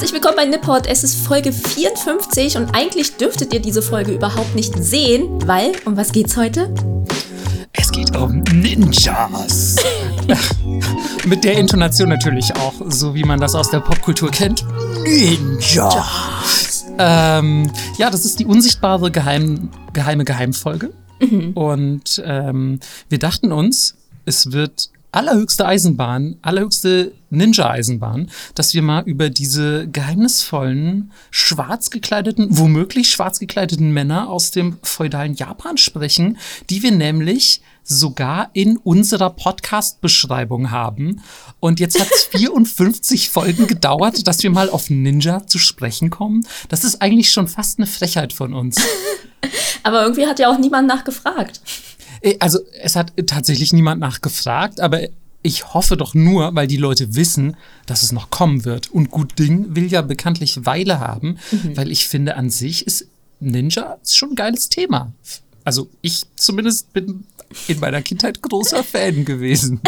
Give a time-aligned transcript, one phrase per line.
[0.00, 0.86] Herzlich willkommen bei Nipport.
[0.86, 5.94] Es ist Folge 54 und eigentlich dürftet ihr diese Folge überhaupt nicht sehen, weil, um
[5.94, 6.72] was geht's heute?
[7.74, 9.76] Es geht um Ninjas.
[11.26, 14.64] Mit der Intonation natürlich auch, so wie man das aus der Popkultur kennt.
[15.02, 16.08] Ninja.
[16.96, 20.94] Ähm, ja, das ist die unsichtbare Geheim, geheime Geheimfolge.
[21.20, 21.52] Mhm.
[21.52, 29.30] Und ähm, wir dachten uns, es wird allerhöchste Eisenbahn, allerhöchste Ninja-Eisenbahn, dass wir mal über
[29.30, 36.38] diese geheimnisvollen, schwarz gekleideten, womöglich schwarz gekleideten Männer aus dem feudalen Japan sprechen,
[36.68, 41.22] die wir nämlich sogar in unserer Podcast-Beschreibung haben.
[41.58, 46.46] Und jetzt hat es 54 Folgen gedauert, dass wir mal auf Ninja zu sprechen kommen.
[46.68, 48.76] Das ist eigentlich schon fast eine Frechheit von uns.
[49.82, 51.60] Aber irgendwie hat ja auch niemand nachgefragt.
[52.20, 55.00] Äh, also es hat tatsächlich niemand nachgefragt, aber
[55.42, 58.90] ich hoffe doch nur, weil die Leute wissen, dass es noch kommen wird.
[58.90, 61.76] Und Gut Ding will ja bekanntlich Weile haben, mhm.
[61.76, 63.06] weil ich finde, an sich ist
[63.40, 65.12] Ninja ist schon ein geiles Thema.
[65.64, 67.24] Also ich zumindest bin
[67.68, 69.80] in meiner Kindheit großer Fan gewesen.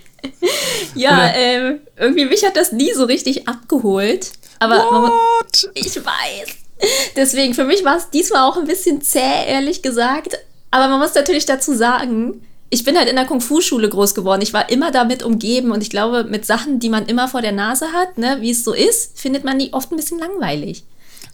[0.94, 4.32] ja, ähm, irgendwie mich hat das nie so richtig abgeholt.
[4.58, 5.70] Aber What?
[5.74, 6.56] ich weiß.
[7.16, 10.38] Deswegen, für mich war es diesmal auch ein bisschen zäh, ehrlich gesagt.
[10.74, 14.42] Aber man muss natürlich dazu sagen, ich bin halt in der Kung-Fu-Schule groß geworden.
[14.42, 17.52] Ich war immer damit umgeben und ich glaube, mit Sachen, die man immer vor der
[17.52, 20.82] Nase hat, ne, wie es so ist, findet man die oft ein bisschen langweilig.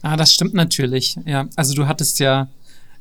[0.03, 1.17] Ah, das stimmt natürlich.
[1.25, 2.49] Ja, also du hattest ja,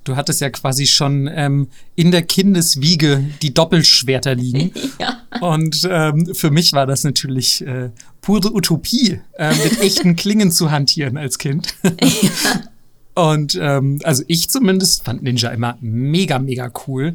[0.05, 4.71] du hattest ja quasi schon ähm, in der Kindeswiege die Doppelschwerter liegen.
[4.97, 5.21] ja.
[5.41, 7.89] Und ähm, für mich war das natürlich äh,
[8.21, 11.75] pure Utopie, äh, mit echten Klingen zu hantieren als Kind.
[11.83, 12.61] ja.
[13.19, 17.13] Und ähm, also ich zumindest fand Ninja immer mega, mega cool.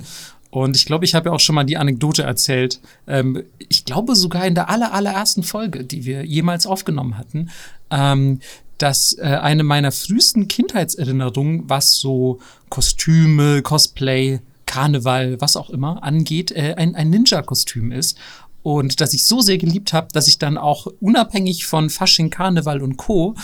[0.51, 2.79] Und ich glaube, ich habe ja auch schon mal die Anekdote erzählt.
[3.07, 7.49] Ähm, ich glaube sogar in der aller, allerersten Folge, die wir jemals aufgenommen hatten,
[7.91, 8.41] ähm,
[8.77, 16.53] dass äh, eine meiner frühesten Kindheitserinnerungen, was so Kostüme, Cosplay, Karneval, was auch immer angeht,
[16.53, 18.19] äh, ein, ein Ninja-Kostüm ist.
[18.63, 22.83] Und dass ich so sehr geliebt habe, dass ich dann auch unabhängig von Fasching, Karneval
[22.83, 23.37] und Co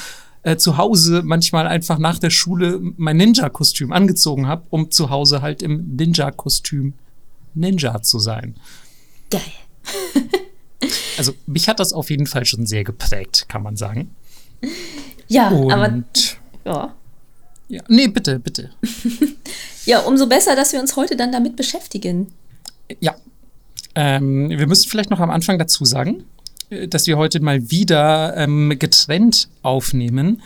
[0.42, 5.42] äh, zu Hause manchmal einfach nach der Schule mein Ninja-Kostüm angezogen habe, um zu Hause
[5.42, 6.94] halt im Ninja-Kostüm
[7.54, 8.56] Ninja zu sein.
[9.30, 9.40] Geil.
[11.18, 14.14] also mich hat das auf jeden Fall schon sehr geprägt, kann man sagen.
[15.28, 16.02] Ja, Und, aber
[16.64, 16.94] ja.
[17.68, 17.82] ja.
[17.88, 18.70] Nee, bitte, bitte.
[19.86, 22.28] ja, umso besser, dass wir uns heute dann damit beschäftigen.
[23.00, 23.14] Ja.
[23.94, 26.24] Ähm, wir müssen vielleicht noch am Anfang dazu sagen,
[26.88, 30.42] dass wir heute mal wieder ähm, getrennt aufnehmen.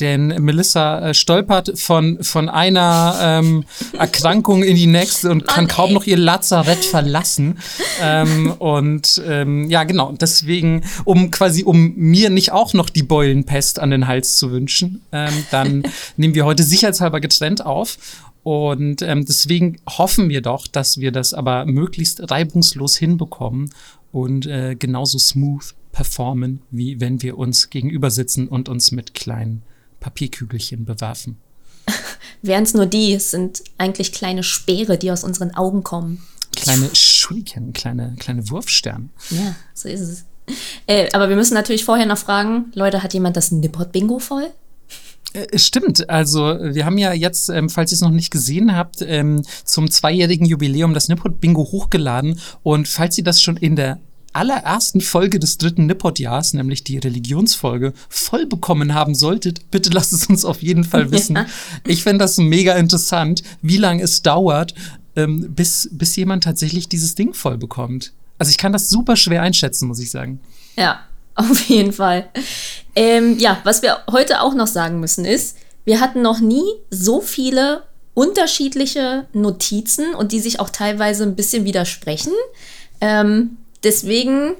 [0.00, 3.64] Denn Melissa äh, stolpert von, von einer ähm,
[3.98, 5.94] Erkrankung in die nächste und kann kaum ey.
[5.94, 7.58] noch ihr Lazarett verlassen.
[8.02, 13.78] ähm, und ähm, ja, genau, deswegen, um quasi, um mir nicht auch noch die Beulenpest
[13.78, 15.84] an den Hals zu wünschen, ähm, dann
[16.16, 17.98] nehmen wir heute sicherheitshalber getrennt auf.
[18.42, 23.70] Und ähm, deswegen hoffen wir doch, dass wir das aber möglichst reibungslos hinbekommen
[24.14, 29.62] und äh, genauso smooth performen, wie wenn wir uns gegenüber sitzen und uns mit kleinen
[29.98, 31.38] Papierkügelchen bewerfen.
[32.42, 36.22] Wären es nur die, es sind eigentlich kleine Speere, die aus unseren Augen kommen.
[36.54, 39.08] Kleine Shuriken, kleine, kleine Wurfsterne.
[39.30, 40.24] Ja, so ist es.
[40.86, 44.46] Äh, aber wir müssen natürlich vorher noch fragen, Leute, hat jemand das Nippot-Bingo voll?
[45.34, 49.02] Äh, stimmt, also wir haben ja jetzt, ähm, falls ihr es noch nicht gesehen habt,
[49.02, 52.40] ähm, zum zweijährigen Jubiläum das Nippot-Bingo hochgeladen.
[52.62, 54.00] Und falls ihr das schon in der
[54.32, 60.26] allerersten Folge des dritten Nippot-Jahres, nämlich die Religionsfolge, voll bekommen haben solltet, bitte lasst es
[60.26, 61.36] uns auf jeden Fall wissen.
[61.36, 61.46] Ja.
[61.86, 64.74] Ich fände das mega interessant, wie lange es dauert,
[65.16, 68.12] ähm, bis, bis jemand tatsächlich dieses Ding voll bekommt.
[68.38, 70.40] Also ich kann das super schwer einschätzen, muss ich sagen.
[70.76, 71.00] Ja,
[71.50, 72.28] auf jeden Fall.
[72.96, 77.20] Ähm, ja, was wir heute auch noch sagen müssen ist, wir hatten noch nie so
[77.20, 77.82] viele
[78.14, 82.32] unterschiedliche Notizen und die sich auch teilweise ein bisschen widersprechen.
[83.00, 84.52] Ähm, deswegen,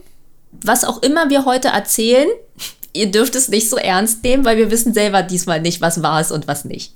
[0.51, 2.29] was auch immer wir heute erzählen,
[2.93, 6.21] ihr dürft es nicht so ernst nehmen, weil wir wissen selber diesmal nicht, was war
[6.21, 6.93] es und was nicht.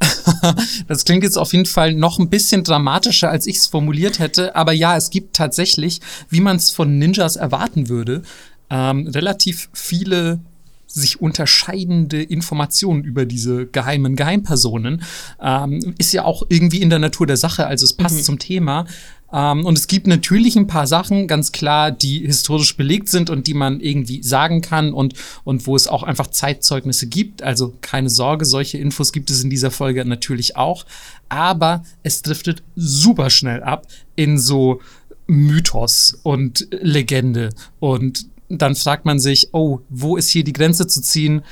[0.88, 4.54] Das klingt jetzt auf jeden Fall noch ein bisschen dramatischer, als ich es formuliert hätte.
[4.54, 8.22] Aber ja, es gibt tatsächlich, wie man es von Ninjas erwarten würde,
[8.70, 10.40] ähm, relativ viele
[10.86, 15.02] sich unterscheidende Informationen über diese geheimen Geheimpersonen.
[15.42, 18.22] Ähm, ist ja auch irgendwie in der Natur der Sache, also es passt mhm.
[18.22, 18.86] zum Thema.
[19.32, 23.48] Ähm, und es gibt natürlich ein paar Sachen, ganz klar, die historisch belegt sind und
[23.48, 27.42] die man irgendwie sagen kann und, und wo es auch einfach Zeitzeugnisse gibt.
[27.42, 30.86] Also keine Sorge, solche Infos gibt es in dieser Folge natürlich auch.
[31.28, 34.80] Aber es driftet super schnell ab in so
[35.26, 37.50] Mythos und Legende
[37.80, 41.42] und dann fragt man sich, oh, wo ist hier die Grenze zu ziehen?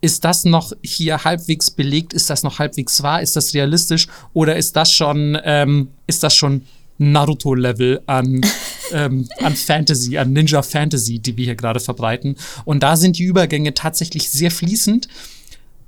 [0.00, 2.12] Ist das noch hier halbwegs belegt?
[2.12, 3.22] Ist das noch halbwegs wahr?
[3.22, 4.06] Ist das realistisch?
[4.32, 6.62] Oder ist das schon, ähm, ist das schon
[6.98, 8.40] Naruto-Level an,
[8.92, 12.36] ähm, an Fantasy, an Ninja Fantasy, die wir hier gerade verbreiten?
[12.64, 15.08] Und da sind die Übergänge tatsächlich sehr fließend.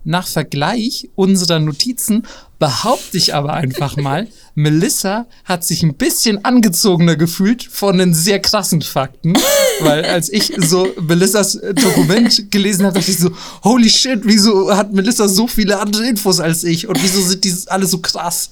[0.03, 2.27] Nach Vergleich unserer Notizen
[2.59, 8.41] behaupte ich aber einfach mal, Melissa hat sich ein bisschen angezogener gefühlt von den sehr
[8.41, 9.35] krassen Fakten.
[9.83, 13.31] Weil als ich so Melissas Dokument gelesen habe, dachte ich so,
[13.65, 16.89] holy shit, wieso hat Melissa so viele andere Infos als ich?
[16.89, 18.51] Und wieso sind die alle so krass?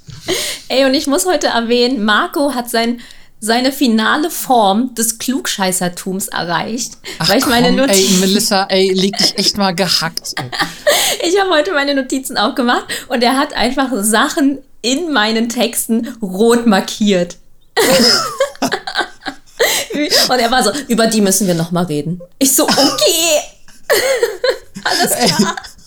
[0.68, 3.00] Ey, und ich muss heute erwähnen, Marco hat sein
[3.40, 6.94] seine finale Form des Klugscheißertums erreicht.
[7.18, 10.34] Ach, weil ich meine komm, ey, Melissa, ey, leg dich echt mal gehackt.
[11.22, 16.66] ich habe heute meine Notizen aufgemacht und er hat einfach Sachen in meinen Texten rot
[16.66, 17.36] markiert.
[20.28, 22.20] und er war so, über die müssen wir noch mal reden.
[22.38, 23.40] Ich so, okay.
[24.84, 25.56] Alles klar.
[25.58, 25.78] Ey.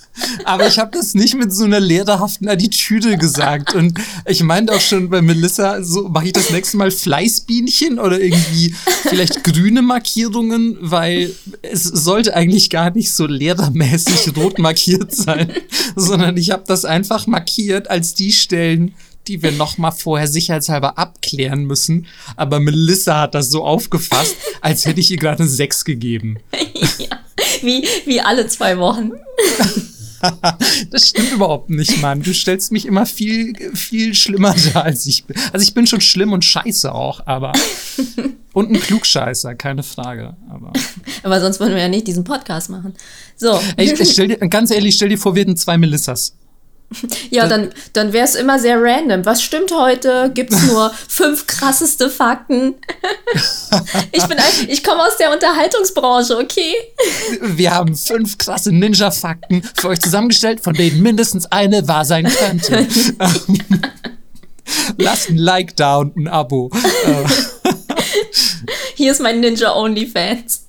[0.44, 3.74] Aber ich habe das nicht mit so einer lehrerhaften Attitüde gesagt.
[3.74, 8.20] Und ich meinte auch schon bei Melissa, so mache ich das nächste Mal Fleißbienchen oder
[8.20, 15.52] irgendwie vielleicht grüne Markierungen, weil es sollte eigentlich gar nicht so lehrermäßig rot markiert sein,
[15.96, 18.94] sondern ich habe das einfach markiert als die Stellen,
[19.28, 22.08] die wir noch mal vorher sicherheitshalber abklären müssen.
[22.36, 26.40] Aber Melissa hat das so aufgefasst, als hätte ich ihr gerade eine 6 gegeben.
[26.98, 27.20] ja,
[27.62, 29.12] wie, wie alle zwei Wochen.
[30.92, 32.22] das stimmt überhaupt nicht, Mann.
[32.22, 35.36] Du stellst mich immer viel, viel schlimmer dar, als ich bin.
[35.52, 37.54] Also ich bin schon schlimm und scheiße auch, aber.
[38.54, 40.36] Und ein Klugscheißer, keine Frage.
[40.50, 40.74] Aber,
[41.24, 42.94] aber sonst würden wir ja nicht diesen Podcast machen.
[43.38, 43.58] So.
[43.78, 46.36] Ey, stell dir, ganz ehrlich, stell dir vor, wir hätten zwei Melissas.
[47.30, 49.26] Ja, dann, dann wäre es immer sehr random.
[49.26, 50.32] Was stimmt heute?
[50.34, 52.76] Gibt es nur fünf krasseste Fakten?
[54.12, 56.76] ich bin ich komme aus der Unterhaltungsbranche, okay?
[57.42, 62.88] Wir haben fünf krasse Ninja-Fakten für euch zusammengestellt, von denen mindestens eine wahr sein könnte.
[64.98, 66.72] Lasst ein Like da und ein Abo.
[68.96, 70.68] Hier ist mein Ninja OnlyFans.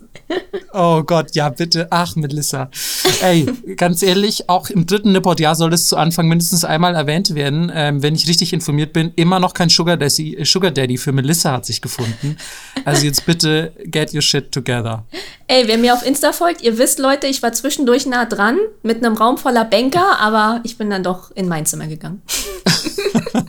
[0.72, 1.86] Oh Gott, ja, bitte.
[1.90, 2.70] Ach, Melissa.
[3.20, 3.46] Ey,
[3.76, 7.70] ganz ehrlich, auch im dritten Nipport-Jahr soll es zu Anfang mindestens einmal erwähnt werden.
[7.74, 11.52] Ähm, wenn ich richtig informiert bin, immer noch kein Sugar Daddy, Sugar Daddy für Melissa
[11.52, 12.36] hat sich gefunden.
[12.84, 15.04] Also jetzt bitte get your shit together.
[15.46, 19.04] Ey, wer mir auf Insta folgt, ihr wisst, Leute, ich war zwischendurch nah dran mit
[19.04, 22.22] einem Raum voller Banker, aber ich bin dann doch in mein Zimmer gegangen.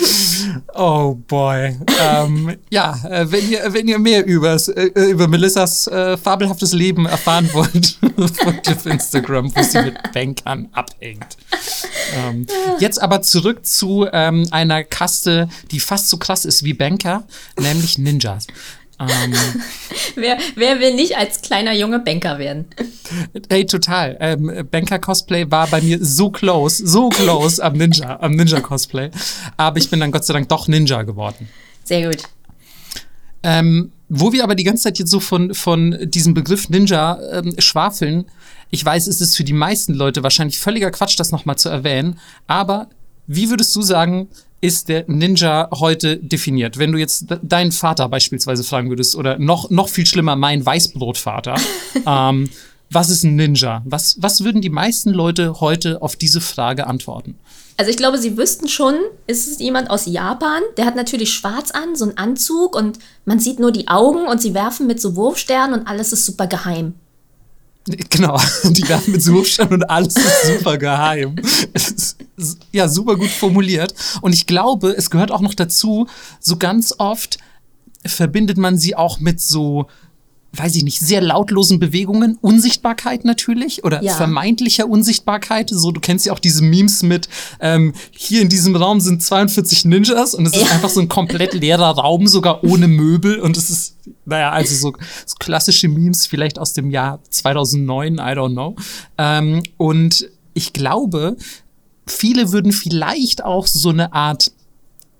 [0.74, 1.76] Oh boy.
[2.00, 7.06] ähm, ja, äh, wenn, ihr, wenn ihr mehr übers, äh, über Melissas äh, fabelhaftes Leben
[7.06, 7.98] erfahren wollt,
[8.36, 11.36] folgt auf Instagram, wo sie mit Bankern abhängt.
[12.16, 12.46] Ähm,
[12.78, 17.24] jetzt aber zurück zu ähm, einer Kaste, die fast so krass ist wie Banker,
[17.58, 18.46] nämlich Ninjas.
[19.00, 19.34] Ähm,
[20.14, 22.66] wer, wer will nicht als kleiner Junge Banker werden?
[23.48, 24.16] Ey, total.
[24.20, 29.10] Ähm, Banker-Cosplay war bei mir so close, so close am Ninja, am Ninja-Cosplay.
[29.56, 31.48] Aber ich bin dann Gott sei Dank doch Ninja geworden.
[31.84, 32.22] Sehr gut.
[33.42, 37.54] Ähm, wo wir aber die ganze Zeit jetzt so von, von diesem Begriff Ninja ähm,
[37.58, 38.26] schwafeln,
[38.70, 42.18] ich weiß, es ist für die meisten Leute wahrscheinlich völliger Quatsch, das nochmal zu erwähnen,
[42.46, 42.90] aber
[43.26, 44.28] wie würdest du sagen,
[44.60, 46.78] ist der Ninja heute definiert?
[46.78, 51.56] Wenn du jetzt deinen Vater beispielsweise fragen würdest oder noch, noch viel schlimmer, mein Weißbrotvater,
[52.06, 52.50] ähm,
[52.90, 53.82] was ist ein Ninja?
[53.84, 57.38] Was, was würden die meisten Leute heute auf diese Frage antworten?
[57.76, 58.94] Also ich glaube, sie wüssten schon,
[59.26, 63.38] ist es jemand aus Japan, der hat natürlich schwarz an, so einen Anzug und man
[63.38, 66.94] sieht nur die Augen und sie werfen mit so Wurfsternen und alles ist super geheim.
[67.86, 71.36] Genau, die werfen mit Suchstand und alles ist super geheim.
[72.72, 73.94] Ja super gut formuliert.
[74.20, 76.06] Und ich glaube, es gehört auch noch dazu,
[76.40, 77.38] so ganz oft
[78.04, 79.86] verbindet man sie auch mit so
[80.52, 84.14] weiß ich nicht, sehr lautlosen Bewegungen, Unsichtbarkeit natürlich oder ja.
[84.14, 85.70] vermeintlicher Unsichtbarkeit.
[85.72, 87.28] So, du kennst ja auch diese Memes mit,
[87.60, 90.62] ähm, hier in diesem Raum sind 42 Ninjas und es ja.
[90.62, 94.74] ist einfach so ein komplett leerer Raum, sogar ohne Möbel und es ist, naja, also
[94.74, 98.74] so, so klassische Memes vielleicht aus dem Jahr 2009, I don't know.
[99.18, 101.36] Ähm, und ich glaube,
[102.06, 104.52] viele würden vielleicht auch so eine Art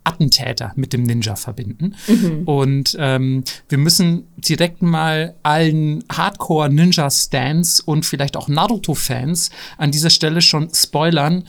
[0.05, 1.95] Attentäter mit dem Ninja verbinden.
[2.07, 2.43] Mhm.
[2.45, 10.43] Und ähm, wir müssen direkt mal allen Hardcore-Ninja-Stans und vielleicht auch Naruto-Fans an dieser Stelle
[10.43, 11.45] schon spoilern.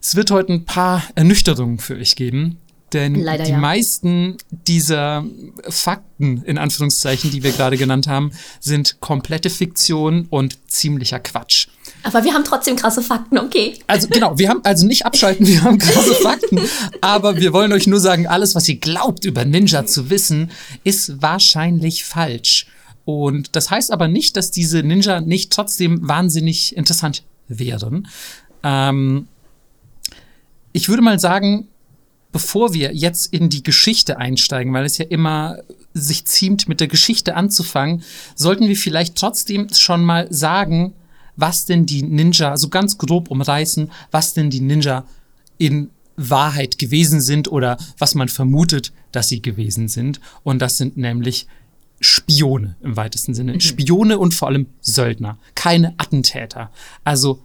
[0.00, 2.58] Es wird heute ein paar Ernüchterungen für euch geben.
[2.92, 3.58] Denn Leider, die ja.
[3.58, 5.24] meisten dieser
[5.68, 11.68] Fakten, in Anführungszeichen, die wir gerade genannt haben, sind komplette Fiktion und ziemlicher Quatsch.
[12.02, 13.78] Aber wir haben trotzdem krasse Fakten, okay.
[13.86, 16.60] Also genau, wir haben also nicht abschalten, wir haben krasse Fakten,
[17.00, 20.50] aber wir wollen euch nur sagen, alles, was ihr glaubt über Ninja zu wissen,
[20.84, 22.66] ist wahrscheinlich falsch.
[23.04, 28.08] Und das heißt aber nicht, dass diese Ninja nicht trotzdem wahnsinnig interessant wären.
[28.62, 29.26] Ähm,
[30.72, 31.68] ich würde mal sagen,
[32.32, 35.58] bevor wir jetzt in die Geschichte einsteigen, weil es ja immer
[35.92, 38.04] sich ziemt, mit der Geschichte anzufangen,
[38.36, 40.92] sollten wir vielleicht trotzdem schon mal sagen,
[41.40, 45.04] was denn die Ninja, so ganz grob umreißen, was denn die Ninja
[45.58, 50.20] in Wahrheit gewesen sind oder was man vermutet, dass sie gewesen sind.
[50.42, 51.46] Und das sind nämlich
[52.00, 53.54] Spione im weitesten Sinne.
[53.54, 53.60] Mhm.
[53.60, 56.70] Spione und vor allem Söldner, keine Attentäter.
[57.04, 57.42] Also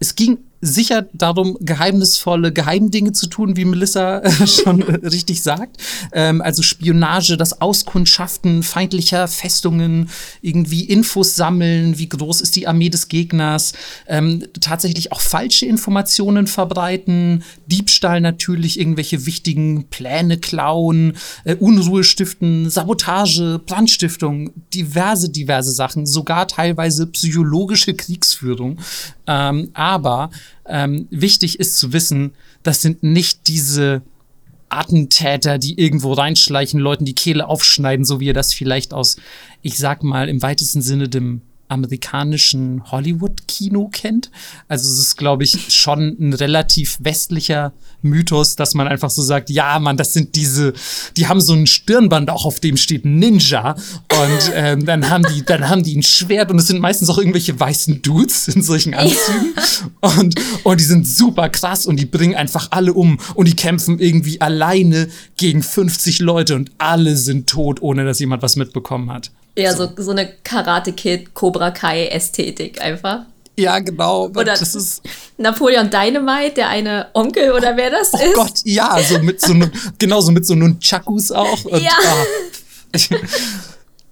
[0.00, 5.76] es ging sicher darum, geheimnisvolle Geheimdinge zu tun, wie Melissa schon richtig sagt.
[6.12, 10.08] Ähm, also Spionage, das Auskundschaften feindlicher Festungen,
[10.40, 13.72] irgendwie Infos sammeln, wie groß ist die Armee des Gegners,
[14.06, 22.70] ähm, tatsächlich auch falsche Informationen verbreiten, Diebstahl natürlich, irgendwelche wichtigen Pläne klauen, äh, Unruhe stiften,
[22.70, 28.78] Sabotage, Brandstiftung, diverse, diverse Sachen, sogar teilweise psychologische Kriegsführung.
[29.26, 30.30] Ähm, aber
[30.66, 32.32] ähm, wichtig ist zu wissen,
[32.62, 34.02] das sind nicht diese
[34.68, 39.16] Attentäter, die irgendwo reinschleichen, Leuten die Kehle aufschneiden, so wie ihr das vielleicht aus,
[39.60, 41.42] ich sag mal, im weitesten Sinne dem
[41.72, 44.30] amerikanischen Hollywood-Kino kennt.
[44.68, 49.50] Also es ist, glaube ich, schon ein relativ westlicher Mythos, dass man einfach so sagt,
[49.50, 50.72] ja, Mann, das sind diese,
[51.16, 53.72] die haben so ein Stirnband auch, auf dem steht Ninja.
[53.72, 57.18] Und ähm, dann haben die, dann haben die ein Schwert und es sind meistens auch
[57.18, 59.54] irgendwelche weißen Dudes in solchen Anzügen.
[59.56, 60.18] Ja.
[60.18, 63.98] Und, und die sind super krass und die bringen einfach alle um und die kämpfen
[63.98, 69.30] irgendwie alleine gegen 50 Leute und alle sind tot, ohne dass jemand was mitbekommen hat.
[69.56, 73.26] Ja, so, so eine Karate-Kid, Cobra Kai-Ästhetik einfach.
[73.58, 74.28] Ja, genau.
[74.28, 75.02] Oder das ist
[75.36, 78.36] Napoleon Dynamite, der eine Onkel oder wer das oh ist.
[78.36, 79.54] Oh Gott, ja, so mit so
[79.98, 81.64] genauso mit so Nunchakus auch.
[81.66, 81.90] Und, ja.
[81.92, 82.98] Ah.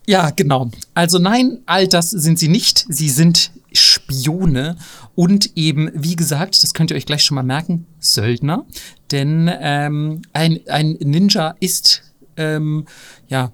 [0.06, 0.70] ja, genau.
[0.92, 2.84] Also nein, all das sind sie nicht.
[2.88, 4.76] Sie sind Spione
[5.14, 8.66] und eben, wie gesagt, das könnt ihr euch gleich schon mal merken, Söldner.
[9.10, 12.02] Denn ähm, ein, ein Ninja ist
[12.36, 12.86] ähm,
[13.28, 13.52] ja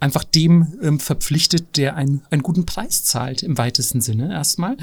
[0.00, 4.76] einfach dem ähm, verpflichtet, der ein, einen guten Preis zahlt, im weitesten Sinne erstmal.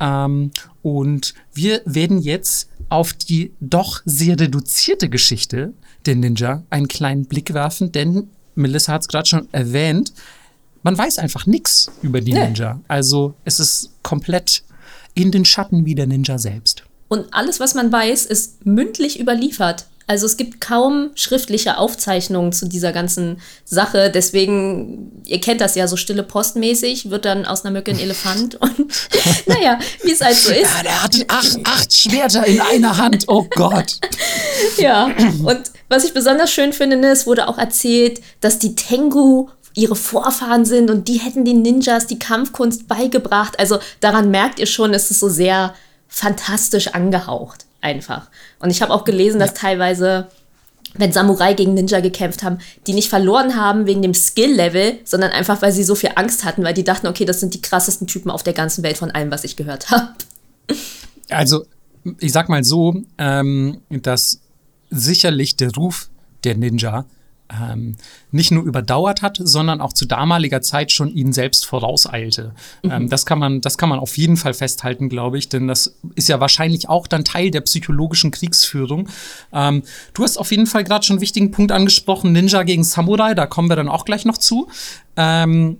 [0.00, 0.50] Ähm,
[0.82, 5.72] und wir werden jetzt auf die doch sehr reduzierte Geschichte
[6.06, 10.12] der Ninja einen kleinen Blick werfen, denn Melissa hat es gerade schon erwähnt,
[10.82, 12.44] man weiß einfach nichts über die nee.
[12.46, 12.80] Ninja.
[12.88, 14.62] Also es ist komplett
[15.14, 16.84] in den Schatten wie der Ninja selbst.
[17.08, 19.86] Und alles, was man weiß, ist mündlich überliefert.
[20.08, 24.10] Also es gibt kaum schriftliche Aufzeichnungen zu dieser ganzen Sache.
[24.10, 28.54] Deswegen, ihr kennt das ja so stille postmäßig, wird dann aus einer Mücke ein Elefant.
[28.60, 28.90] Und
[29.46, 30.74] naja, wie es halt so ist.
[30.74, 33.24] Ja, der hat acht, acht Schwerter in einer Hand.
[33.28, 33.98] Oh Gott.
[34.78, 35.04] ja,
[35.44, 35.60] und
[35.90, 40.64] was ich besonders schön finde, ne, es wurde auch erzählt, dass die Tengu ihre Vorfahren
[40.64, 43.58] sind und die hätten den Ninjas die Kampfkunst beigebracht.
[43.60, 45.74] Also daran merkt ihr schon, es ist so sehr
[46.08, 48.28] fantastisch angehaucht einfach.
[48.58, 50.28] Und ich habe auch gelesen, dass teilweise,
[50.94, 55.62] wenn Samurai gegen Ninja gekämpft haben, die nicht verloren haben wegen dem Skill-Level, sondern einfach,
[55.62, 58.30] weil sie so viel Angst hatten, weil die dachten, okay, das sind die krassesten Typen
[58.30, 60.08] auf der ganzen Welt von allem, was ich gehört habe.
[61.30, 61.66] Also,
[62.20, 64.40] ich sag mal so, ähm, dass
[64.90, 66.08] sicherlich der Ruf
[66.44, 67.04] der Ninja
[67.50, 67.96] ähm,
[68.30, 72.52] nicht nur überdauert hat, sondern auch zu damaliger Zeit schon ihn selbst vorauseilte.
[72.82, 72.90] Mhm.
[72.90, 75.94] Ähm, das, kann man, das kann man auf jeden Fall festhalten, glaube ich, denn das
[76.14, 79.08] ist ja wahrscheinlich auch dann Teil der psychologischen Kriegsführung.
[79.52, 79.82] Ähm,
[80.14, 83.46] du hast auf jeden Fall gerade schon einen wichtigen Punkt angesprochen, Ninja gegen Samurai, da
[83.46, 84.68] kommen wir dann auch gleich noch zu.
[85.16, 85.78] Ähm,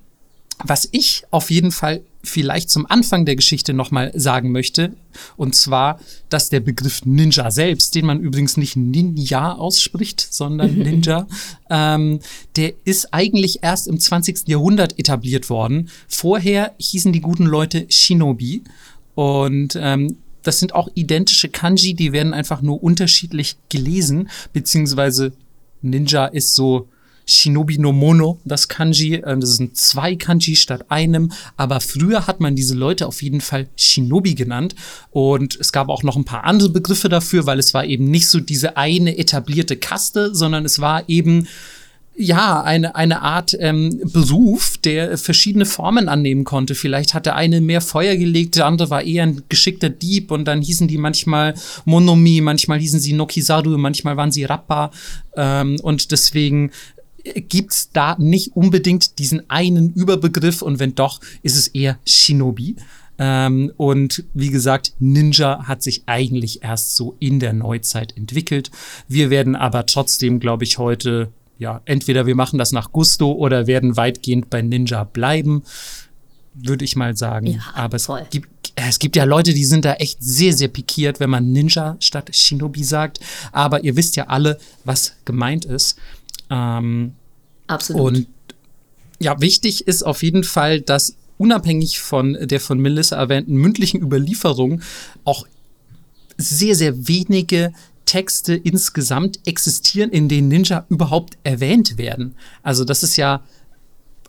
[0.65, 4.93] was ich auf jeden Fall vielleicht zum Anfang der Geschichte nochmal sagen möchte,
[5.37, 11.27] und zwar, dass der Begriff Ninja selbst, den man übrigens nicht Ninja ausspricht, sondern Ninja,
[11.71, 12.21] ähm,
[12.57, 14.49] der ist eigentlich erst im 20.
[14.49, 15.91] Jahrhundert etabliert worden.
[16.07, 18.63] Vorher hießen die guten Leute Shinobi
[19.15, 25.33] und ähm, das sind auch identische Kanji, die werden einfach nur unterschiedlich gelesen, beziehungsweise
[25.83, 26.89] Ninja ist so
[27.29, 29.17] Shinobi no Mono, das Kanji.
[29.17, 31.31] Äh, das sind zwei Kanji statt einem.
[31.57, 34.75] Aber früher hat man diese Leute auf jeden Fall Shinobi genannt.
[35.11, 38.29] Und es gab auch noch ein paar andere Begriffe dafür, weil es war eben nicht
[38.29, 41.47] so diese eine etablierte Kaste, sondern es war eben
[42.21, 46.75] ja, eine, eine Art ähm, Beruf, der verschiedene Formen annehmen konnte.
[46.75, 50.45] Vielleicht hat der eine mehr Feuer gelegt, der andere war eher ein geschickter Dieb und
[50.45, 51.55] dann hießen die manchmal
[51.85, 54.91] Monomi, manchmal hießen sie Nokizaru, manchmal waren sie Rappa.
[55.37, 56.73] Ähm, und deswegen
[57.35, 62.77] gibt es da nicht unbedingt diesen einen Überbegriff und wenn doch, ist es eher Shinobi.
[63.19, 68.71] Ähm, und wie gesagt, Ninja hat sich eigentlich erst so in der Neuzeit entwickelt.
[69.09, 73.67] Wir werden aber trotzdem, glaube ich, heute ja, entweder wir machen das nach Gusto oder
[73.67, 75.65] werden weitgehend bei Ninja bleiben,
[76.55, 77.49] würde ich mal sagen.
[77.49, 81.21] Ja, Aber es gibt, es gibt ja Leute, die sind da echt sehr, sehr pikiert,
[81.21, 83.19] wenn man Ninja statt Shinobi sagt.
[83.53, 85.99] Aber ihr wisst ja alle, was gemeint ist.
[86.49, 87.15] Ähm,
[87.69, 88.03] Absolut.
[88.03, 88.27] Und
[89.21, 94.83] ja, wichtig ist auf jeden Fall, dass unabhängig von der von Melissa erwähnten mündlichen Überlieferung
[95.25, 95.47] auch
[96.37, 97.73] sehr, sehr wenige
[98.05, 102.35] Texte insgesamt existieren, in denen Ninja überhaupt erwähnt werden.
[102.63, 103.45] Also das ist ja,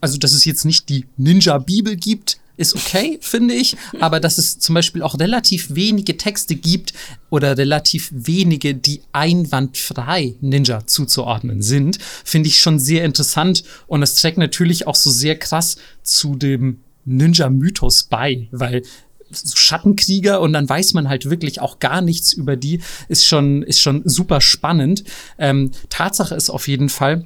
[0.02, 3.78] also dass es jetzt nicht die Ninja-Bibel gibt, ist okay, finde ich.
[4.00, 6.94] Aber dass es zum Beispiel auch relativ wenige Texte gibt
[7.30, 13.64] oder relativ wenige, die einwandfrei Ninja zuzuordnen sind, finde ich schon sehr interessant.
[13.88, 18.84] Und das trägt natürlich auch so sehr krass zu dem Ninja-Mythos bei, weil
[19.32, 23.80] Schattenkrieger und dann weiß man halt wirklich auch gar nichts über die, ist schon, ist
[23.80, 25.04] schon super spannend.
[25.38, 27.26] Ähm, Tatsache ist auf jeden Fall,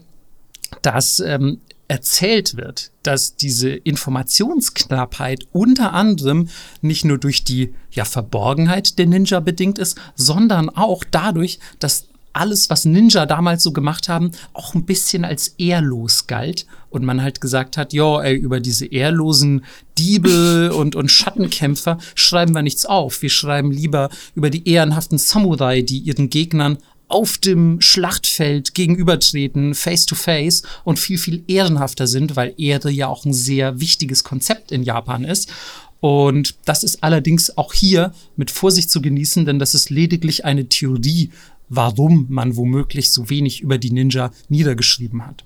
[0.81, 1.61] dass ähm,
[1.93, 6.49] erzählt wird, dass diese Informationsknappheit unter anderem
[6.81, 12.71] nicht nur durch die ja, Verborgenheit der Ninja bedingt ist, sondern auch dadurch, dass alles,
[12.71, 16.65] was Ninja damals so gemacht haben, auch ein bisschen als ehrlos galt.
[16.89, 19.63] Und man halt gesagt hat, ja, ey, über diese ehrlosen
[19.99, 23.21] Diebe und, und Schattenkämpfer schreiben wir nichts auf.
[23.21, 30.05] Wir schreiben lieber über die ehrenhaften Samurai, die ihren Gegnern auf dem Schlachtfeld gegenübertreten, face
[30.05, 34.71] to face und viel, viel ehrenhafter sind, weil Ehre ja auch ein sehr wichtiges Konzept
[34.71, 35.51] in Japan ist.
[35.99, 40.67] Und das ist allerdings auch hier mit Vorsicht zu genießen, denn das ist lediglich eine
[40.67, 41.31] Theorie,
[41.69, 45.45] warum man womöglich so wenig über die Ninja niedergeschrieben hat.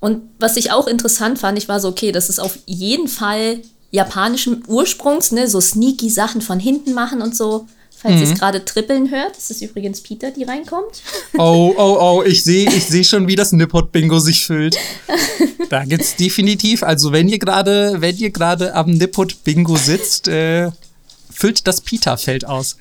[0.00, 3.60] Und was ich auch interessant fand, ich war so, okay, das ist auf jeden Fall
[3.90, 7.66] japanischen Ursprungs, ne, so sneaky Sachen von hinten machen und so.
[8.00, 8.20] Falls mhm.
[8.20, 11.02] ihr es gerade trippeln hört, das ist übrigens Peter, die reinkommt.
[11.36, 14.76] Oh, oh, oh, ich sehe ich seh schon, wie das Nippot-Bingo sich füllt.
[15.68, 20.70] Da gibt's definitiv, also wenn ihr gerade, wenn ihr gerade am Nippot-Bingo sitzt, äh,
[21.30, 22.78] füllt das Peter-Feld aus.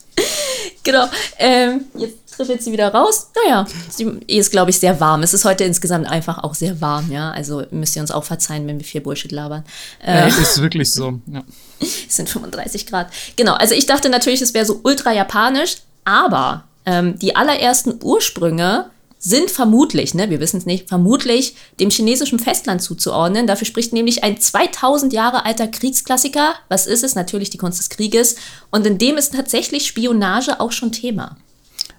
[0.82, 1.06] genau.
[1.38, 3.28] Ähm, jetzt trippelt sie wieder raus.
[3.44, 5.22] Naja, sie ist, glaube ich, sehr warm.
[5.22, 7.30] Es ist heute insgesamt einfach auch sehr warm, ja.
[7.30, 9.64] Also müsst ihr uns auch verzeihen, wenn wir viel Bullshit labern.
[10.04, 11.44] Äh, äh, ist wirklich so, ja.
[12.08, 13.08] Es sind 35 Grad.
[13.36, 18.90] Genau, also ich dachte natürlich, es wäre so ultra japanisch, aber ähm, die allerersten Ursprünge
[19.22, 23.46] sind vermutlich, ne, wir wissen es nicht, vermutlich dem chinesischen Festland zuzuordnen.
[23.46, 26.54] Dafür spricht nämlich ein 2000 Jahre alter Kriegsklassiker.
[26.68, 27.14] Was ist es?
[27.14, 28.36] Natürlich die Kunst des Krieges.
[28.70, 31.36] Und in dem ist tatsächlich Spionage auch schon Thema.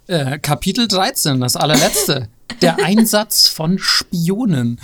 [0.08, 2.28] Äh, Kapitel 13, das allerletzte.
[2.62, 4.80] der Einsatz von Spionen.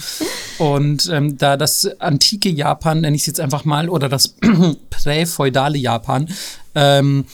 [0.58, 4.36] Und ähm, da das antike Japan, nenne ich es jetzt einfach mal, oder das
[4.90, 6.30] präfeudale Japan,
[6.76, 7.26] ähm,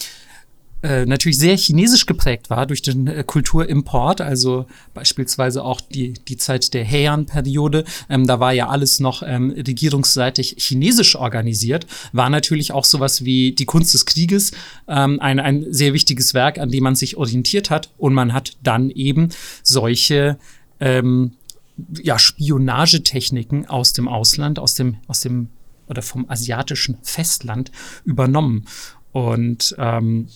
[0.84, 6.36] äh, natürlich sehr chinesisch geprägt war durch den äh, Kulturimport, also beispielsweise auch die, die
[6.36, 7.86] Zeit der Heian-Periode.
[8.10, 13.54] Ähm, da war ja alles noch ähm, regierungsseitig chinesisch organisiert, war natürlich auch sowas wie
[13.54, 14.52] die Kunst des Krieges,
[14.89, 17.89] ähm, ein, ein sehr wichtiges Werk, an dem man sich orientiert hat.
[17.98, 19.30] Und man hat dann eben
[19.63, 20.38] solche
[20.82, 21.32] ähm,
[22.02, 25.48] ja, Spionagetechniken aus dem Ausland, aus dem, aus dem
[25.88, 27.72] oder vom asiatischen Festland
[28.04, 28.65] übernommen.
[29.13, 30.28] Und ähm,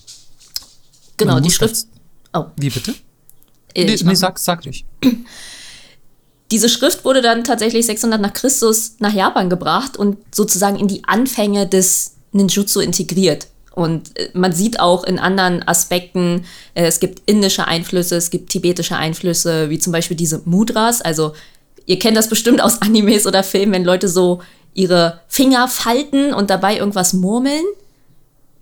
[1.17, 1.87] Genau, die Schrift.
[2.33, 2.45] Oh.
[2.55, 2.93] Wie bitte?
[3.73, 4.85] Äh, nee, nee sag, sag dich.
[6.51, 11.03] Diese Schrift wurde dann tatsächlich 600 nach Christus nach Japan gebracht und sozusagen in die
[11.03, 13.47] Anfänge des Ninjutsu integriert.
[13.77, 18.49] Und äh, man sieht auch in anderen Aspekten, äh, es gibt indische Einflüsse, es gibt
[18.49, 21.01] tibetische Einflüsse, wie zum Beispiel diese Mudras.
[21.01, 21.33] Also
[21.85, 24.41] ihr kennt das bestimmt aus Animes oder Filmen, wenn Leute so
[24.73, 27.65] ihre Finger falten und dabei irgendwas murmeln.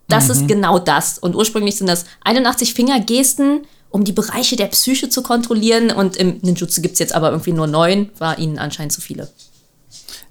[0.08, 0.32] Das mhm.
[0.32, 1.18] ist genau das.
[1.18, 5.92] Und ursprünglich sind das 81 Fingergesten, um die Bereiche der Psyche zu kontrollieren.
[5.92, 9.30] Und im Ninjutsu gibt es jetzt aber irgendwie nur neun, war ihnen anscheinend zu viele.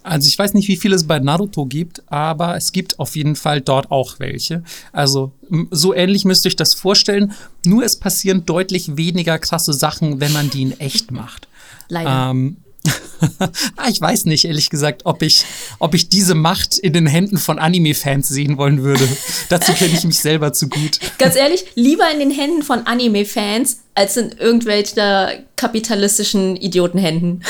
[0.03, 3.37] Also ich weiß nicht, wie viele es bei Naruto gibt, aber es gibt auf jeden
[3.37, 4.63] Fall dort auch welche.
[4.93, 5.33] Also
[5.71, 7.33] so ähnlich müsst ihr euch das vorstellen.
[7.65, 11.49] Nur es passieren deutlich weniger krasse Sachen, wenn man die in echt macht.
[11.89, 12.31] Leider.
[12.31, 12.59] Ähm,
[13.90, 15.44] ich weiß nicht, ehrlich gesagt, ob ich,
[15.79, 19.09] ob ich diese Macht in den Händen von Anime-Fans sehen wollen würde.
[19.49, 21.01] Dazu kenne ich mich selber zu gut.
[21.18, 27.42] Ganz ehrlich, lieber in den Händen von Anime-Fans als in irgendwelchen kapitalistischen Idiotenhänden.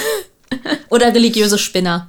[0.90, 2.08] Oder religiöse Spinner.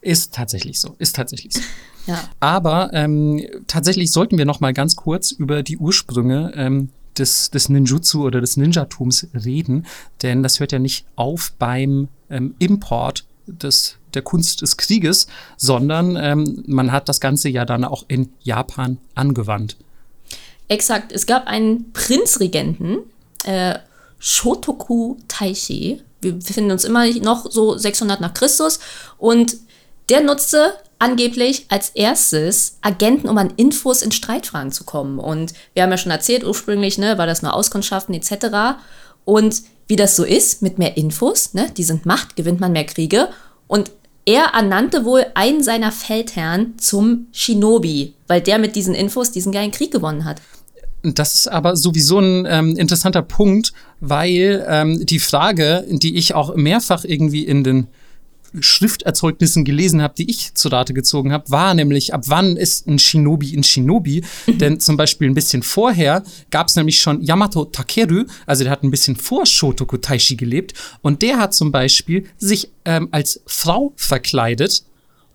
[0.00, 0.94] Ist tatsächlich so.
[0.98, 1.60] Ist tatsächlich so.
[2.06, 2.24] Ja.
[2.40, 7.68] Aber ähm, tatsächlich sollten wir noch mal ganz kurz über die Ursprünge ähm, des, des
[7.68, 9.86] Ninjutsu oder des Ninjatums reden,
[10.22, 15.26] denn das hört ja nicht auf beim ähm, Import des, der Kunst des Krieges,
[15.56, 19.76] sondern ähm, man hat das Ganze ja dann auch in Japan angewandt.
[20.68, 21.12] Exakt.
[21.12, 22.98] Es gab einen Prinzregenten,
[23.44, 23.78] äh,
[24.18, 26.02] Shotoku Taishi.
[26.20, 28.80] Wir befinden uns immer noch so 600 nach Christus
[29.16, 29.56] und
[30.08, 35.18] der nutzte angeblich als erstes Agenten, um an Infos in Streitfragen zu kommen.
[35.18, 38.78] Und wir haben ja schon erzählt, ursprünglich ne, war das nur Auskundschaften etc.
[39.24, 42.84] Und wie das so ist mit mehr Infos, ne, die sind Macht, gewinnt man mehr
[42.84, 43.28] Kriege.
[43.66, 43.90] Und
[44.24, 49.70] er ernannte wohl einen seiner Feldherren zum Shinobi, weil der mit diesen Infos diesen geilen
[49.70, 50.42] Krieg gewonnen hat.
[51.02, 56.56] Das ist aber sowieso ein ähm, interessanter Punkt, weil ähm, die Frage, die ich auch
[56.56, 57.86] mehrfach irgendwie in den
[58.58, 62.98] Schrifterzeugnissen gelesen habe, die ich zu Rate gezogen habe, war nämlich, ab wann ist ein
[62.98, 64.24] Shinobi ein Shinobi?
[64.46, 64.58] Mhm.
[64.58, 68.82] Denn zum Beispiel ein bisschen vorher gab es nämlich schon Yamato Takeru, also der hat
[68.82, 73.92] ein bisschen vor Shotoku Taishi gelebt und der hat zum Beispiel sich ähm, als Frau
[73.96, 74.84] verkleidet,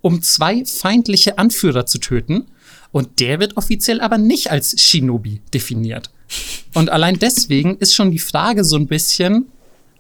[0.02, 2.45] um zwei feindliche Anführer zu töten.
[2.91, 6.12] Und der wird offiziell aber nicht als Shinobi definiert.
[6.76, 9.47] Und allein deswegen ist schon die Frage so ein bisschen,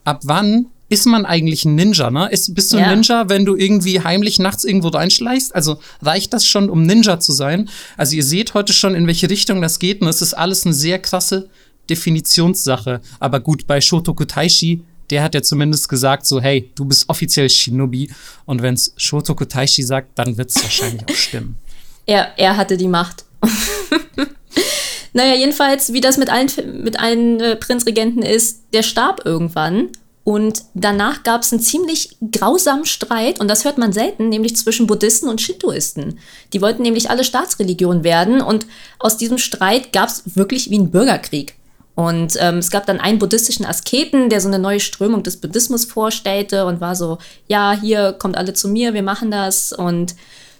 [0.03, 2.29] ab wann ist man eigentlich ein Ninja, ne?
[2.29, 2.85] Ist, bist du ja.
[2.85, 5.55] ein Ninja, wenn du irgendwie heimlich nachts irgendwo reinschleichst?
[5.55, 7.67] Also reicht das schon, um Ninja zu sein?
[7.97, 10.75] Also ihr seht heute schon, in welche Richtung das geht und es ist alles eine
[10.75, 11.49] sehr krasse
[11.89, 13.01] Definitionssache.
[13.19, 17.49] Aber gut, bei Shotoku Taishi, der hat ja zumindest gesagt so, hey, du bist offiziell
[17.49, 18.11] Shinobi
[18.45, 21.55] und wenn es Shotoku Taishi sagt, dann wird es wahrscheinlich auch stimmen.
[22.05, 23.23] Er, er hatte die Macht.
[25.13, 26.49] naja, jedenfalls, wie das mit allen,
[26.83, 29.87] mit allen äh, Prinzregenten ist, der starb irgendwann
[30.23, 34.87] und danach gab es einen ziemlich grausamen Streit, und das hört man selten, nämlich zwischen
[34.87, 36.19] Buddhisten und Shintoisten.
[36.53, 38.65] Die wollten nämlich alle Staatsreligion werden, und
[38.99, 41.55] aus diesem Streit gab es wirklich wie einen Bürgerkrieg.
[41.95, 45.85] Und ähm, es gab dann einen buddhistischen Asketen, der so eine neue Strömung des Buddhismus
[45.85, 49.73] vorstellte und war so, ja, hier kommt alle zu mir, wir machen das.
[49.73, 50.15] Und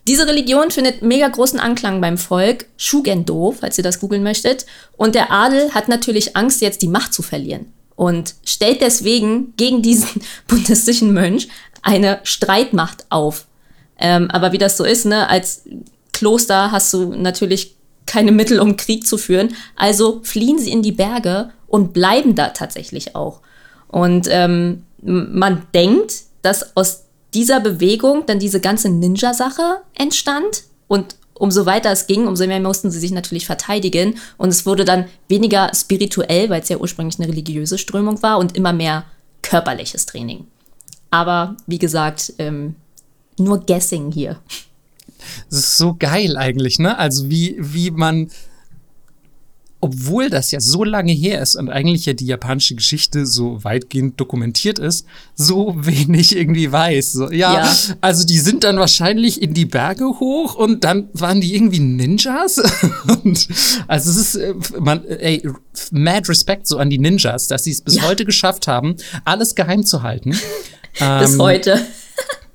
[0.08, 4.67] diese Religion findet mega großen Anklang beim Volk, Shugendo, falls ihr das googeln möchtet.
[4.95, 9.82] Und der Adel hat natürlich Angst, jetzt die Macht zu verlieren und stellt deswegen gegen
[9.82, 11.47] diesen buddhistischen Mönch
[11.82, 13.45] eine Streitmacht auf.
[13.99, 15.63] Ähm, aber wie das so ist, ne, als
[16.12, 17.75] Kloster hast du natürlich
[18.06, 19.56] keine Mittel, um Krieg zu führen.
[19.75, 23.41] Also fliehen sie in die Berge und bleiben da tatsächlich auch.
[23.88, 27.03] Und ähm, man denkt, dass aus
[27.34, 32.91] dieser Bewegung dann diese ganze Ninja-Sache entstand und umso weiter es ging, umso mehr mussten
[32.91, 34.15] sie sich natürlich verteidigen.
[34.38, 38.56] Und es wurde dann weniger spirituell, weil es ja ursprünglich eine religiöse Strömung war, und
[38.56, 39.06] immer mehr
[39.41, 40.48] körperliches Training.
[41.12, 42.76] Aber wie gesagt, ähm,
[43.38, 44.39] nur Guessing hier.
[45.50, 46.98] Das ist so geil eigentlich, ne?
[46.98, 48.30] Also wie, wie man
[49.84, 54.17] obwohl das ja so lange her ist und eigentlich ja die japanische Geschichte so weitgehend
[54.17, 57.12] dokumentiert ist, so wenig irgendwie weiß.
[57.12, 61.41] So, ja, ja, also die sind dann wahrscheinlich in die Berge hoch und dann waren
[61.41, 62.60] die irgendwie Ninjas.
[63.26, 63.50] und,
[63.89, 65.46] also es ist, äh, man, ey,
[65.91, 68.04] mad Respekt so an die Ninjas, dass sie es bis ja.
[68.04, 70.30] heute geschafft haben, alles geheim zu halten.
[71.19, 71.86] bis ähm, heute.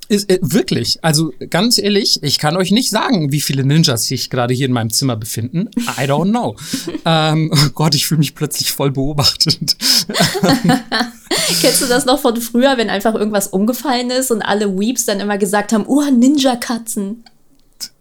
[0.09, 4.31] Ist, äh, wirklich, also ganz ehrlich, ich kann euch nicht sagen, wie viele Ninjas sich
[4.31, 5.69] gerade hier in meinem Zimmer befinden.
[5.99, 6.57] I don't know.
[7.05, 9.77] ähm, oh Gott, ich fühle mich plötzlich voll beobachtet.
[11.61, 15.21] Kennst du das noch von früher, wenn einfach irgendwas umgefallen ist und alle Weeps dann
[15.21, 17.25] immer gesagt haben, oh, Ninja-Katzen?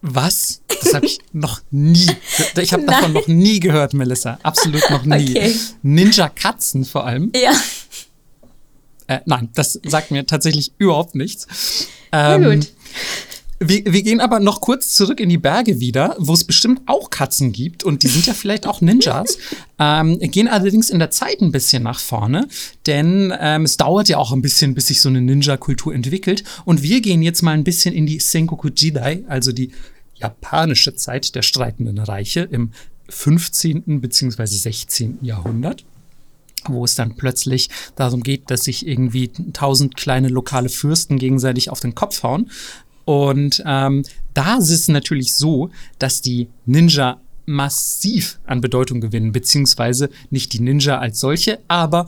[0.00, 0.60] Was?
[0.82, 2.06] Das habe ich noch nie.
[2.60, 4.38] Ich habe davon noch nie gehört, Melissa.
[4.42, 5.30] Absolut noch nie.
[5.30, 5.54] Okay.
[5.82, 7.32] Ninja-Katzen vor allem.
[7.34, 7.52] Ja.
[9.08, 11.88] Äh, nein, das sagt mir tatsächlich überhaupt nichts.
[12.12, 12.68] Ähm, Na gut.
[13.60, 17.10] Wir, wir gehen aber noch kurz zurück in die Berge wieder, wo es bestimmt auch
[17.10, 19.36] Katzen gibt und die sind ja vielleicht auch Ninjas.
[19.80, 22.46] ähm, gehen allerdings in der Zeit ein bisschen nach vorne,
[22.86, 26.44] denn ähm, es dauert ja auch ein bisschen, bis sich so eine Ninja-Kultur entwickelt.
[26.66, 29.72] Und wir gehen jetzt mal ein bisschen in die Sengoku Jidai, also die
[30.14, 32.70] japanische Zeit der streitenden Reiche im
[33.08, 34.00] 15.
[34.00, 34.46] bzw.
[34.46, 35.18] 16.
[35.22, 35.84] Jahrhundert
[36.68, 41.80] wo es dann plötzlich darum geht, dass sich irgendwie tausend kleine lokale Fürsten gegenseitig auf
[41.80, 42.50] den Kopf hauen.
[43.04, 44.04] Und ähm,
[44.34, 50.60] da ist es natürlich so, dass die Ninja massiv an Bedeutung gewinnen, beziehungsweise nicht die
[50.60, 52.06] Ninja als solche, aber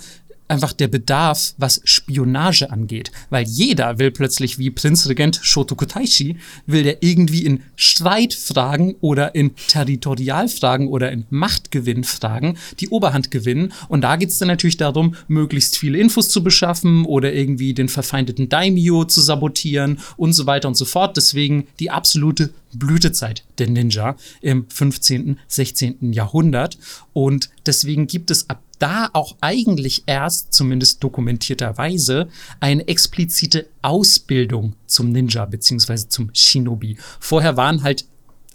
[0.50, 3.10] einfach der Bedarf, was Spionage angeht.
[3.30, 6.36] Weil jeder will plötzlich, wie Prinzregent Shotoku Taishi,
[6.66, 13.72] will der irgendwie in Streitfragen oder in Territorialfragen oder in Machtgewinnfragen die Oberhand gewinnen.
[13.88, 17.88] Und da geht es dann natürlich darum, möglichst viele Infos zu beschaffen oder irgendwie den
[17.88, 21.16] verfeindeten Daimyo zu sabotieren und so weiter und so fort.
[21.16, 26.12] Deswegen die absolute Blütezeit der Ninja im 15., 16.
[26.12, 26.78] Jahrhundert.
[27.12, 35.10] Und deswegen gibt es ab da auch eigentlich erst, zumindest dokumentierterweise, eine explizite Ausbildung zum
[35.12, 36.96] Ninja beziehungsweise zum Shinobi.
[37.20, 38.06] Vorher waren halt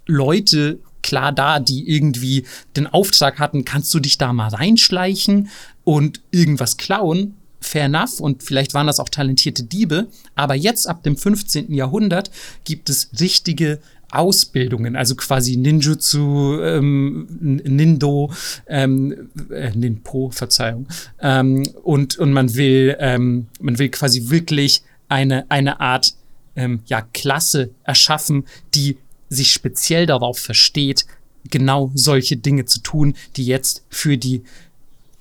[0.08, 5.50] Leute klar da, die irgendwie den Auftrag hatten, kannst du dich da mal reinschleichen
[5.84, 7.36] und irgendwas klauen?
[7.62, 11.74] Fair enough und vielleicht waren das auch talentierte Diebe, aber jetzt ab dem 15.
[11.74, 12.30] Jahrhundert
[12.64, 13.80] gibt es richtige
[14.18, 18.32] Ausbildungen, also quasi Ninjutsu, ähm, Nindo,
[18.68, 20.88] ähm, äh, Ninpo, Verzeihung.
[21.22, 26.14] Ähm, und, und man will, ähm, man will quasi wirklich eine, eine Art
[26.56, 28.98] ähm, ja, Klasse erschaffen, die
[29.30, 31.06] sich speziell darauf versteht,
[31.50, 34.44] genau solche Dinge zu tun, die jetzt für die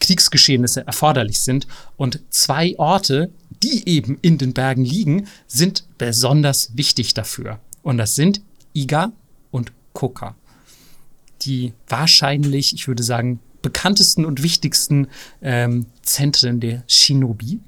[0.00, 1.66] Kriegsgeschehnisse erforderlich sind.
[1.96, 3.30] Und zwei Orte,
[3.62, 7.60] die eben in den Bergen liegen, sind besonders wichtig dafür.
[7.82, 8.40] Und das sind
[8.74, 9.12] Iga
[9.50, 10.34] und Koka.
[11.42, 15.08] Die wahrscheinlich, ich würde sagen, bekanntesten und wichtigsten
[15.40, 17.60] ähm, Zentren der Shinobi.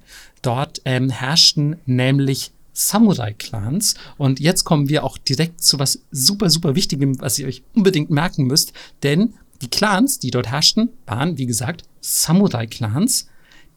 [0.43, 3.95] Dort ähm, herrschten nämlich Samurai-Clans.
[4.19, 8.11] Und jetzt kommen wir auch direkt zu was super, super Wichtigem, was ihr euch unbedingt
[8.11, 8.73] merken müsst.
[9.03, 13.29] Denn die Clans, die dort herrschten, waren, wie gesagt, Samurai-Clans,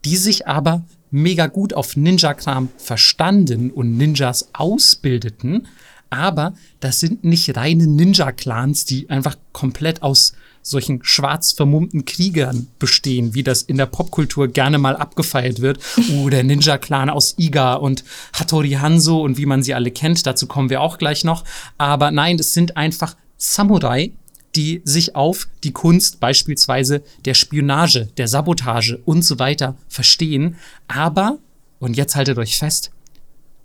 [0.05, 5.67] die sich aber mega gut auf Ninja-Kram verstanden und Ninjas ausbildeten.
[6.09, 13.33] Aber das sind nicht reine Ninja-Clans, die einfach komplett aus solchen schwarz vermummten Kriegern bestehen,
[13.33, 15.79] wie das in der Popkultur gerne mal abgefeiert wird.
[16.09, 20.47] Uh, der Ninja-Clan aus Iga und Hattori Hanzo und wie man sie alle kennt, dazu
[20.47, 21.43] kommen wir auch gleich noch.
[21.77, 24.11] Aber nein, das sind einfach Samurai,
[24.55, 30.57] die sich auf die Kunst beispielsweise der Spionage, der Sabotage und so weiter verstehen.
[30.87, 31.37] Aber,
[31.79, 32.91] und jetzt haltet euch fest,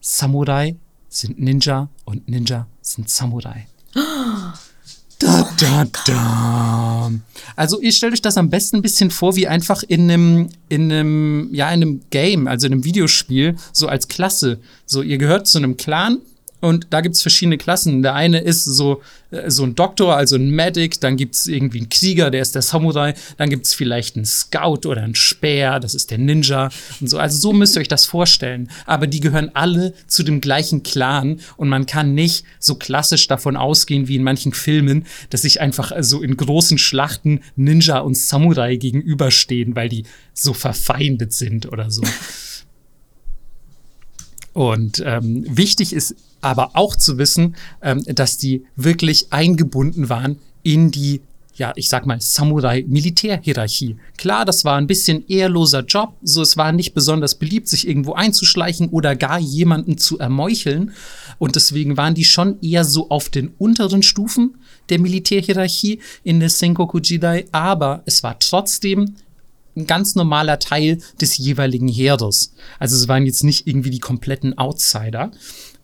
[0.00, 0.76] Samurai
[1.14, 3.66] sind Ninja und Ninja sind Samurai.
[5.20, 7.12] Da, da, da.
[7.54, 10.92] Also ihr stellt euch das am besten ein bisschen vor wie einfach in einem, in
[10.92, 14.58] einem, ja, in einem Game, also in einem Videospiel, so als Klasse.
[14.86, 16.18] So, ihr gehört zu einem Clan
[16.64, 18.02] und da gibt es verschiedene Klassen.
[18.02, 21.80] Der eine ist so, äh, so ein Doktor, also ein Medic, dann gibt es irgendwie
[21.80, 25.78] einen Krieger, der ist der Samurai, dann gibt es vielleicht einen Scout oder einen Speer,
[25.78, 27.18] das ist der Ninja und so.
[27.18, 28.70] Also so müsst ihr euch das vorstellen.
[28.86, 33.56] Aber die gehören alle zu dem gleichen Clan und man kann nicht so klassisch davon
[33.56, 38.76] ausgehen wie in manchen Filmen, dass sich einfach so in großen Schlachten Ninja und Samurai
[38.76, 42.02] gegenüberstehen, weil die so verfeindet sind oder so.
[44.54, 50.90] Und ähm, wichtig ist aber auch zu wissen, ähm, dass die wirklich eingebunden waren in
[50.90, 51.20] die
[51.56, 53.96] ja, ich sag mal, Samurai-Militärhierarchie.
[54.16, 58.14] Klar, das war ein bisschen ehrloser Job, so es war nicht besonders beliebt, sich irgendwo
[58.14, 60.92] einzuschleichen oder gar jemanden zu ermeucheln.
[61.38, 64.56] Und deswegen waren die schon eher so auf den unteren Stufen
[64.88, 69.14] der Militärhierarchie in der Senkoku Jidai, aber es war trotzdem
[69.76, 72.52] ein ganz normaler Teil des jeweiligen Heeres.
[72.78, 75.32] Also es waren jetzt nicht irgendwie die kompletten Outsider.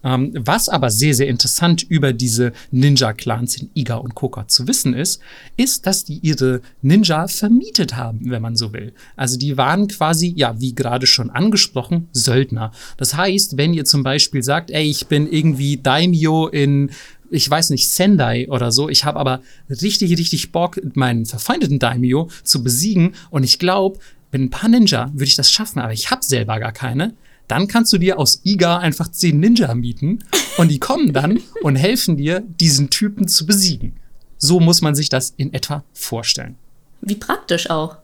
[0.02, 4.94] Ähm, was aber sehr, sehr interessant über diese Ninja-Clans in Iga und Koka zu wissen
[4.94, 5.20] ist,
[5.56, 8.92] ist, dass die ihre Ninja vermietet haben, wenn man so will.
[9.16, 12.72] Also die waren quasi, ja, wie gerade schon angesprochen, Söldner.
[12.96, 16.90] Das heißt, wenn ihr zum Beispiel sagt, ey, ich bin irgendwie Daimyo in
[17.32, 18.88] ich weiß nicht, Sendai oder so.
[18.88, 23.14] Ich habe aber richtig, richtig Bock, meinen verfeindeten Daimyo zu besiegen.
[23.30, 24.00] Und ich glaube,
[24.32, 27.14] mit ein paar Ninja würde ich das schaffen, aber ich habe selber gar keine
[27.50, 30.20] dann kannst du dir aus Iga einfach zehn Ninja mieten
[30.56, 33.94] und die kommen dann und helfen dir, diesen Typen zu besiegen.
[34.38, 36.56] So muss man sich das in etwa vorstellen.
[37.00, 37.96] Wie praktisch auch.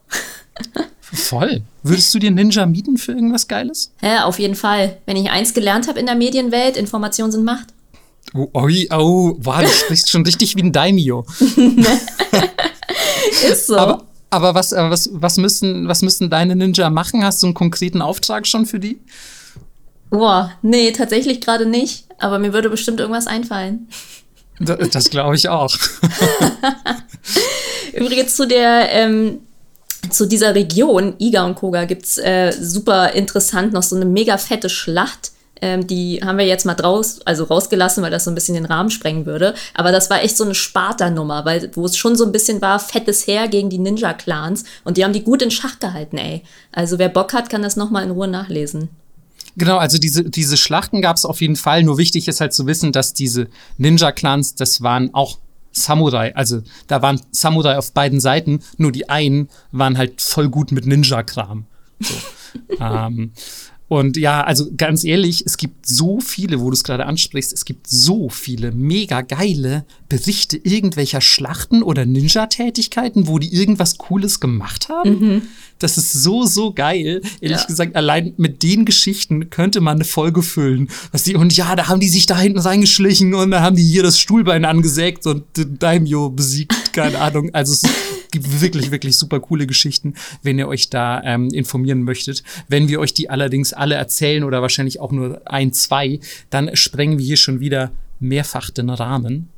[1.01, 1.63] Voll.
[1.83, 3.93] Würdest du dir Ninja mieten für irgendwas Geiles?
[4.03, 4.99] Ja, auf jeden Fall.
[5.07, 7.69] Wenn ich eins gelernt habe in der Medienwelt, Informationen sind Macht.
[8.35, 11.25] Oh, oh, oh wow, du sprichst schon richtig wie ein Daimyo.
[13.49, 13.77] Ist so.
[13.77, 17.23] Aber, aber was, was, was, müssen, was müssen deine Ninja machen?
[17.23, 18.99] Hast du einen konkreten Auftrag schon für die?
[20.11, 22.07] Boah, nee, tatsächlich gerade nicht.
[22.19, 23.89] Aber mir würde bestimmt irgendwas einfallen.
[24.59, 25.77] Das, das glaube ich auch.
[27.93, 29.41] Übrigens zu der, ähm,
[30.11, 34.39] zu dieser Region, Iga und Koga, gibt es äh, super interessant noch so eine mega
[34.39, 35.33] fette Schlacht.
[35.61, 38.67] Ähm, die haben wir jetzt mal draus, also rausgelassen, weil das so ein bisschen den
[38.67, 39.55] Rahmen sprengen würde.
[39.75, 42.79] Aber das war echt so eine Sparta-Nummer, weil wo es schon so ein bisschen war,
[42.79, 44.65] fettes Heer gegen die Ninja-Clans.
[44.85, 46.43] Und die haben die gut in Schach gehalten, ey.
[46.73, 48.91] Also wer Bock hat, kann das nochmal in Ruhe nachlesen.
[49.57, 51.83] Genau, also diese, diese Schlachten gab es auf jeden Fall.
[51.83, 55.39] Nur wichtig ist halt zu wissen, dass diese Ninja-Clans, das waren auch
[55.73, 56.35] Samurai.
[56.35, 60.87] Also da waren Samurai auf beiden Seiten, nur die einen waren halt voll gut mit
[60.87, 61.67] Ninja-Kram.
[62.01, 62.15] So.
[62.81, 63.33] ähm,
[63.89, 67.65] Und ja, also ganz ehrlich, es gibt so viele, wo du es gerade ansprichst, es
[67.65, 74.89] gibt so viele mega geile Berichte irgendwelcher Schlachten oder Ninja-Tätigkeiten, wo die irgendwas Cooles gemacht
[74.89, 75.19] haben.
[75.19, 75.43] Mhm.
[75.79, 77.21] Das ist so, so geil.
[77.41, 77.67] Ehrlich ja.
[77.67, 80.89] gesagt, allein mit den Geschichten könnte man eine Folge füllen.
[81.13, 83.85] Was die, und ja, da haben die sich da hinten reingeschlichen und da haben die
[83.85, 87.51] hier das Stuhlbein angesägt und Daimyo besiegt, keine Ahnung.
[87.53, 87.83] Also es
[88.31, 92.43] gibt wirklich, wirklich super coole Geschichten, wenn ihr euch da ähm, informieren möchtet.
[92.69, 97.19] Wenn wir euch die allerdings alle erzählen oder wahrscheinlich auch nur ein, zwei, dann sprengen
[97.19, 99.49] wir hier schon wieder mehrfach den Rahmen.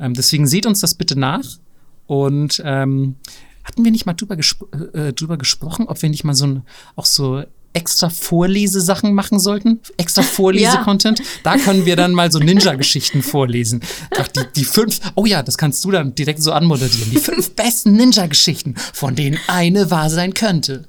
[0.00, 1.58] Ähm, deswegen seht uns das bitte nach.
[2.06, 3.16] Und ähm,
[3.64, 6.62] hatten wir nicht mal drüber, gespro äh, drüber gesprochen, ob wir nicht mal so ein,
[6.96, 7.44] auch so
[7.78, 11.20] extra Vorlesesachen machen sollten, extra Vorlese-Content.
[11.20, 11.24] Ja.
[11.44, 13.82] Da können wir dann mal so Ninja-Geschichten vorlesen.
[14.18, 17.10] Ach, die, die fünf, oh ja, das kannst du dann direkt so anmoderieren.
[17.12, 20.84] Die fünf besten Ninja-Geschichten, von denen eine wahr sein könnte.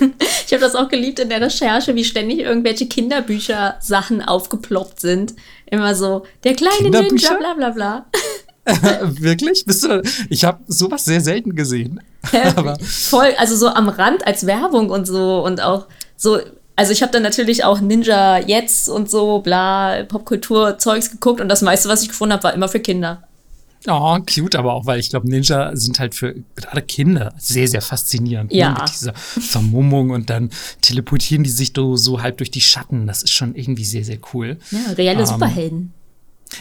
[0.44, 5.34] Ich habe das auch geliebt in der Recherche, wie ständig irgendwelche Kinderbücher-Sachen aufgeploppt sind.
[5.64, 8.06] Immer so, der kleine Ninja, bla bla bla.
[9.02, 9.64] Wirklich?
[9.64, 10.02] Bist du?
[10.28, 12.00] Ich habe sowas sehr selten gesehen.
[12.56, 16.38] Aber Voll, also so am Rand als Werbung und so und auch so,
[16.76, 21.62] also ich habe dann natürlich auch Ninja jetzt und so, bla, Popkultur-Zeugs geguckt und das
[21.62, 23.22] meiste, was ich gefunden habe, war immer für Kinder.
[23.88, 27.82] Oh, cute, aber auch, weil ich glaube, Ninja sind halt für gerade Kinder sehr, sehr
[27.82, 28.52] faszinierend.
[28.52, 28.58] Ne?
[28.58, 28.72] Ja.
[28.72, 28.78] Ne?
[28.80, 33.06] Mit dieser Vermummung und dann teleportieren die sich so, so halb durch die Schatten.
[33.06, 34.58] Das ist schon irgendwie sehr, sehr cool.
[34.70, 35.94] Ja, reelle ähm, Superhelden.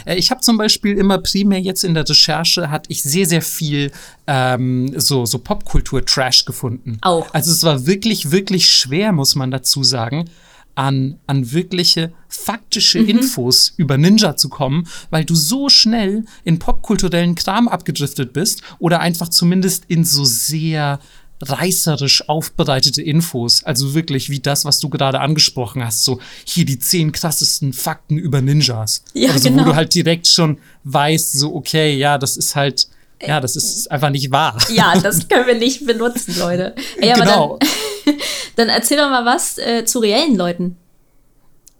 [0.05, 3.41] Äh, ich habe zum Beispiel immer primär jetzt in der Recherche hatte ich sehr, sehr
[3.41, 3.91] viel
[4.27, 6.97] ähm, so, so Popkultur-Trash gefunden.
[7.01, 7.33] Auch.
[7.33, 10.29] Also es war wirklich, wirklich schwer, muss man dazu sagen,
[10.75, 13.09] an, an wirkliche faktische mhm.
[13.09, 18.99] Infos über Ninja zu kommen, weil du so schnell in popkulturellen Kram abgedriftet bist oder
[18.99, 20.99] einfach zumindest in so sehr
[21.41, 23.63] reißerisch aufbereitete Infos.
[23.63, 26.03] Also wirklich wie das, was du gerade angesprochen hast.
[26.03, 29.03] So hier die zehn krassesten Fakten über Ninjas.
[29.13, 29.63] Ja, also genau.
[29.63, 32.87] wo du halt direkt schon weißt, so okay, ja, das ist halt,
[33.25, 34.57] ja, das ist einfach nicht wahr.
[34.73, 36.75] Ja, das können wir nicht benutzen, Leute.
[36.97, 37.59] Ey, genau.
[38.05, 38.15] Dann,
[38.55, 40.77] dann, erzähl doch mal was äh, zu reellen Leuten.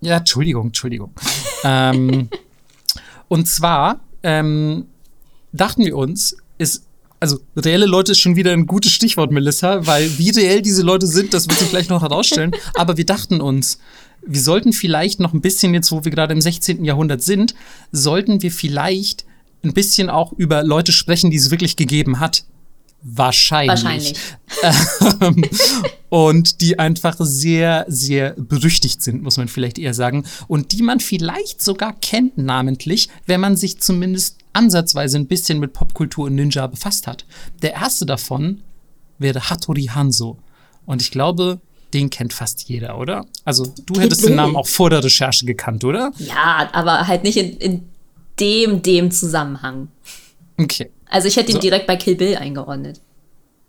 [0.02, 1.14] Ja, Entschuldigung, Entschuldigung.
[1.64, 2.30] ähm,
[3.28, 4.88] und zwar ähm,
[5.52, 6.86] dachten wir uns, ist
[7.22, 11.06] also reelle Leute ist schon wieder ein gutes Stichwort, Melissa, weil wie reell diese Leute
[11.06, 12.52] sind, das wird sich gleich noch herausstellen.
[12.74, 13.78] Aber wir dachten uns,
[14.26, 16.84] wir sollten vielleicht noch ein bisschen, jetzt wo wir gerade im 16.
[16.84, 17.54] Jahrhundert sind,
[17.92, 19.26] sollten wir vielleicht
[19.64, 22.44] ein bisschen auch über Leute sprechen, die es wirklich gegeben hat.
[23.04, 24.16] Wahrscheinlich.
[24.64, 25.52] Wahrscheinlich.
[26.10, 30.26] und die einfach sehr, sehr berüchtigt sind, muss man vielleicht eher sagen.
[30.48, 35.74] Und die man vielleicht sogar kennt namentlich, wenn man sich zumindest ansatzweise ein bisschen mit
[35.74, 37.26] Popkultur und Ninja befasst hat.
[37.62, 38.62] Der erste davon
[39.18, 40.38] wäre Hattori Hanzo.
[40.86, 41.62] Und ich glaube,
[41.94, 43.26] den kennt fast jeder, oder?
[43.46, 46.12] Also, du hättest den Namen auch vor der Recherche gekannt, oder?
[46.18, 47.90] Ja, aber halt nicht in, in
[48.40, 49.90] dem, dem Zusammenhang.
[50.58, 50.90] Okay.
[51.10, 51.62] Also ich hätte ihn so.
[51.62, 53.02] direkt bei Kill Bill eingeordnet.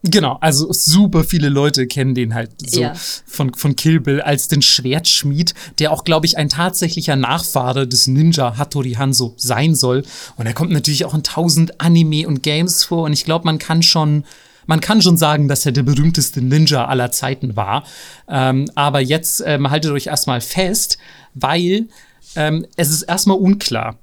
[0.05, 2.95] Genau, also super viele Leute kennen den halt so ja.
[3.25, 8.09] von, von Kill Bill als den Schwertschmied, der auch, glaube ich, ein tatsächlicher Nachfahre des
[8.09, 10.03] Ninja Hattori Hanzo sein soll.
[10.37, 13.05] Und er kommt natürlich auch in tausend Anime und Games vor.
[13.05, 14.25] Und ich glaube, man kann schon,
[14.67, 17.85] man kann schon sagen, dass er der berühmteste Ninja aller Zeiten war.
[18.29, 20.99] Ähm, aber jetzt ähm, haltet euch erstmal fest,
[21.35, 21.87] weil
[22.35, 23.99] ähm, es ist erstmal unklar,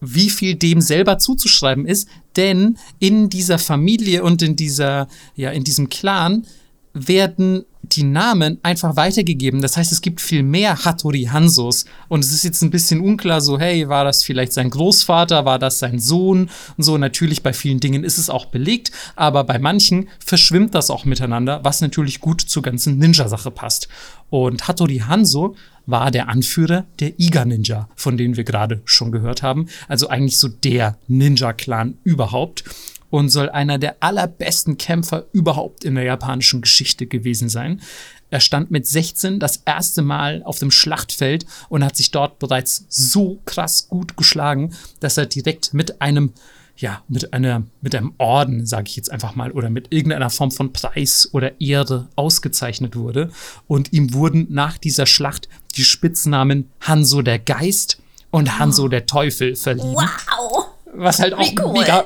[0.00, 5.64] wie viel dem selber zuzuschreiben ist, denn in dieser Familie und in dieser, ja, in
[5.64, 6.46] diesem Clan
[6.94, 9.60] werden die Namen einfach weitergegeben.
[9.60, 11.84] Das heißt, es gibt viel mehr Hattori Hansos.
[12.08, 15.58] Und es ist jetzt ein bisschen unklar, so, hey, war das vielleicht sein Großvater, war
[15.58, 16.48] das sein Sohn?
[16.76, 20.90] Und so, natürlich bei vielen Dingen ist es auch belegt, aber bei manchen verschwimmt das
[20.90, 23.88] auch miteinander, was natürlich gut zur ganzen Ninja-Sache passt.
[24.32, 29.42] Und Hattori Hanzo war der Anführer der Iga Ninja, von denen wir gerade schon gehört
[29.42, 29.66] haben.
[29.88, 32.64] Also eigentlich so der Ninja-Clan überhaupt
[33.10, 37.82] und soll einer der allerbesten Kämpfer überhaupt in der japanischen Geschichte gewesen sein.
[38.30, 42.86] Er stand mit 16 das erste Mal auf dem Schlachtfeld und hat sich dort bereits
[42.88, 46.32] so krass gut geschlagen, dass er direkt mit einem
[46.76, 50.50] ja, mit einer, mit einem Orden, sage ich jetzt einfach mal, oder mit irgendeiner Form
[50.50, 53.30] von Preis oder Ehre ausgezeichnet wurde.
[53.66, 57.98] Und ihm wurden nach dieser Schlacht die Spitznamen Hanso der Geist
[58.30, 59.94] und Hanso der Teufel verliehen.
[59.94, 60.66] Wow!
[60.94, 61.72] Was halt auch cool.
[61.72, 62.04] mega,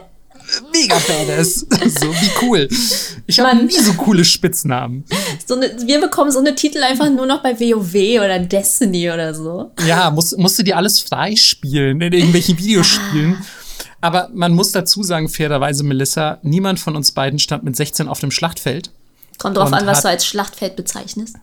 [0.72, 1.54] mega badass.
[2.00, 2.68] so, wie cool.
[3.26, 5.04] Ich habe nie so coole Spitznamen.
[5.44, 9.34] So ne, wir bekommen so eine Titel einfach nur noch bei WoW oder Destiny oder
[9.34, 9.72] so.
[9.86, 13.38] Ja, musst, musst du dir alles freispielen in irgendwelchen Videospielen.
[14.06, 18.20] Aber man muss dazu sagen, fairerweise, Melissa, niemand von uns beiden stand mit 16 auf
[18.20, 18.92] dem Schlachtfeld.
[19.36, 21.36] Kommt drauf an, was du als Schlachtfeld bezeichnest.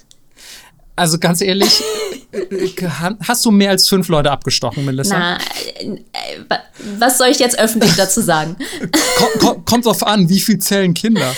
[0.96, 1.84] Also ganz ehrlich,
[2.32, 2.70] äh,
[3.28, 5.20] hast du mehr als fünf Leute abgestochen, Melissa?
[5.20, 5.38] Na,
[5.76, 5.98] äh,
[7.00, 8.56] was soll ich jetzt öffentlich dazu sagen?
[9.40, 11.36] Komm, kommt drauf an, wie viel zählen Kinder?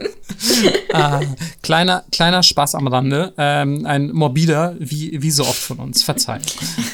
[0.94, 1.20] ah,
[1.62, 3.34] kleiner, kleiner Spaß am Rande.
[3.36, 6.02] Ähm, ein morbider, wie, wie so oft von uns.
[6.02, 6.40] Verzeihen.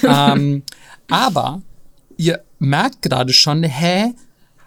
[0.02, 0.64] ähm,
[1.08, 1.62] aber
[2.16, 4.14] ihr merkt gerade schon, hä?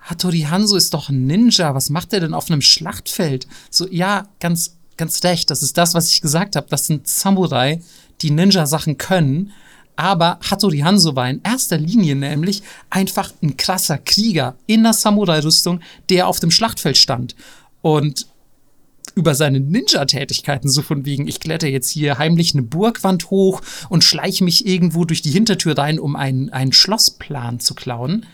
[0.01, 1.73] Hattori Hanzo ist doch ein Ninja.
[1.73, 3.47] Was macht er denn auf einem Schlachtfeld?
[3.69, 5.49] So, ja, ganz, ganz recht.
[5.49, 6.67] Das ist das, was ich gesagt habe.
[6.69, 7.81] Das sind Samurai,
[8.21, 9.51] die Ninja-Sachen können.
[9.95, 15.79] Aber Hattori Hanzo war in erster Linie nämlich einfach ein krasser Krieger in der Samurai-Rüstung,
[16.09, 17.35] der auf dem Schlachtfeld stand.
[17.81, 18.27] Und
[19.15, 24.03] über seine Ninja-Tätigkeiten, so von wegen, ich kletter jetzt hier heimlich eine Burgwand hoch und
[24.03, 28.25] schleiche mich irgendwo durch die Hintertür rein, um einen, einen Schlossplan zu klauen,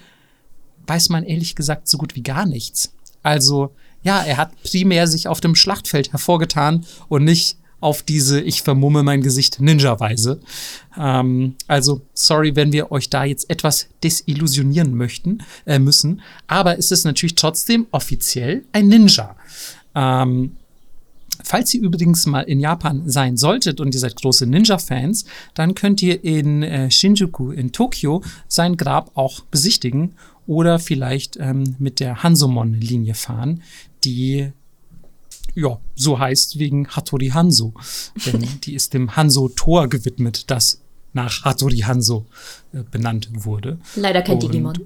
[0.87, 2.93] weiß man ehrlich gesagt so gut wie gar nichts.
[3.23, 3.71] Also,
[4.03, 9.03] ja, er hat primär sich auf dem Schlachtfeld hervorgetan und nicht auf diese Ich vermumme
[9.03, 10.39] mein Gesicht Ninja-Weise.
[10.97, 16.21] Ähm, also, sorry, wenn wir euch da jetzt etwas desillusionieren möchten, äh, müssen.
[16.47, 19.35] Aber es ist natürlich trotzdem offiziell ein Ninja.
[19.95, 20.57] Ähm,
[21.43, 26.01] Falls ihr übrigens mal in Japan sein solltet und ihr seid große Ninja-Fans, dann könnt
[26.01, 30.15] ihr in äh, Shinjuku in Tokio sein Grab auch besichtigen
[30.47, 33.61] oder vielleicht ähm, mit der Hansomon-Linie fahren,
[34.03, 34.51] die
[35.53, 37.73] ja, so heißt wegen Hattori Hanzo.
[38.25, 40.81] Denn die ist dem Hanzo-Tor gewidmet, das
[41.13, 42.25] nach Hattori Hanzo
[42.73, 43.79] äh, benannt wurde.
[43.95, 44.79] Leider kein und Digimon.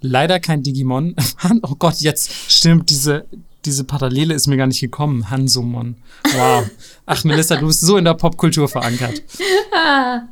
[0.00, 1.14] Leider kein Digimon.
[1.62, 3.26] oh Gott, jetzt stimmt diese,
[3.64, 5.30] diese Parallele ist mir gar nicht gekommen.
[5.30, 5.96] Hansumon.
[6.34, 6.68] Wow.
[7.06, 9.22] Ach, Melissa, du bist so in der Popkultur verankert.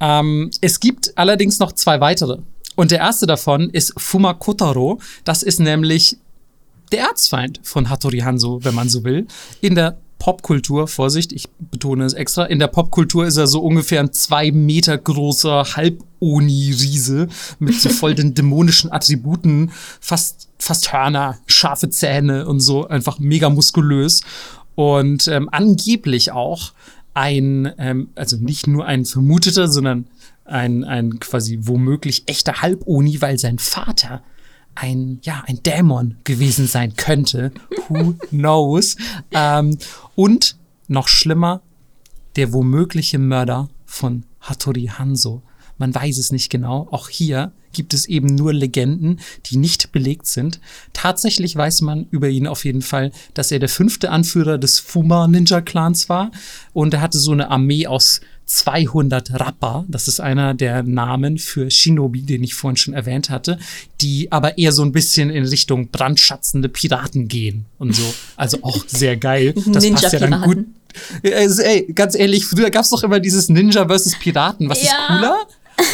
[0.00, 2.38] ähm, es gibt allerdings noch zwei weitere.
[2.76, 5.00] Und der erste davon ist Fumakotaro.
[5.24, 6.16] Das ist nämlich
[6.92, 9.26] der Erzfeind von Hattori Hanzo, wenn man so will.
[9.60, 14.00] In der Popkultur, Vorsicht, ich betone es extra, in der Popkultur ist er so ungefähr
[14.00, 21.88] ein zwei Meter großer Halb-Oni-Riese mit so voll den dämonischen Attributen, fast, fast Hörner, scharfe
[21.90, 24.22] Zähne und so, einfach mega muskulös.
[24.74, 26.72] Und ähm, angeblich auch
[27.14, 30.06] ein, ähm, also nicht nur ein vermuteter, sondern
[30.44, 34.22] ein, ein quasi womöglich echter Halb-Oni, weil sein Vater
[34.80, 37.52] ein, ja, ein Dämon gewesen sein könnte.
[37.88, 38.96] Who knows?
[39.32, 39.78] Ähm,
[40.14, 40.56] und
[40.86, 41.62] noch schlimmer,
[42.36, 45.42] der womögliche Mörder von Hattori Hanzo.
[45.78, 46.88] Man weiß es nicht genau.
[46.90, 50.60] Auch hier gibt es eben nur Legenden, die nicht belegt sind.
[50.92, 55.28] Tatsächlich weiß man über ihn auf jeden Fall, dass er der fünfte Anführer des Fuma
[55.28, 56.30] Ninja Clans war
[56.72, 61.70] und er hatte so eine Armee aus 200 Rappa, das ist einer der Namen für
[61.70, 63.58] Shinobi, den ich vorhin schon erwähnt hatte,
[64.00, 68.14] die aber eher so ein bisschen in Richtung brandschatzende Piraten gehen und so.
[68.36, 69.54] Also auch sehr geil.
[69.68, 70.64] Das Ninja passt ja dann gut.
[71.22, 74.68] Also, ey, ganz ehrlich, früher gab es doch immer dieses Ninja versus Piraten.
[74.68, 74.92] Was ja.
[74.92, 75.36] ist cooler?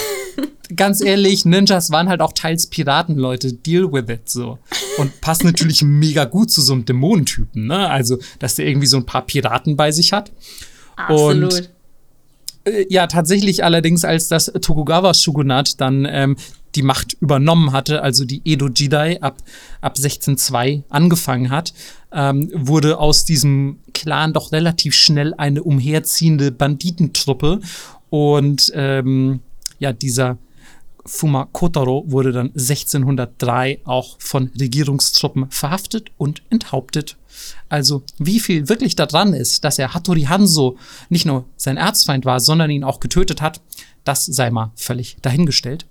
[0.76, 3.52] ganz ehrlich, Ninjas waren halt auch teils Piraten, Leute.
[3.52, 4.58] Deal with it, so.
[4.96, 7.90] Und passt natürlich mega gut zu so einem Dämonentypen, ne?
[7.90, 10.30] Also, dass der irgendwie so ein paar Piraten bei sich hat.
[10.96, 11.52] Absolut.
[11.52, 11.70] Und
[12.88, 16.36] ja, tatsächlich allerdings, als das Tokugawa-Shogunat dann ähm,
[16.74, 19.36] die Macht übernommen hatte, also die Edo Jidai ab,
[19.80, 21.72] ab 1602 angefangen hat,
[22.12, 27.60] ähm, wurde aus diesem Clan doch relativ schnell eine umherziehende Banditentruppe.
[28.10, 29.40] Und ähm,
[29.78, 30.38] ja, dieser
[31.06, 37.16] Fuma Kotaro wurde dann 1603 auch von Regierungstruppen verhaftet und enthauptet.
[37.68, 40.76] Also wie viel wirklich daran ist, dass er Hattori Hanzo
[41.10, 43.60] nicht nur sein Erzfeind war, sondern ihn auch getötet hat,
[44.04, 45.86] das sei mal völlig dahingestellt.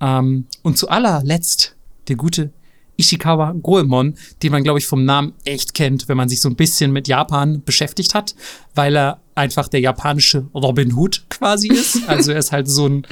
[0.00, 1.76] Ähm, und zu allerletzt
[2.08, 2.52] der gute
[2.96, 6.56] Ishikawa Goemon, den man, glaube ich, vom Namen echt kennt, wenn man sich so ein
[6.56, 8.34] bisschen mit Japan beschäftigt hat,
[8.74, 12.00] weil er einfach der japanische Robin Hood quasi ist.
[12.06, 13.06] Also er ist halt so ein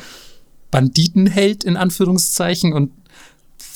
[0.70, 2.90] Banditenheld in Anführungszeichen und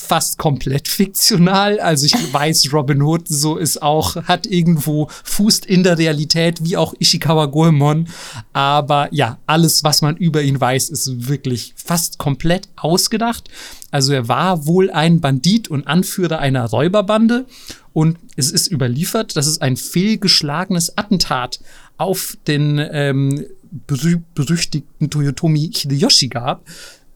[0.04, 1.80] fast komplett fiktional.
[1.80, 6.76] Also ich weiß, Robin Hood so ist auch, hat irgendwo fußt in der Realität, wie
[6.76, 8.08] auch Ishikawa Goemon.
[8.52, 13.48] Aber ja, alles, was man über ihn weiß, ist wirklich fast komplett ausgedacht.
[13.90, 17.46] Also er war wohl ein Bandit und Anführer einer Räuberbande.
[17.92, 21.60] Und es ist überliefert, dass es ein fehlgeschlagenes Attentat
[21.96, 23.46] auf den ähm,
[23.86, 26.66] berüchtigten Toyotomi Hideyoshi gab.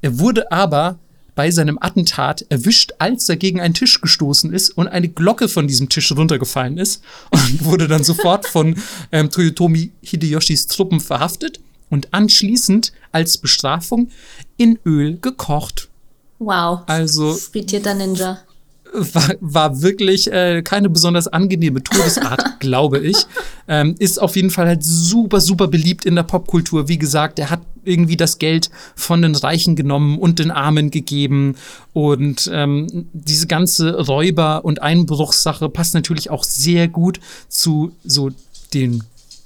[0.02, 0.98] Er wurde aber
[1.34, 5.68] bei seinem Attentat erwischt, als er gegen einen Tisch gestoßen ist und eine Glocke von
[5.68, 8.76] diesem Tisch runtergefallen ist und wurde dann sofort von
[9.12, 14.08] ähm, Toyotomi Hideyoshis Truppen verhaftet und anschließend als Bestrafung
[14.56, 15.88] in Öl gekocht.
[16.40, 16.80] Wow.
[16.86, 17.34] Also.
[17.34, 18.40] Frittierter Ninja.
[18.92, 23.16] War, war wirklich äh, keine besonders angenehme Todesart, glaube ich.
[23.66, 26.88] Ähm, ist auf jeden Fall halt super, super beliebt in der Popkultur.
[26.88, 31.56] Wie gesagt, er hat irgendwie das Geld von den Reichen genommen und den Armen gegeben.
[31.92, 38.30] Und ähm, diese ganze Räuber- und Einbruchssache passt natürlich auch sehr gut zu so
[38.74, 39.04] den,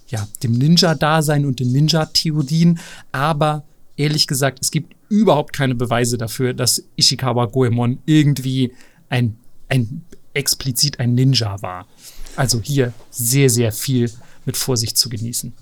[0.09, 2.79] ja, dem Ninja-Dasein und den Ninja-Theorien.
[3.13, 3.65] Aber
[3.97, 8.73] ehrlich gesagt, es gibt überhaupt keine Beweise dafür, dass Ishikawa Goemon irgendwie
[9.13, 9.37] ein,
[9.69, 10.05] ein
[10.35, 11.87] explizit ein Ninja war.
[12.35, 14.11] Also hier sehr, sehr viel
[14.47, 15.53] mit Vorsicht zu genießen.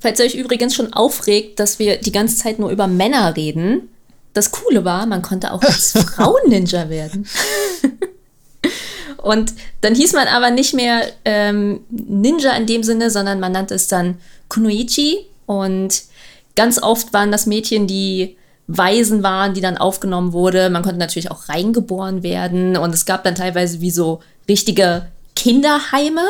[0.00, 3.88] Falls ihr euch übrigens schon aufregt, dass wir die ganze Zeit nur über Männer reden,
[4.32, 7.26] das Coole war, man konnte auch als Frauen-Ninja werden.
[9.16, 13.74] Und dann hieß man aber nicht mehr ähm, Ninja in dem Sinne, sondern man nannte
[13.74, 14.18] es dann
[14.48, 15.26] Kunoichi.
[15.46, 16.04] Und
[16.54, 18.36] ganz oft waren das Mädchen, die
[18.68, 20.70] Waisen waren, die dann aufgenommen wurde.
[20.70, 25.06] Man konnte natürlich auch reingeboren werden und es gab dann teilweise wie so richtige
[25.36, 26.22] Kinderheime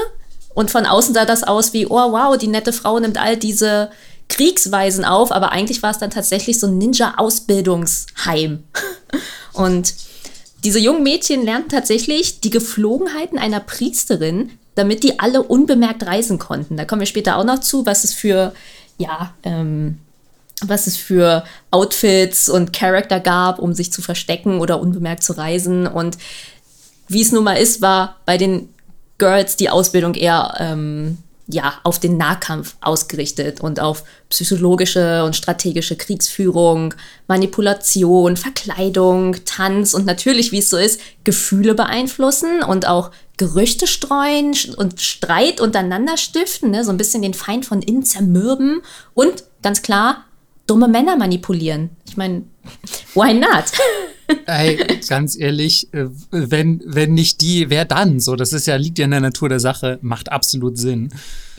[0.54, 3.90] und von außen sah das aus wie, oh wow, die nette Frau nimmt all diese
[4.28, 8.64] Kriegsweisen auf, aber eigentlich war es dann tatsächlich so ein Ninja-Ausbildungsheim.
[9.52, 9.94] Und
[10.64, 16.76] diese jungen Mädchen lernten tatsächlich die Geflogenheiten einer Priesterin, damit die alle unbemerkt reisen konnten.
[16.76, 18.52] Da kommen wir später auch noch zu, was es für,
[18.98, 19.98] ja, ähm,
[20.62, 25.86] was es für Outfits und Charakter gab, um sich zu verstecken oder unbemerkt zu reisen.
[25.86, 26.16] Und
[27.08, 28.68] wie es nun mal ist, war bei den
[29.18, 35.94] Girls die Ausbildung eher ähm, ja, auf den Nahkampf ausgerichtet und auf psychologische und strategische
[35.94, 36.94] Kriegsführung,
[37.28, 44.56] Manipulation, Verkleidung, Tanz und natürlich, wie es so ist, Gefühle beeinflussen und auch Gerüchte streuen
[44.76, 46.84] und Streit untereinander stiften, ne?
[46.84, 48.82] so ein bisschen den Feind von innen zermürben
[49.14, 50.24] und ganz klar
[50.66, 51.90] dumme Männer manipulieren.
[52.08, 52.44] Ich meine,
[53.14, 53.64] why not?
[54.46, 58.18] Ey, ganz ehrlich, äh, wenn, wenn nicht die, wer dann?
[58.18, 61.10] So, das ist ja, liegt ja in der Natur der Sache, macht absolut Sinn.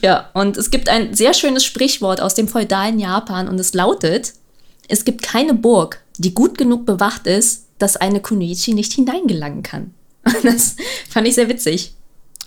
[0.02, 4.34] Ja, und es gibt ein sehr schönes Sprichwort aus dem feudalen Japan und es lautet:
[4.86, 9.94] Es gibt keine Burg, die gut genug bewacht ist, dass eine Kunoichi nicht hineingelangen kann.
[10.42, 10.76] Das
[11.08, 11.94] fand ich sehr witzig.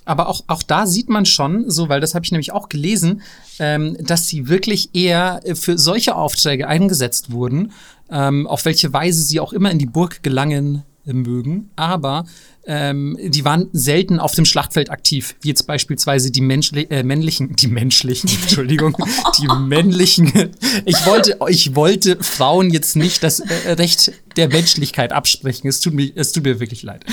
[0.03, 3.21] Aber auch, auch da sieht man schon, so, weil das habe ich nämlich auch gelesen,
[3.59, 7.71] ähm, dass sie wirklich eher für solche Aufträge eingesetzt wurden,
[8.09, 10.83] ähm, auf welche Weise sie auch immer in die Burg gelangen
[11.13, 11.69] mögen.
[11.75, 12.25] Aber
[12.65, 17.55] ähm, die waren selten auf dem Schlachtfeld aktiv, wie jetzt beispielsweise die Menschli äh, männlichen,
[17.55, 18.95] die menschlichen, Entschuldigung,
[19.39, 20.31] die männlichen.
[20.85, 25.67] Ich wollte, ich wollte Frauen jetzt nicht das äh, Recht der Menschlichkeit absprechen.
[25.67, 27.03] Es tut mir, es tut mir wirklich leid.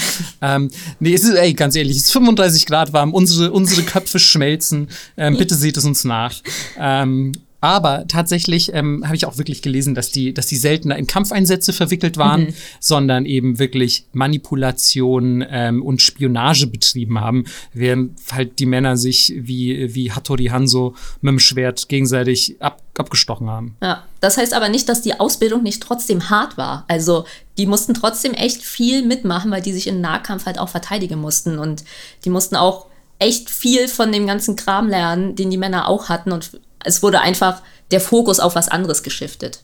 [0.42, 0.70] Ähm,
[1.00, 4.88] nee, es ist, ey, ganz ehrlich, es ist 35 Grad warm, unsere, unsere Köpfe schmelzen.
[5.16, 6.34] Ähm, bitte seht es uns nach.
[6.78, 11.06] Ähm, aber tatsächlich ähm, habe ich auch wirklich gelesen, dass die, dass die seltener in
[11.08, 12.54] Kampfeinsätze verwickelt waren, mhm.
[12.78, 19.92] sondern eben wirklich Manipulation ähm, und Spionage betrieben haben, während halt die Männer sich wie,
[19.94, 23.76] wie Hattori Hanzo mit dem Schwert gegenseitig ab, abgestochen haben.
[23.82, 26.84] Ja, das heißt aber nicht, dass die Ausbildung nicht trotzdem hart war.
[26.86, 27.24] Also
[27.56, 31.58] die mussten trotzdem echt viel mitmachen, weil die sich im Nahkampf halt auch verteidigen mussten
[31.58, 31.84] und
[32.24, 32.86] die mussten auch
[33.18, 36.52] echt viel von dem ganzen Kram lernen, den die Männer auch hatten und
[36.84, 39.62] es wurde einfach der Fokus auf was anderes geschiftet.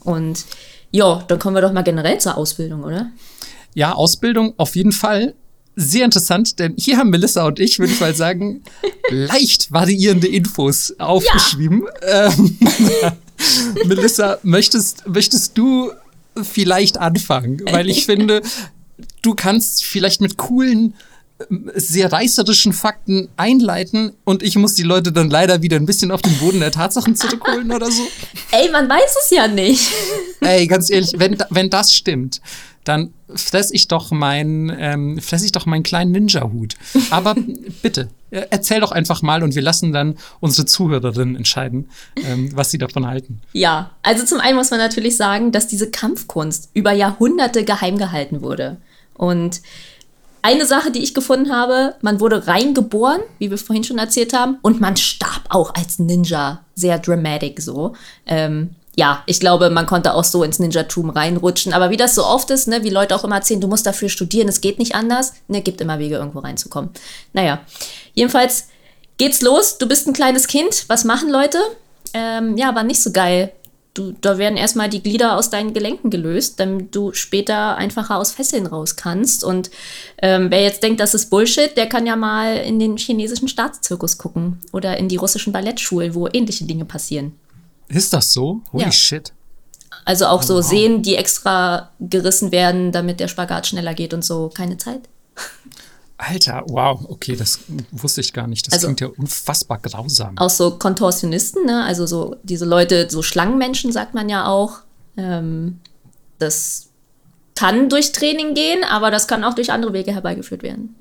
[0.00, 0.44] Und
[0.90, 3.10] ja, dann kommen wir doch mal generell zur Ausbildung, oder?
[3.74, 5.34] Ja, Ausbildung auf jeden Fall.
[5.76, 8.62] Sehr interessant, denn hier haben Melissa und ich, würde ich mal sagen,
[9.10, 11.84] leicht variierende Infos aufgeschrieben.
[12.02, 12.28] Ja.
[12.28, 12.58] Ähm,
[13.86, 15.90] Melissa, möchtest, möchtest du
[16.40, 17.60] vielleicht anfangen?
[17.70, 18.42] Weil ich finde,
[19.22, 20.94] du kannst vielleicht mit coolen
[21.74, 26.22] sehr reißerischen Fakten einleiten und ich muss die Leute dann leider wieder ein bisschen auf
[26.22, 28.02] den Boden der Tatsachen zurückholen oder so.
[28.52, 29.90] Ey, man weiß es ja nicht.
[30.40, 32.40] Ey, ganz ehrlich, wenn, wenn das stimmt,
[32.84, 36.74] dann fress ich doch meinen, ähm, fress ich doch meinen kleinen Ninja-Hut.
[37.10, 37.34] Aber
[37.82, 41.88] bitte, erzähl doch einfach mal und wir lassen dann unsere Zuhörerinnen entscheiden,
[42.24, 43.40] ähm, was sie davon halten.
[43.52, 48.42] Ja, also zum einen muss man natürlich sagen, dass diese Kampfkunst über Jahrhunderte geheim gehalten
[48.42, 48.76] wurde.
[49.14, 49.62] Und
[50.44, 54.58] eine Sache, die ich gefunden habe, man wurde reingeboren, wie wir vorhin schon erzählt haben,
[54.60, 56.60] und man starb auch als Ninja.
[56.74, 57.94] Sehr dramatic so.
[58.26, 61.72] Ähm, ja, ich glaube, man konnte auch so ins Ninjatum reinrutschen.
[61.72, 64.10] Aber wie das so oft ist, ne, wie Leute auch immer erzählen, du musst dafür
[64.10, 65.32] studieren, es geht nicht anders.
[65.48, 66.90] Ne, gibt immer Wege, irgendwo reinzukommen.
[67.32, 67.60] Naja,
[68.12, 68.68] jedenfalls
[69.16, 69.78] geht's los.
[69.78, 70.84] Du bist ein kleines Kind.
[70.88, 71.58] Was machen Leute?
[72.12, 73.50] Ähm, ja, war nicht so geil
[73.94, 78.32] du, da werden erstmal die Glieder aus deinen Gelenken gelöst, damit du später einfacher aus
[78.32, 79.44] Fesseln raus kannst.
[79.44, 79.70] Und
[80.20, 84.18] ähm, wer jetzt denkt, das ist Bullshit, der kann ja mal in den chinesischen Staatszirkus
[84.18, 87.32] gucken oder in die russischen Ballettschulen, wo ähnliche Dinge passieren.
[87.88, 88.60] Ist das so?
[88.72, 88.92] Holy ja.
[88.92, 89.32] shit.
[90.04, 90.64] Also auch oh, so wow.
[90.64, 94.50] Sehnen, die extra gerissen werden, damit der Spagat schneller geht und so.
[94.52, 95.08] Keine Zeit.
[96.16, 97.60] Alter, wow, okay, das
[97.90, 98.66] wusste ich gar nicht.
[98.66, 100.38] Das also, klingt ja unfassbar grausam.
[100.38, 101.82] Auch so Kontorsionisten, ne?
[101.84, 104.80] Also so diese Leute, so Schlangenmenschen sagt man ja auch.
[105.16, 105.80] Ähm,
[106.38, 106.88] das
[107.56, 110.96] kann durch Training gehen, aber das kann auch durch andere Wege herbeigeführt werden.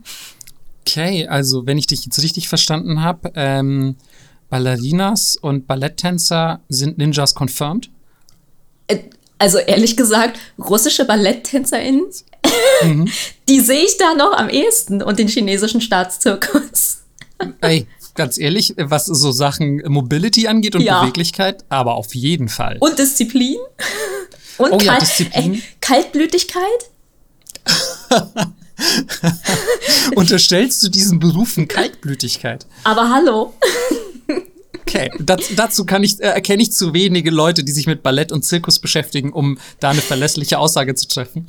[0.82, 3.96] Okay, also wenn ich dich jetzt richtig verstanden habe, ähm,
[4.50, 7.90] Ballerinas und Balletttänzer sind Ninjas confirmed?
[8.88, 9.00] Äh,
[9.40, 12.06] also ehrlich gesagt, russische BalletttänzerInnen,
[12.84, 13.10] mhm.
[13.50, 17.04] die sehe ich da noch am ehesten und den chinesischen Staatszirkus.
[17.62, 21.02] Ey, ganz ehrlich, was so Sachen Mobility angeht und ja.
[21.02, 22.78] Beweglichkeit, aber auf jeden Fall.
[22.80, 23.58] Und Disziplin.
[24.60, 25.56] Und oh, ja, Disziplin.
[25.56, 26.92] Ey, Kaltblütigkeit.
[30.16, 32.68] Unterstellst du diesen Berufen Kaltblütigkeit?
[32.84, 33.54] Aber hallo.
[34.86, 38.32] Okay, das, dazu kann ich, äh, erkenne ich zu wenige Leute, die sich mit Ballett
[38.32, 41.48] und Zirkus beschäftigen, um da eine verlässliche Aussage zu treffen.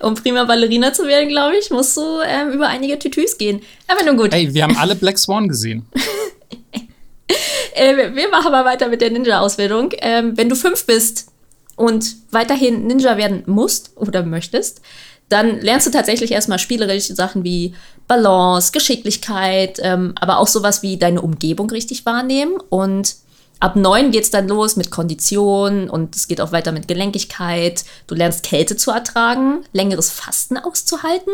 [0.00, 3.60] Um prima Ballerina zu werden, glaube ich, musst du ähm, über einige Tütüs gehen.
[3.88, 4.32] Aber nun gut.
[4.32, 5.86] Ey, wir haben alle Black Swan gesehen.
[7.74, 9.90] äh, wir machen mal weiter mit der Ninja-Ausbildung.
[9.98, 11.26] Ähm, wenn du fünf bist
[11.74, 14.80] und weiterhin Ninja werden musst oder möchtest,
[15.28, 17.74] dann lernst du tatsächlich erstmal spielerische Sachen wie
[18.06, 22.58] Balance, Geschicklichkeit, ähm, aber auch sowas wie deine Umgebung richtig wahrnehmen.
[22.70, 23.16] Und
[23.60, 27.84] ab neun geht es dann los mit Kondition und es geht auch weiter mit Gelenkigkeit.
[28.06, 31.32] Du lernst Kälte zu ertragen, längeres Fasten auszuhalten,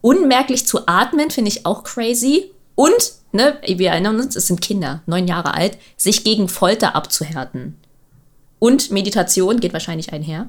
[0.00, 2.50] unmerklich zu atmen, finde ich auch crazy.
[2.74, 7.76] Und, ne, wir erinnern uns, es sind Kinder, neun Jahre alt, sich gegen Folter abzuhärten.
[8.58, 10.48] Und Meditation geht wahrscheinlich einher.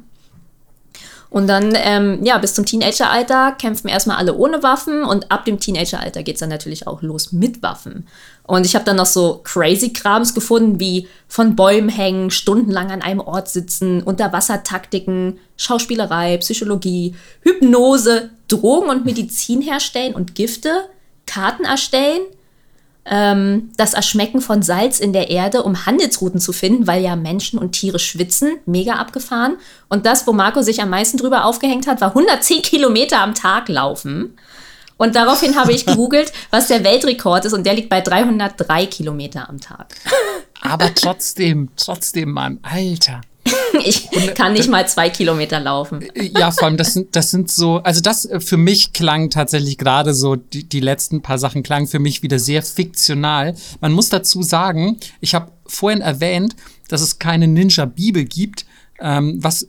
[1.30, 5.59] Und dann, ähm, ja, bis zum Teenageralter kämpfen erstmal alle ohne Waffen und ab dem
[5.59, 8.07] Teenageralter geht es dann natürlich auch los mit Waffen.
[8.43, 13.03] Und ich habe dann noch so crazy Krams gefunden, wie von Bäumen hängen, stundenlang an
[13.03, 20.71] einem Ort sitzen, Unterwassertaktiken, Schauspielerei, Psychologie, Hypnose, Drogen und Medizin herstellen und Gifte,
[21.27, 22.21] Karten erstellen,
[23.10, 27.57] ähm, das Erschmecken von Salz in der Erde, um Handelsrouten zu finden, weil ja Menschen
[27.57, 28.57] und Tiere schwitzen.
[28.66, 29.57] Mega abgefahren.
[29.89, 33.68] Und das, wo Marco sich am meisten drüber aufgehängt hat, war 110 Kilometer am Tag
[33.68, 34.38] laufen.
[34.97, 39.49] Und daraufhin habe ich gegoogelt, was der Weltrekord ist, und der liegt bei 303 Kilometer
[39.49, 39.95] am Tag.
[40.62, 43.22] Aber trotzdem, trotzdem, Mann, Alter.
[43.86, 46.06] ich kann nicht mal zwei Kilometer laufen.
[46.16, 49.78] Ja, vor allem, das sind, das sind so, also das äh, für mich klang tatsächlich
[49.78, 53.56] gerade so, die, die letzten paar Sachen klangen für mich wieder sehr fiktional.
[53.82, 56.56] Man muss dazu sagen, ich habe vorhin erwähnt,
[56.88, 58.66] dass es keine Ninja-Bibel gibt,
[59.00, 59.68] ähm, was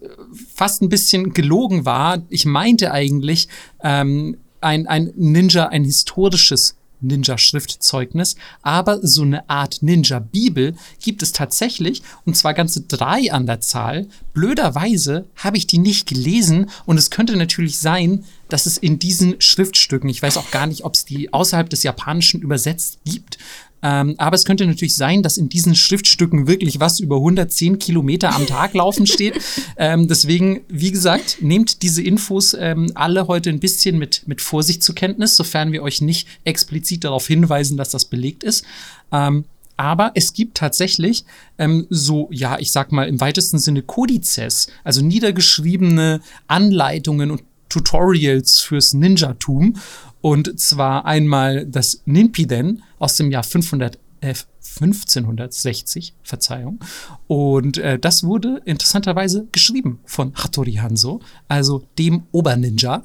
[0.54, 2.22] fast ein bisschen gelogen war.
[2.30, 3.48] Ich meinte eigentlich,
[3.82, 12.02] ähm, ein, ein Ninja, ein historisches Ninja-Schriftzeugnis, aber so eine Art Ninja-Bibel gibt es tatsächlich
[12.24, 14.06] und zwar ganze drei an der Zahl.
[14.32, 19.40] Blöderweise habe ich die nicht gelesen und es könnte natürlich sein, dass es in diesen
[19.40, 23.38] Schriftstücken, ich weiß auch gar nicht, ob es die außerhalb des Japanischen übersetzt gibt,
[23.82, 28.34] ähm, aber es könnte natürlich sein, dass in diesen Schriftstücken wirklich was über 110 Kilometer
[28.34, 29.40] am Tag laufen steht.
[29.76, 34.82] ähm, deswegen, wie gesagt, nehmt diese Infos ähm, alle heute ein bisschen mit, mit Vorsicht
[34.82, 38.64] zur Kenntnis, sofern wir euch nicht explizit darauf hinweisen, dass das belegt ist.
[39.12, 39.44] Ähm,
[39.80, 41.24] aber es gibt tatsächlich
[41.56, 48.60] ähm, so, ja, ich sag mal im weitesten Sinne Kodizes, also niedergeschriebene Anleitungen und Tutorials
[48.60, 49.76] fürs Ninjatum.
[50.20, 54.34] Und zwar einmal das Ninpiden aus dem Jahr 500, äh,
[54.78, 56.78] 1560, Verzeihung.
[57.26, 63.02] Und äh, das wurde interessanterweise geschrieben von Hattori Hanzo, also dem Oberninja.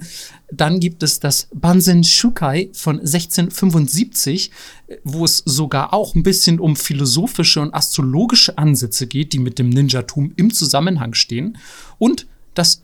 [0.51, 4.51] Dann gibt es das Banzen Shukai von 1675,
[5.03, 9.69] wo es sogar auch ein bisschen um philosophische und astrologische Ansätze geht, die mit dem
[9.69, 11.57] Ninjatum im Zusammenhang stehen.
[11.97, 12.81] Und das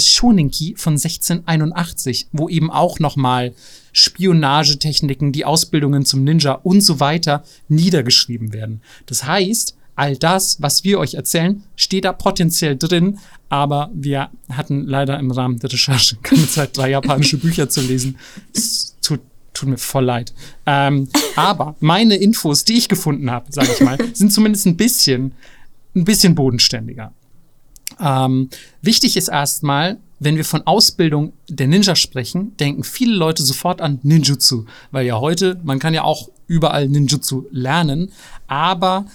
[0.00, 3.52] äh, von 1681, wo eben auch nochmal
[3.92, 8.80] Spionagetechniken, die Ausbildungen zum Ninja und so weiter niedergeschrieben werden.
[9.06, 13.18] Das heißt, all das, was wir euch erzählen, steht da potenziell drin,
[13.48, 18.18] aber wir hatten leider im Rahmen der Recherche keine Zeit, drei japanische Bücher zu lesen.
[18.54, 19.20] Es tut,
[19.52, 20.32] tut mir voll leid.
[20.66, 25.32] Ähm, aber meine Infos, die ich gefunden habe, sage ich mal, sind zumindest ein bisschen,
[25.94, 27.12] ein bisschen bodenständiger.
[28.00, 28.48] Ähm,
[28.80, 33.98] wichtig ist erstmal, wenn wir von Ausbildung der Ninja sprechen, denken viele Leute sofort an
[34.02, 38.12] Ninjutsu, weil ja heute, man kann ja auch überall Ninjutsu lernen,
[38.46, 39.06] aber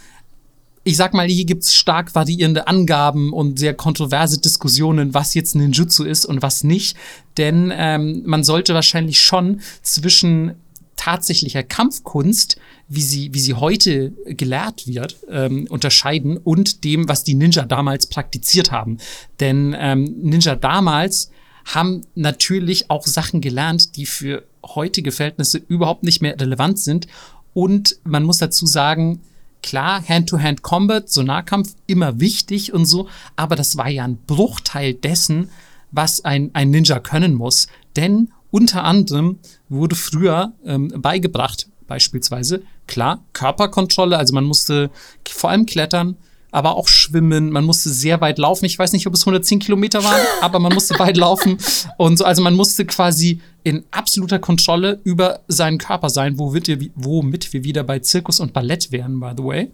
[0.83, 6.05] ich sag mal, hier gibt's stark variierende Angaben und sehr kontroverse Diskussionen, was jetzt Ninjutsu
[6.05, 6.95] ist und was nicht.
[7.35, 10.53] Denn ähm, man sollte wahrscheinlich schon zwischen
[10.97, 12.57] tatsächlicher Kampfkunst,
[12.89, 18.07] wie sie, wie sie heute gelehrt wird, ähm, unterscheiden und dem, was die Ninja damals
[18.07, 18.97] praktiziert haben.
[19.39, 21.31] Denn ähm, Ninja damals
[21.65, 27.07] haben natürlich auch Sachen gelernt, die für heutige Verhältnisse überhaupt nicht mehr relevant sind.
[27.53, 29.21] Und man muss dazu sagen,
[29.63, 35.49] klar, Hand-to-Hand-Combat, so Nahkampf, immer wichtig und so, aber das war ja ein Bruchteil dessen,
[35.91, 37.67] was ein, ein Ninja können muss.
[37.95, 39.37] Denn unter anderem
[39.69, 44.89] wurde früher ähm, beigebracht, beispielsweise, klar, Körperkontrolle, also man musste
[45.29, 46.17] vor allem klettern,
[46.49, 48.65] aber auch schwimmen, man musste sehr weit laufen.
[48.65, 51.59] Ich weiß nicht, ob es 110 Kilometer waren, aber man musste weit laufen.
[51.97, 56.79] Und so, also man musste quasi in absoluter Kontrolle über seinen Körper sein, womit wir,
[56.95, 59.71] womit wir wieder bei Zirkus und Ballett wären, by the way.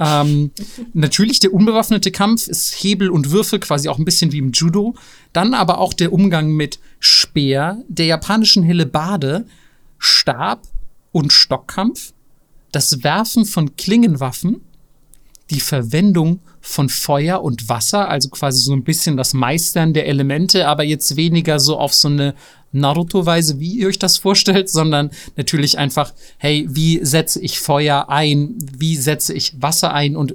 [0.00, 0.52] Ähm,
[0.92, 4.94] natürlich der unbewaffnete Kampf ist Hebel und Würfel, quasi auch ein bisschen wie im Judo.
[5.32, 9.46] Dann aber auch der Umgang mit Speer, der japanischen Hellebarde,
[9.98, 10.62] Stab
[11.12, 12.12] und Stockkampf,
[12.70, 14.60] das Werfen von Klingenwaffen,
[15.50, 20.68] die Verwendung von Feuer und Wasser, also quasi so ein bisschen das Meistern der Elemente,
[20.68, 22.34] aber jetzt weniger so auf so eine
[22.72, 28.54] Naruto-Weise, wie ihr euch das vorstellt, sondern natürlich einfach, hey, wie setze ich Feuer ein?
[28.76, 30.16] Wie setze ich Wasser ein?
[30.16, 30.34] Und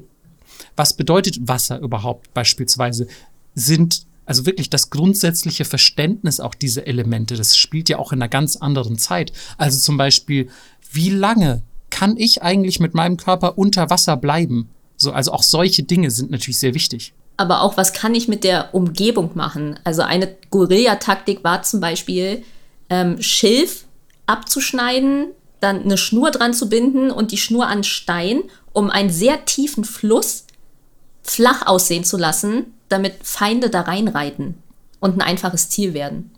[0.76, 3.08] was bedeutet Wasser überhaupt beispielsweise?
[3.56, 8.30] Sind also wirklich das grundsätzliche Verständnis auch dieser Elemente, das spielt ja auch in einer
[8.30, 9.34] ganz anderen Zeit.
[9.58, 10.48] Also zum Beispiel,
[10.92, 14.70] wie lange kann ich eigentlich mit meinem Körper unter Wasser bleiben?
[14.96, 18.44] So, also auch solche Dinge sind natürlich sehr wichtig aber auch, was kann ich mit
[18.44, 19.80] der Umgebung machen?
[19.84, 22.44] Also eine Guerillataktik war zum Beispiel,
[22.90, 23.86] ähm, Schilf
[24.28, 25.28] abzuschneiden,
[25.60, 29.84] dann eine Schnur dran zu binden und die Schnur an Stein, um einen sehr tiefen
[29.84, 30.46] Fluss
[31.24, 34.56] flach aussehen zu lassen, damit Feinde da reinreiten
[35.00, 36.32] und ein einfaches Ziel werden.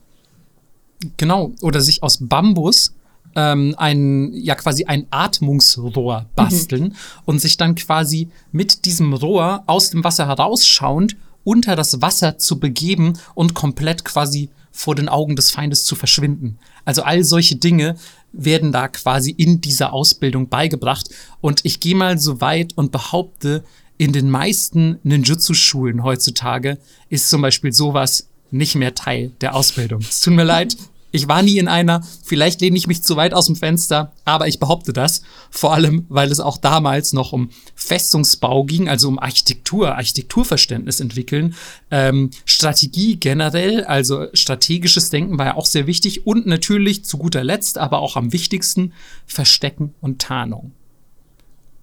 [1.18, 2.94] Genau, oder sich aus Bambus
[3.36, 6.96] ähm, ein, ja quasi ein Atmungsrohr basteln mhm.
[7.26, 12.60] und sich dann quasi mit diesem Rohr aus dem Wasser herausschauend unter das Wasser zu
[12.60, 16.58] begeben und komplett quasi vor den Augen des Feindes zu verschwinden.
[16.84, 17.96] Also all solche Dinge
[18.34, 21.10] werden da quasi in dieser Ausbildung beigebracht.
[21.40, 23.64] Und ich gehe mal so weit und behaupte,
[23.98, 26.78] in den meisten Ninjutsu-Schulen heutzutage
[27.10, 30.02] ist zum Beispiel sowas nicht mehr Teil der Ausbildung.
[30.02, 30.76] Es tut mir leid,
[31.16, 34.48] ich war nie in einer, vielleicht lehne ich mich zu weit aus dem Fenster, aber
[34.48, 35.22] ich behaupte das.
[35.50, 41.56] Vor allem, weil es auch damals noch um Festungsbau ging, also um Architektur, Architekturverständnis entwickeln,
[41.92, 47.44] ähm, Strategie generell, also strategisches Denken war ja auch sehr wichtig und natürlich zu guter
[47.44, 48.94] Letzt, aber auch am wichtigsten,
[49.26, 50.72] Verstecken und Tarnung.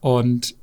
[0.01, 0.55] Und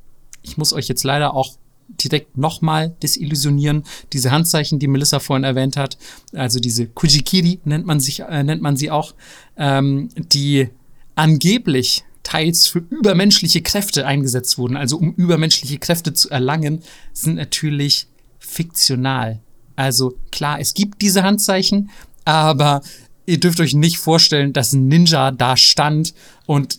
[0.42, 1.56] ich muss euch jetzt leider auch
[1.98, 3.84] direkt nochmal desillusionieren.
[4.12, 5.98] Diese Handzeichen, die Melissa vorhin erwähnt hat,
[6.32, 9.14] also diese Kujikiri nennt man, sich, äh, nennt man sie auch,
[9.56, 10.68] ähm, die
[11.14, 16.82] angeblich teils für übermenschliche Kräfte eingesetzt wurden, also um übermenschliche Kräfte zu erlangen,
[17.12, 18.06] sind natürlich
[18.38, 19.40] fiktional.
[19.76, 21.90] Also klar, es gibt diese Handzeichen,
[22.24, 22.82] aber
[23.26, 26.14] ihr dürft euch nicht vorstellen, dass ein Ninja da stand
[26.46, 26.78] und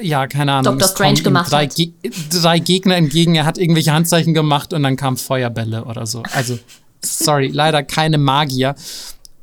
[0.00, 0.78] ja, keine Ahnung.
[0.78, 0.88] Dr.
[0.88, 1.92] Strange gemacht drei, Ge
[2.30, 6.22] drei Gegner entgegen, er hat irgendwelche Handzeichen gemacht und dann kamen Feuerbälle oder so.
[6.32, 6.58] Also,
[7.02, 8.74] sorry, leider keine Magier.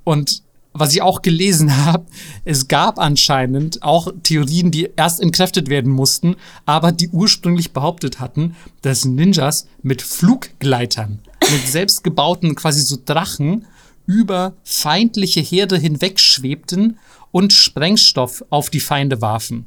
[0.04, 0.44] Und
[0.74, 2.06] was ich auch gelesen habe,
[2.46, 8.56] es gab anscheinend auch Theorien, die erst entkräftet werden mussten, aber die ursprünglich behauptet hatten,
[8.82, 11.20] dass Ninjas mit Fluggleitern,
[11.52, 13.66] mit selbstgebauten quasi so Drachen
[14.06, 16.98] über feindliche Herde hinweg schwebten
[17.32, 19.66] und Sprengstoff auf die Feinde warfen.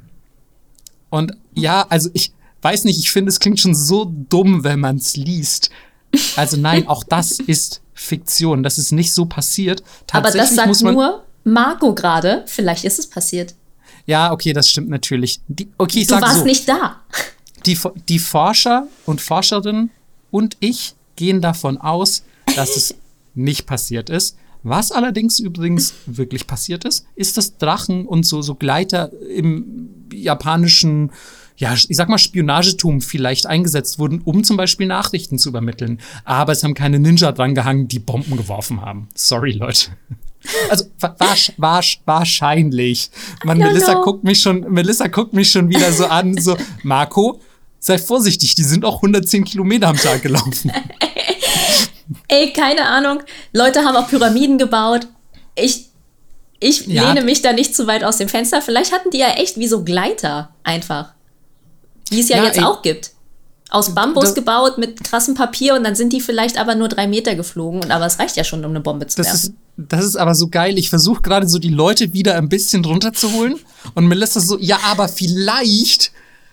[1.13, 2.33] Und ja, also ich
[2.63, 5.69] weiß nicht, ich finde, es klingt schon so dumm, wenn man es liest.
[6.37, 8.63] Also nein, auch das ist Fiktion.
[8.63, 9.83] Das ist nicht so passiert.
[10.11, 12.45] Aber das sagt nur Marco gerade.
[12.47, 13.55] Vielleicht ist es passiert.
[14.07, 15.43] Ja, okay, das stimmt natürlich.
[15.49, 17.03] Die, okay, ich du warst so, nicht da.
[17.67, 19.91] Die, die Forscher und Forscherinnen
[20.31, 22.23] und ich gehen davon aus,
[22.57, 22.95] dass es
[23.35, 24.39] nicht passiert ist.
[24.63, 31.11] Was allerdings übrigens wirklich passiert ist, ist, dass Drachen und so, so Gleiter im japanischen,
[31.57, 35.99] ja, ich sag mal, Spionagetum vielleicht eingesetzt wurden, um zum Beispiel Nachrichten zu übermitteln.
[36.25, 39.09] Aber es haben keine Ninja dran gehangen, die Bomben geworfen haben.
[39.15, 39.91] Sorry, Leute.
[40.71, 41.17] Also war,
[41.57, 43.11] war, wahrscheinlich.
[43.45, 44.03] Man, Melissa no.
[44.03, 47.41] guckt mich schon, Melissa guckt mich schon wieder so an, so Marco,
[47.79, 50.73] sei vorsichtig, die sind auch 110 Kilometer am Tag gelaufen.
[52.33, 53.22] Ey, keine Ahnung.
[53.53, 55.07] Leute haben auch Pyramiden gebaut.
[55.55, 55.91] Ich,
[56.61, 57.09] ich ja.
[57.09, 58.62] lehne mich da nicht zu weit aus dem Fenster.
[58.62, 61.12] Vielleicht hatten die ja echt wie so Gleiter einfach.
[62.09, 62.64] Wie es ja, ja jetzt ey.
[62.64, 63.11] auch gibt.
[63.68, 67.07] aus Bambus das, gebaut mit krassem Papier und dann sind die vielleicht aber nur drei
[67.07, 67.83] Meter geflogen.
[67.85, 69.59] Und aber es reicht ja schon, um eine Bombe zu das werfen.
[69.76, 70.78] Ist, das ist aber so geil.
[70.78, 73.59] Ich versuche gerade so die Leute wieder ein bisschen runterzuholen.
[73.95, 76.12] Und Melissa so, ja, aber vielleicht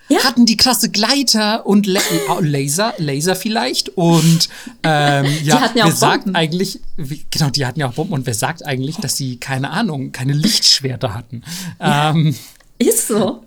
[0.10, 0.24] ja.
[0.24, 2.01] hatten die krasse Gleiter und La
[2.39, 3.89] Laser, Laser vielleicht.
[3.89, 4.49] Und
[4.84, 6.36] ähm, ja, ja wer sagt Bomben.
[6.36, 8.14] eigentlich, wie, genau, die hatten ja auch Bomben.
[8.14, 11.43] Und wer sagt eigentlich, dass sie, keine Ahnung, keine Lichtschwerter hatten?
[11.80, 12.36] Ähm,
[12.78, 13.43] ist so.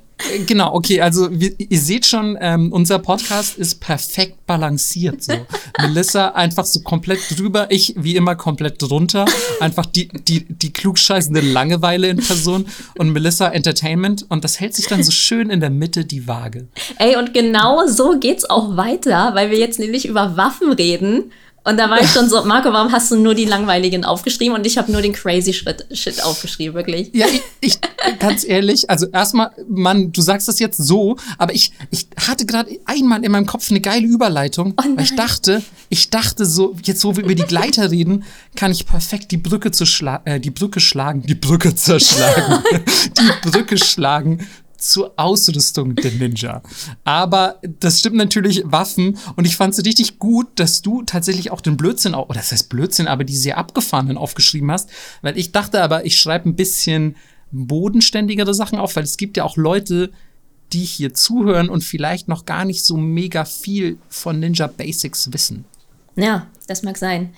[0.47, 5.23] Genau, okay, also wir, ihr seht schon, ähm, unser Podcast ist perfekt balanciert.
[5.23, 5.33] So.
[5.81, 9.25] Melissa einfach so komplett drüber, ich wie immer komplett drunter.
[9.61, 12.67] Einfach die, die, die klugscheißende Langeweile in Person
[12.99, 14.25] und Melissa Entertainment.
[14.29, 16.69] Und das hält sich dann so schön in der Mitte die Waage.
[16.99, 21.33] Ey, und genau so geht's auch weiter, weil wir jetzt nämlich über Waffen reden.
[21.65, 24.57] Und da war ich schon so, Marco, warum hast du nur die langweiligen aufgeschrieben?
[24.57, 27.11] Und ich habe nur den crazy Shit, Shit aufgeschrieben, wirklich?
[27.13, 27.79] Ja, ich, ich
[28.19, 32.71] ganz ehrlich, also erstmal, Mann, du sagst das jetzt so, aber ich, ich hatte gerade
[32.85, 37.05] einmal in meinem Kopf eine geile Überleitung, oh weil ich dachte, ich dachte so, jetzt
[37.05, 38.25] wo wir über die Gleiter reden,
[38.57, 42.63] kann ich perfekt die Brücke zu schla äh, die Brücke schlagen, die Brücke zerschlagen,
[43.19, 44.47] die Brücke schlagen
[44.83, 46.63] zur Ausrüstung der Ninja.
[47.05, 51.61] Aber das stimmt natürlich Waffen und ich fand es richtig gut, dass du tatsächlich auch
[51.61, 54.91] den Blödsinn, oder das heißt Blödsinn, aber die sehr abgefahrenen aufgeschrieben hast,
[55.23, 57.17] weil ich dachte aber, ich schreibe ein bisschen
[57.53, 60.11] bodenständigere Sachen auf, weil es gibt ja auch Leute,
[60.73, 65.65] die hier zuhören und vielleicht noch gar nicht so mega viel von Ninja Basics wissen.
[66.17, 67.35] Ja, das mag sein.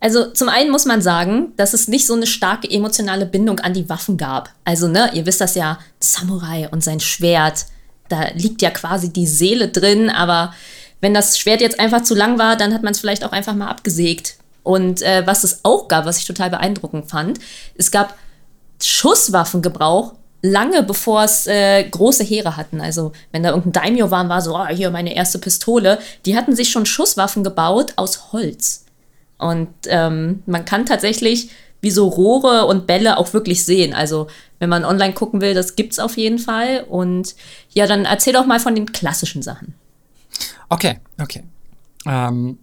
[0.00, 3.74] Also zum einen muss man sagen, dass es nicht so eine starke emotionale Bindung an
[3.74, 4.50] die Waffen gab.
[4.64, 7.66] Also, ne, ihr wisst das ja, Samurai und sein Schwert,
[8.08, 10.54] da liegt ja quasi die Seele drin, aber
[11.00, 13.54] wenn das Schwert jetzt einfach zu lang war, dann hat man es vielleicht auch einfach
[13.54, 14.36] mal abgesägt.
[14.62, 17.38] Und äh, was es auch gab, was ich total beeindruckend fand,
[17.76, 18.16] es gab
[18.82, 22.80] Schusswaffengebrauch lange bevor es äh, große Heere hatten.
[22.80, 25.98] Also wenn da irgendein Daimyo war, war so, oh, hier meine erste Pistole.
[26.26, 28.84] Die hatten sich schon Schusswaffen gebaut aus Holz.
[29.38, 33.94] Und ähm, man kann tatsächlich wie so Rohre und Bälle auch wirklich sehen.
[33.94, 34.26] Also
[34.58, 36.84] wenn man online gucken will, das gibt's auf jeden Fall.
[36.88, 37.36] Und
[37.70, 39.74] ja, dann erzähl doch mal von den klassischen Sachen.
[40.68, 41.44] Okay, okay.
[42.04, 42.58] Ähm,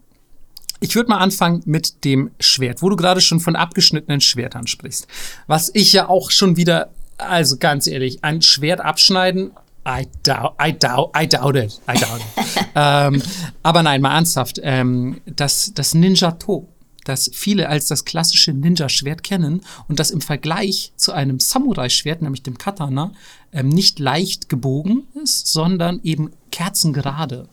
[0.82, 5.08] ich würde mal anfangen mit dem Schwert, wo du gerade schon von abgeschnittenen Schwertern sprichst.
[5.48, 9.52] Was ich ja auch schon wieder, also ganz ehrlich, ein Schwert abschneiden,
[9.88, 11.80] I doubt, I doubt, I doubt it.
[11.88, 12.68] I doubt it.
[12.76, 13.22] ähm,
[13.62, 14.60] aber nein, mal ernsthaft.
[14.64, 16.68] Ähm, das, das Ninja-To,
[17.04, 22.42] das viele als das klassische Ninja-Schwert kennen und das im Vergleich zu einem Samurai-Schwert, nämlich
[22.42, 23.12] dem Katana,
[23.54, 27.48] ähm, nicht leicht gebogen ist, sondern eben kerzengerade.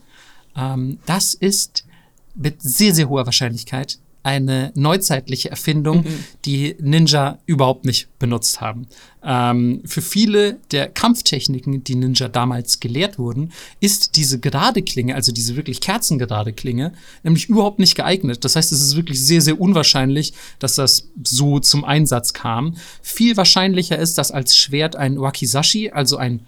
[0.55, 1.85] Ähm, das ist
[2.33, 6.23] mit sehr, sehr hoher Wahrscheinlichkeit eine neuzeitliche Erfindung, mhm.
[6.45, 8.87] die Ninja überhaupt nicht benutzt haben.
[9.21, 13.51] Ähm, für viele der Kampftechniken, die Ninja damals gelehrt wurden,
[13.81, 16.93] ist diese gerade Klinge, also diese wirklich kerzengerade Klinge,
[17.23, 18.45] nämlich überhaupt nicht geeignet.
[18.45, 22.77] Das heißt, es ist wirklich sehr, sehr unwahrscheinlich, dass das so zum Einsatz kam.
[23.01, 26.45] Viel wahrscheinlicher ist, dass als Schwert ein Wakizashi, also ein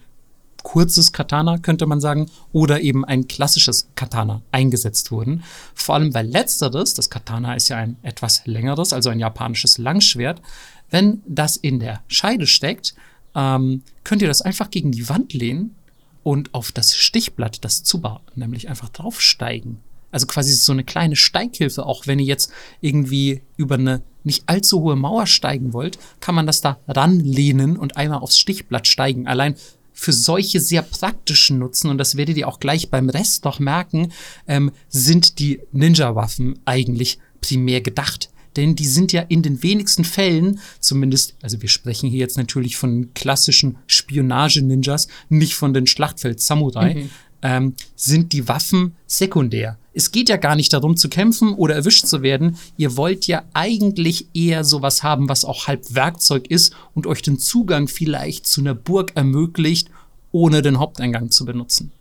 [0.66, 5.44] kurzes Katana, könnte man sagen, oder eben ein klassisches Katana eingesetzt wurden.
[5.76, 10.42] Vor allem, weil letzteres, das Katana ist ja ein etwas längeres, also ein japanisches Langschwert,
[10.90, 12.96] wenn das in der Scheide steckt,
[13.36, 15.76] ähm, könnt ihr das einfach gegen die Wand lehnen
[16.24, 19.78] und auf das Stichblatt, das Zuba, nämlich einfach draufsteigen.
[20.12, 22.52] Also quasi so eine kleine Steighilfe, auch wenn ihr jetzt
[22.82, 27.98] irgendwie über eine nicht allzu hohe Mauer steigen wollt, kann man das da ranlehnen und
[27.98, 29.28] einmal aufs Stichblatt steigen.
[29.28, 29.56] Allein
[29.96, 34.12] für solche sehr praktischen Nutzen, und das werdet ihr auch gleich beim Rest noch merken,
[34.48, 38.30] ähm, sind die Ninja-Waffen eigentlich primär gedacht.
[38.56, 42.78] Denn die sind ja in den wenigsten Fällen, zumindest, also wir sprechen hier jetzt natürlich
[42.78, 47.10] von klassischen Spionage-Ninjas, nicht von den Schlachtfeld-Samurai, mhm
[47.46, 49.78] ähm, sind die Waffen sekundär.
[49.94, 52.58] Es geht ja gar nicht darum zu kämpfen oder erwischt zu werden.
[52.76, 57.38] Ihr wollt ja eigentlich eher sowas haben, was auch halb Werkzeug ist und euch den
[57.38, 59.92] Zugang vielleicht zu einer Burg ermöglicht,
[60.32, 61.92] ohne den Haupteingang zu benutzen.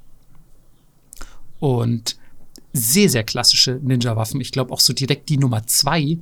[1.60, 2.16] Und
[2.72, 4.40] sehr, sehr klassische Ninja-Waffen.
[4.40, 6.18] Ich glaube auch so direkt die Nummer zwei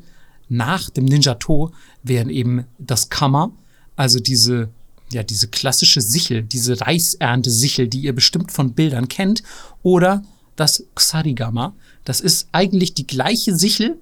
[0.49, 1.70] nach dem Ninja-To
[2.03, 3.53] wären eben das Kammer,
[3.95, 4.68] also diese
[5.12, 9.42] ja, diese klassische Sichel, diese Reisernte-Sichel, die ihr bestimmt von Bildern kennt,
[9.82, 10.22] oder
[10.56, 11.74] das Xarigama.
[12.04, 13.98] Das ist eigentlich die gleiche Sichel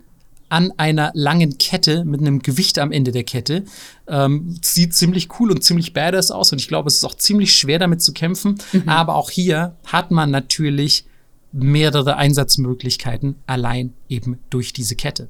[0.48, 3.64] an einer langen Kette mit einem Gewicht am Ende der Kette.
[4.08, 7.54] Ähm, sieht ziemlich cool und ziemlich badass aus und ich glaube, es ist auch ziemlich
[7.54, 8.58] schwer damit zu kämpfen.
[8.72, 8.88] Mhm.
[8.88, 11.06] Aber auch hier hat man natürlich
[11.52, 15.28] mehrere Einsatzmöglichkeiten allein eben durch diese Kette.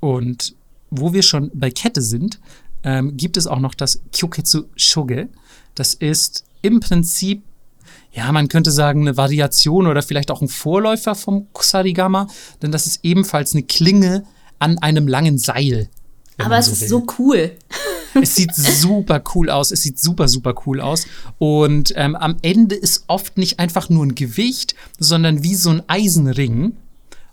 [0.00, 0.56] Und
[0.90, 2.40] wo wir schon bei Kette sind,
[2.84, 5.28] ähm, gibt es auch noch das Kyoketsu Shoge.
[5.74, 7.42] Das ist im Prinzip
[8.14, 12.26] ja, man könnte sagen, eine Variation oder vielleicht auch ein Vorläufer vom Kusarigama,
[12.60, 14.24] denn das ist ebenfalls eine Klinge
[14.58, 15.88] an einem langen Seil.
[16.38, 17.52] Aber es so ist so cool.
[18.14, 19.70] Es sieht super cool aus.
[19.70, 21.06] Es sieht super, super cool aus.
[21.38, 25.82] Und ähm, am Ende ist oft nicht einfach nur ein Gewicht, sondern wie so ein
[25.86, 26.76] Eisenring.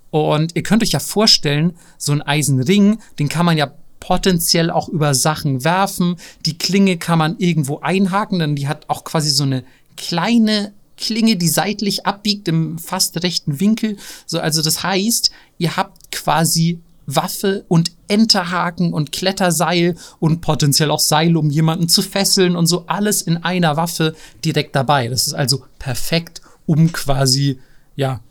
[0.10, 4.90] Und ihr könnt euch ja vorstellen, so ein Eisenring, den kann man ja potenziell auch
[4.90, 6.16] über Sachen werfen.
[6.46, 9.64] Die Klinge kann man irgendwo einhaken, denn die hat auch quasi so eine
[9.98, 13.98] kleine Klinge, die seitlich abbiegt im fast rechten Winkel.
[14.26, 21.00] So, also das heißt, ihr habt quasi Waffe und Enterhaken und Kletterseil und potenziell auch
[21.00, 25.08] Seil, um jemanden zu fesseln und so alles in einer Waffe direkt dabei.
[25.08, 27.60] Das ist also perfekt, um quasi,
[27.96, 28.22] ja,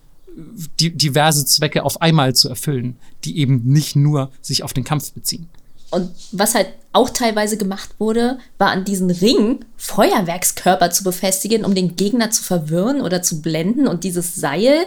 [0.79, 5.11] die, diverse Zwecke auf einmal zu erfüllen, die eben nicht nur sich auf den Kampf
[5.11, 5.49] beziehen.
[5.91, 11.75] Und was halt auch teilweise gemacht wurde, war an diesen Ring Feuerwerkskörper zu befestigen, um
[11.75, 13.87] den Gegner zu verwirren oder zu blenden.
[13.87, 14.85] Und dieses Seil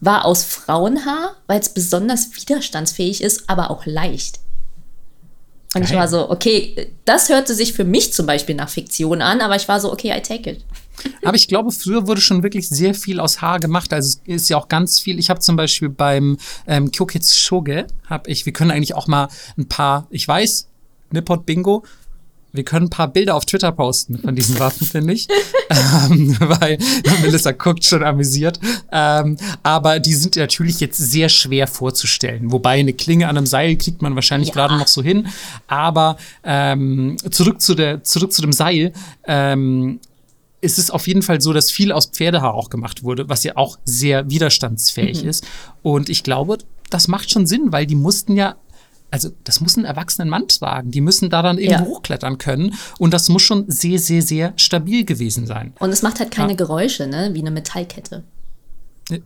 [0.00, 4.40] war aus Frauenhaar, weil es besonders widerstandsfähig ist, aber auch leicht.
[5.74, 5.90] Und Geil.
[5.90, 9.56] ich war so, okay, das hörte sich für mich zum Beispiel nach Fiktion an, aber
[9.56, 10.64] ich war so, okay, I take it.
[11.24, 13.92] Aber ich glaube, früher wurde schon wirklich sehr viel aus Haar gemacht.
[13.92, 15.18] Also es ist ja auch ganz viel.
[15.18, 17.64] Ich habe zum Beispiel beim ähm, Kyoketsu
[18.06, 20.68] habe ich, wir können eigentlich auch mal ein paar, ich weiß,
[21.10, 21.84] Nippot Bingo,
[22.52, 25.28] wir können ein paar Bilder auf Twitter posten von diesen Waffen, finde ich.
[25.70, 26.78] ähm, weil
[27.22, 28.58] Melissa guckt schon amüsiert.
[28.90, 32.50] Ähm, aber die sind natürlich jetzt sehr schwer vorzustellen.
[32.50, 34.54] Wobei eine Klinge an einem Seil kriegt man wahrscheinlich ja.
[34.54, 35.28] gerade noch so hin.
[35.66, 38.92] Aber ähm, zurück, zu der, zurück zu dem Seil.
[39.26, 40.00] Ähm,
[40.60, 43.56] ist es auf jeden Fall so, dass viel aus Pferdehaar auch gemacht wurde, was ja
[43.56, 45.28] auch sehr widerstandsfähig mhm.
[45.28, 45.46] ist.
[45.82, 46.58] Und ich glaube,
[46.90, 48.56] das macht schon Sinn, weil die mussten ja
[49.10, 50.90] also das muss ein erwachsener Mann tragen.
[50.90, 51.88] Die müssen da dann irgendwo ja.
[51.88, 52.74] hochklettern können.
[52.98, 55.72] Und das muss schon sehr, sehr, sehr stabil gewesen sein.
[55.78, 56.56] Und es macht halt keine ja.
[56.56, 57.30] Geräusche, ne?
[57.32, 58.24] Wie eine Metallkette.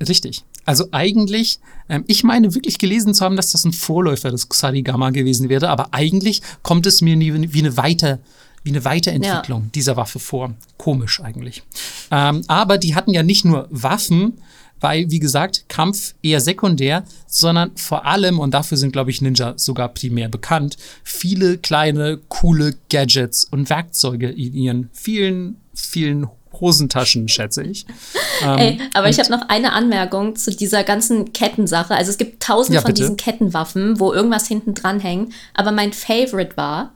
[0.08, 0.44] Richtig.
[0.64, 1.58] Also eigentlich,
[1.88, 5.68] ähm, ich meine wirklich gelesen zu haben, dass das ein Vorläufer des Kusarigama gewesen wäre,
[5.68, 8.20] aber eigentlich kommt es mir wie, wie eine Weiter,
[8.62, 9.68] wie eine Weiterentwicklung ja.
[9.74, 10.54] dieser Waffe vor.
[10.76, 11.62] Komisch eigentlich.
[12.10, 14.38] Ähm, aber die hatten ja nicht nur Waffen,
[14.82, 19.54] weil, wie gesagt, Kampf eher sekundär, sondern vor allem, und dafür sind, glaube ich, Ninja
[19.56, 27.62] sogar primär bekannt, viele kleine, coole Gadgets und Werkzeuge in ihren vielen, vielen Hosentaschen, schätze
[27.62, 27.86] ich.
[28.44, 31.94] Ähm, Ey, aber ich habe noch eine Anmerkung zu dieser ganzen Kettensache.
[31.94, 35.32] Also es gibt tausende ja, von diesen Kettenwaffen, wo irgendwas hinten dran hängt.
[35.54, 36.92] Aber mein Favorite war,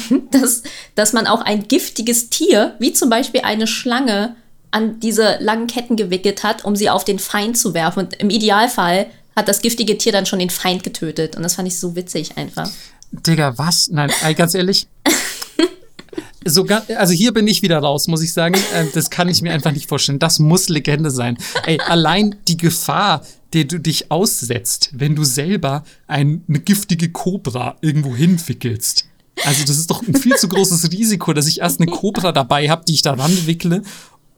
[0.30, 0.62] dass,
[0.94, 4.36] dass man auch ein giftiges Tier, wie zum Beispiel eine Schlange,
[4.72, 8.04] an diese langen Ketten gewickelt hat, um sie auf den Feind zu werfen.
[8.04, 11.36] Und im Idealfall hat das giftige Tier dann schon den Feind getötet.
[11.36, 12.70] Und das fand ich so witzig einfach.
[13.12, 13.88] Digga, was?
[13.90, 14.88] Nein, ganz ehrlich.
[16.44, 18.56] Sogar, also hier bin ich wieder raus, muss ich sagen.
[18.74, 20.18] Ähm, das kann ich mir einfach nicht vorstellen.
[20.18, 21.36] Das muss Legende sein.
[21.66, 27.76] Ey, allein die Gefahr, der du dich aussetzt, wenn du selber ein, eine giftige Kobra
[27.82, 29.06] irgendwo hinwickelst.
[29.44, 32.68] Also das ist doch ein viel zu großes Risiko, dass ich erst eine Kobra dabei
[32.68, 33.82] habe, die ich da ranwickle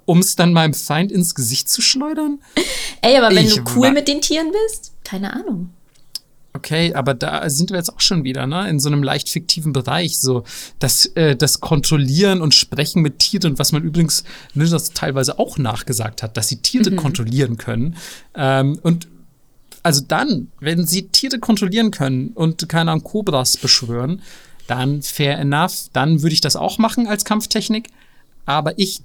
[0.06, 2.38] um es dann meinem Feind ins Gesicht zu schleudern?
[3.00, 5.70] Ey, aber wenn ich du cool mit den Tieren bist, keine Ahnung.
[6.56, 8.68] Okay, aber da sind wir jetzt auch schon wieder, ne?
[8.68, 10.20] In so einem leicht fiktiven Bereich.
[10.20, 10.44] So,
[10.78, 14.22] das, äh, das Kontrollieren und Sprechen mit Tieren, was man übrigens
[14.54, 16.96] ne, das teilweise auch nachgesagt hat, dass sie Tiere mhm.
[16.96, 17.96] kontrollieren können.
[18.36, 19.08] Ähm, und
[19.82, 24.22] also dann, wenn sie Tiere kontrollieren können und keine Ahnung, Kobras beschwören,
[24.66, 27.88] dann fair enough, dann würde ich das auch machen als Kampftechnik.
[28.46, 29.00] Aber ich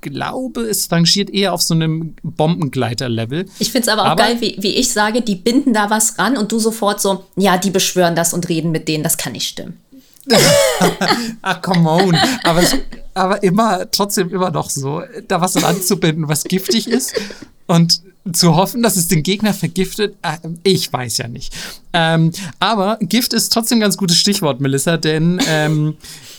[0.00, 3.46] glaube, es rangiert eher auf so einem Bombengleiter-Level.
[3.58, 6.18] Ich finde es aber auch aber geil, wie, wie ich sage, die binden da was
[6.18, 9.32] ran und du sofort so, ja, die beschwören das und reden mit denen, das kann
[9.32, 9.78] nicht stimmen.
[11.42, 12.16] Ach, come on.
[12.44, 12.62] Aber,
[13.14, 17.14] aber immer, trotzdem immer noch so, da was ranzubinden, was giftig ist
[17.66, 21.52] und zu hoffen, dass es den Gegner vergiftet, äh, ich weiß ja nicht.
[21.92, 25.94] Ähm, aber Gift ist trotzdem ein ganz gutes Stichwort, Melissa, denn ähm,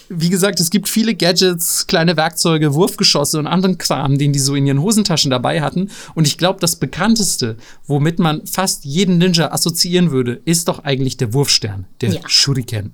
[0.10, 4.56] wie gesagt, es gibt viele Gadgets, kleine Werkzeuge, Wurfgeschosse und anderen Kram, den die so
[4.56, 5.90] in ihren Hosentaschen dabei hatten.
[6.16, 11.18] Und ich glaube, das bekannteste, womit man fast jeden Ninja assoziieren würde, ist doch eigentlich
[11.18, 12.22] der Wurfstern, der ja.
[12.28, 12.94] Shuriken.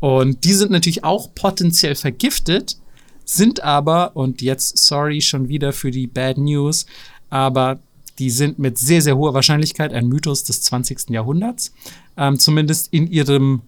[0.00, 2.78] Und die sind natürlich auch potenziell vergiftet,
[3.24, 6.86] sind aber, und jetzt sorry schon wieder für die Bad News,
[7.28, 7.78] aber
[8.18, 11.10] die sind mit sehr, sehr hoher Wahrscheinlichkeit ein Mythos des 20.
[11.10, 11.72] Jahrhunderts.
[12.16, 13.62] Ähm, zumindest in ihrem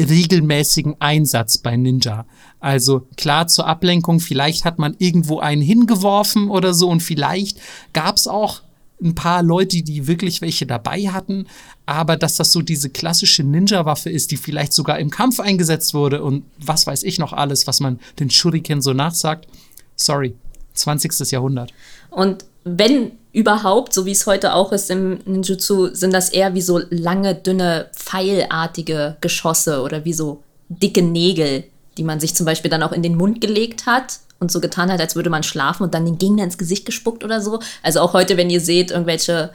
[0.00, 2.26] regelmäßigen Einsatz bei Ninja.
[2.60, 7.58] Also klar zur Ablenkung, vielleicht hat man irgendwo einen hingeworfen oder so und vielleicht
[7.92, 8.62] gab es auch
[9.00, 11.46] ein paar Leute, die wirklich welche dabei hatten,
[11.86, 16.22] aber dass das so diese klassische Ninja-Waffe ist, die vielleicht sogar im Kampf eingesetzt wurde
[16.22, 19.46] und was weiß ich noch alles, was man den Shuriken so nachsagt,
[19.94, 20.34] sorry,
[20.74, 21.30] 20.
[21.30, 21.72] Jahrhundert.
[22.10, 26.62] Und wenn überhaupt, so wie es heute auch ist im Ninjutsu, sind das eher wie
[26.62, 31.64] so lange, dünne, pfeilartige Geschosse oder wie so dicke Nägel,
[31.96, 34.90] die man sich zum Beispiel dann auch in den Mund gelegt hat und so getan
[34.90, 37.60] hat, als würde man schlafen und dann den Gegner ins Gesicht gespuckt oder so.
[37.82, 39.50] Also auch heute, wenn ihr seht, irgendwelche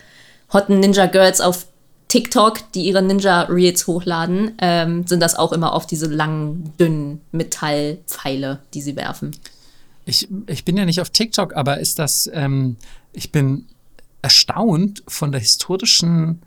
[0.52, 1.68] hotten Ninja Girls auf
[2.10, 7.22] TikTok, die ihre Ninja Reels hochladen, ähm, sind das auch immer oft diese langen, dünnen
[7.32, 9.32] Metallpfeile, die sie werfen.
[10.06, 12.76] Ich, ich bin ja nicht auf TikTok, aber ist das, ähm,
[13.14, 13.68] ich bin
[14.22, 16.42] erstaunt von der historischen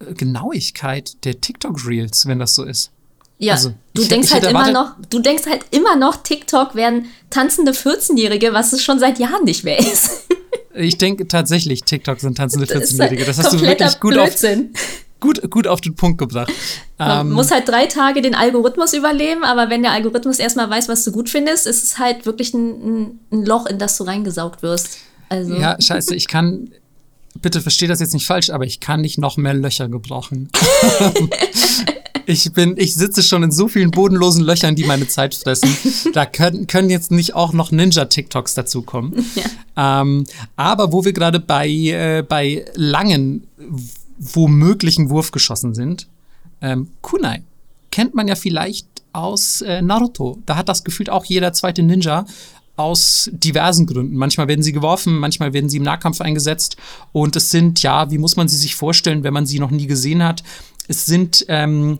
[0.00, 2.90] äh, Genauigkeit der TikTok-Reels, wenn das so ist.
[3.38, 6.74] Ja, also, du ich, denkst ich halt immer noch, du denkst halt immer noch, TikTok
[6.74, 10.24] werden tanzende 14-Jährige, was es schon seit Jahren nicht mehr ist.
[10.76, 13.24] Ich denke tatsächlich, TikTok sind tanzende 14-Jährige.
[13.24, 14.34] Das hast du wirklich gut auf,
[15.20, 16.52] gut, gut auf den Punkt gebracht.
[16.98, 20.88] Man ähm, muss halt drei Tage den Algorithmus überleben, aber wenn der Algorithmus erstmal weiß,
[20.88, 24.62] was du gut findest, ist es halt wirklich ein, ein Loch, in das du reingesaugt
[24.62, 24.98] wirst.
[25.28, 25.54] Also.
[25.54, 26.70] Ja, scheiße, ich kann,
[27.40, 30.50] bitte verstehe das jetzt nicht falsch, aber ich kann nicht noch mehr Löcher gebrauchen.
[32.26, 35.76] ich bin, ich sitze schon in so vielen bodenlosen Löchern, die meine Zeit fressen.
[36.12, 39.24] Da können, können jetzt nicht auch noch Ninja-TikToks dazukommen.
[39.76, 40.02] Ja.
[40.02, 43.44] Ähm, aber wo wir gerade bei, äh, bei langen,
[44.18, 46.06] womöglichen Wurfgeschossen sind,
[46.60, 47.42] ähm, Kunai
[47.90, 50.38] kennt man ja vielleicht aus äh, Naruto.
[50.46, 52.26] Da hat das gefühlt auch jeder zweite Ninja
[52.76, 54.16] aus diversen Gründen.
[54.16, 56.76] Manchmal werden sie geworfen, manchmal werden sie im Nahkampf eingesetzt.
[57.12, 59.86] Und es sind, ja, wie muss man sie sich vorstellen, wenn man sie noch nie
[59.86, 60.42] gesehen hat?
[60.88, 61.98] Es sind ähm,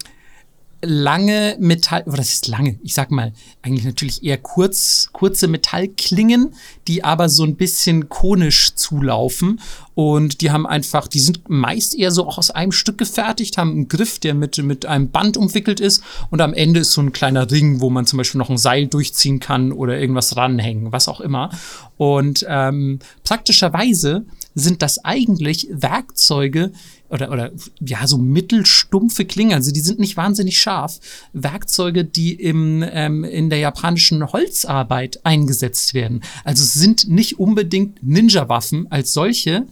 [0.84, 6.54] lange Metall, oder das ist lange, ich sag mal, eigentlich natürlich eher kurz, kurze Metallklingen,
[6.86, 9.60] die aber so ein bisschen konisch zulaufen.
[9.95, 13.70] Und die haben einfach, die sind meist eher so auch aus einem Stück gefertigt, haben
[13.70, 16.03] einen Griff, der mit, mit einem Band umwickelt ist.
[16.30, 18.88] Und am Ende ist so ein kleiner Ring, wo man zum Beispiel noch ein Seil
[18.88, 21.51] durchziehen kann oder irgendwas ranhängen, was auch immer.
[21.97, 24.24] Und ähm, praktischerweise
[24.55, 26.72] sind das eigentlich Werkzeuge,
[27.09, 30.99] oder, oder ja, so mittelstumpfe Klingen, also die sind nicht wahnsinnig scharf.
[31.32, 36.22] Werkzeuge, die im, ähm, in der japanischen Holzarbeit eingesetzt werden.
[36.45, 39.66] Also es sind nicht unbedingt Ninja-Waffen als solche,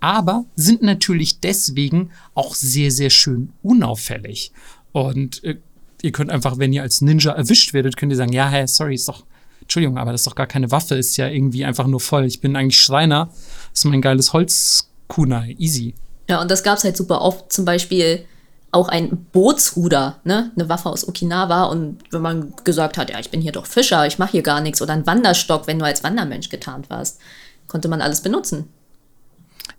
[0.00, 4.52] aber sind natürlich deswegen auch sehr, sehr schön unauffällig.
[4.92, 5.56] Und äh,
[6.02, 8.94] ihr könnt einfach, wenn ihr als Ninja erwischt werdet, könnt ihr sagen, ja, hey, sorry,
[8.94, 9.24] ist doch,
[9.62, 12.24] Entschuldigung, aber das ist doch gar keine Waffe, ist ja irgendwie einfach nur voll.
[12.24, 13.26] Ich bin eigentlich Schreiner,
[13.70, 15.94] das ist mein geiles Holzkunai, easy.
[16.28, 17.52] Ja, und das gab es halt super oft.
[17.52, 18.24] Zum Beispiel
[18.70, 20.50] auch ein Bootsruder, ne?
[20.54, 21.64] eine Waffe aus Okinawa.
[21.64, 24.60] Und wenn man gesagt hat, ja, ich bin hier doch Fischer, ich mache hier gar
[24.60, 24.82] nichts.
[24.82, 27.18] Oder ein Wanderstock, wenn du als Wandermensch getarnt warst,
[27.66, 28.68] konnte man alles benutzen.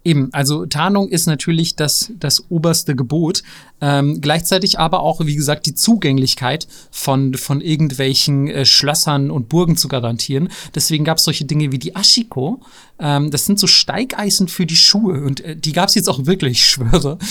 [0.09, 3.43] Eben, also Tarnung ist natürlich das, das oberste Gebot.
[3.79, 9.77] Ähm, gleichzeitig aber auch, wie gesagt, die Zugänglichkeit von, von irgendwelchen äh, Schlössern und Burgen
[9.77, 10.49] zu garantieren.
[10.73, 12.59] Deswegen gab es solche Dinge wie die Ashiko.
[12.97, 15.21] Ähm, das sind so Steigeisen für die Schuhe.
[15.23, 17.19] Und äh, die gab es jetzt auch wirklich, ich schwöre.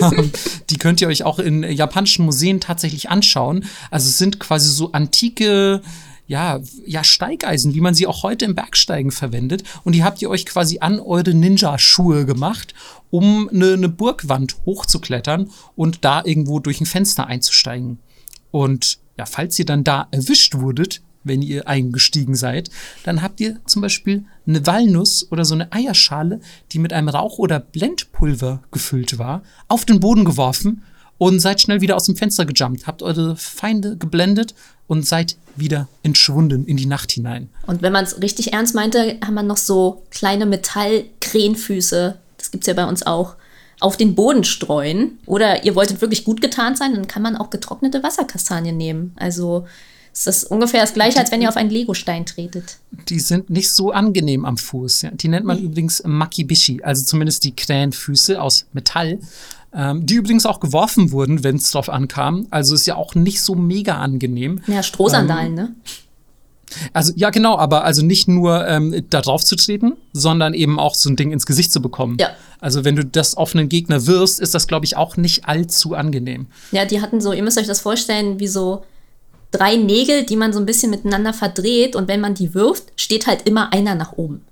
[0.00, 0.30] Ähm,
[0.70, 3.64] die könnt ihr euch auch in japanischen Museen tatsächlich anschauen.
[3.90, 5.80] Also es sind quasi so antike
[6.28, 9.64] ja, ja, Steigeisen, wie man sie auch heute im Bergsteigen verwendet.
[9.82, 12.74] Und die habt ihr euch quasi an eure Ninja-Schuhe gemacht,
[13.10, 17.98] um eine, eine Burgwand hochzuklettern und da irgendwo durch ein Fenster einzusteigen.
[18.50, 22.70] Und ja, falls ihr dann da erwischt wurdet, wenn ihr eingestiegen seid,
[23.04, 26.40] dann habt ihr zum Beispiel eine Walnuss oder so eine Eierschale,
[26.72, 30.82] die mit einem Rauch- oder Blendpulver gefüllt war, auf den Boden geworfen
[31.16, 34.54] und seid schnell wieder aus dem Fenster gejumpt, habt eure Feinde geblendet
[34.88, 37.48] und seid wieder entschwunden in die Nacht hinein.
[37.66, 42.64] Und wenn man es richtig ernst meinte, haben wir noch so kleine Metallkrähenfüße, das gibt
[42.64, 43.36] es ja bei uns auch,
[43.80, 45.18] auf den Boden streuen.
[45.26, 49.12] Oder ihr wolltet wirklich gut getarnt sein, dann kann man auch getrocknete Wasserkastanien nehmen.
[49.16, 49.66] Also
[50.18, 52.78] ist das ungefähr das gleiche, als wenn ihr auf einen Legostein tretet.
[53.08, 55.02] Die sind nicht so angenehm am Fuß.
[55.02, 55.10] Ja.
[55.12, 55.66] Die nennt man mhm.
[55.66, 59.20] übrigens Makibishi, also zumindest die Krähenfüße aus Metall.
[59.72, 62.46] Ähm, die übrigens auch geworfen wurden, wenn es drauf ankam.
[62.50, 64.60] Also ist ja auch nicht so mega angenehm.
[64.66, 65.74] Ja, Strohsandalen, ähm, ne?
[66.92, 70.94] Also ja, genau, aber also nicht nur ähm, da drauf zu treten, sondern eben auch
[70.94, 72.16] so ein Ding ins Gesicht zu bekommen.
[72.20, 72.30] Ja.
[72.60, 75.94] Also wenn du das auf einen Gegner wirst, ist das, glaube ich, auch nicht allzu
[75.94, 76.46] angenehm.
[76.72, 78.82] Ja, die hatten so, ihr müsst euch das vorstellen, wie so
[79.50, 83.26] drei Nägel, die man so ein bisschen miteinander verdreht und wenn man die wirft, steht
[83.26, 84.42] halt immer einer nach oben.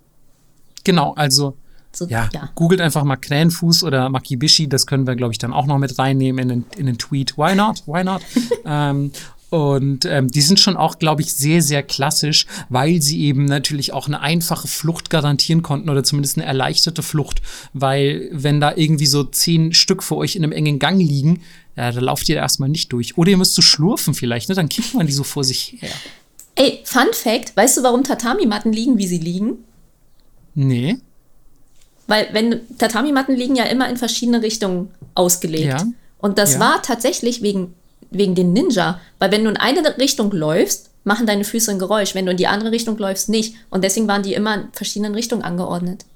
[0.85, 1.57] Genau, also
[1.93, 5.53] so, ja, ja, googelt einfach mal Krähenfuß oder Makibishi, das können wir, glaube ich, dann
[5.53, 7.39] auch noch mit reinnehmen in den, in den Tweet.
[7.39, 7.83] Why not?
[7.87, 8.21] Why not?
[8.67, 9.13] ähm,
[9.49, 13.93] und ähm, die sind schon auch, glaube ich, sehr, sehr klassisch, weil sie eben natürlich
[13.93, 17.41] auch eine einfache Flucht garantieren konnten oder zumindest eine erleichterte Flucht.
[17.73, 21.43] Weil, wenn da irgendwie so zehn Stück vor euch in einem engen Gang liegen,
[21.77, 23.19] ja, da lauft ihr erstmal nicht durch.
[23.19, 24.55] Oder ihr müsst so schlurfen vielleicht, ne?
[24.55, 25.91] Dann kickt man die so vor sich her.
[26.55, 29.65] Ey, Fun Fact: Weißt du, warum Tatami-Matten liegen, wie sie liegen?
[30.55, 30.97] Nee.
[32.07, 35.67] Weil wenn Tatami-Matten liegen ja immer in verschiedene Richtungen ausgelegt.
[35.67, 35.87] Ja.
[36.19, 36.61] Und das ja.
[36.61, 37.75] war tatsächlich wegen,
[38.11, 39.01] wegen den Ninja.
[39.19, 42.15] Weil wenn du in eine Richtung läufst, machen deine Füße ein Geräusch.
[42.15, 43.55] Wenn du in die andere Richtung läufst, nicht.
[43.69, 46.07] Und deswegen waren die immer in verschiedenen Richtungen angeordnet.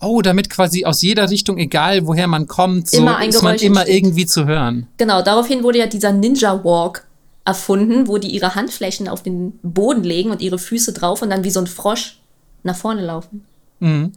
[0.00, 3.80] Oh, damit quasi aus jeder Richtung, egal woher man kommt, so immer ist man immer
[3.80, 3.96] entsteht.
[3.96, 4.86] irgendwie zu hören.
[4.96, 7.06] Genau, daraufhin wurde ja dieser Ninja Walk
[7.44, 11.44] erfunden, wo die ihre Handflächen auf den Boden legen und ihre Füße drauf und dann
[11.44, 12.20] wie so ein Frosch
[12.62, 13.44] nach vorne laufen.
[13.80, 14.12] Mhm.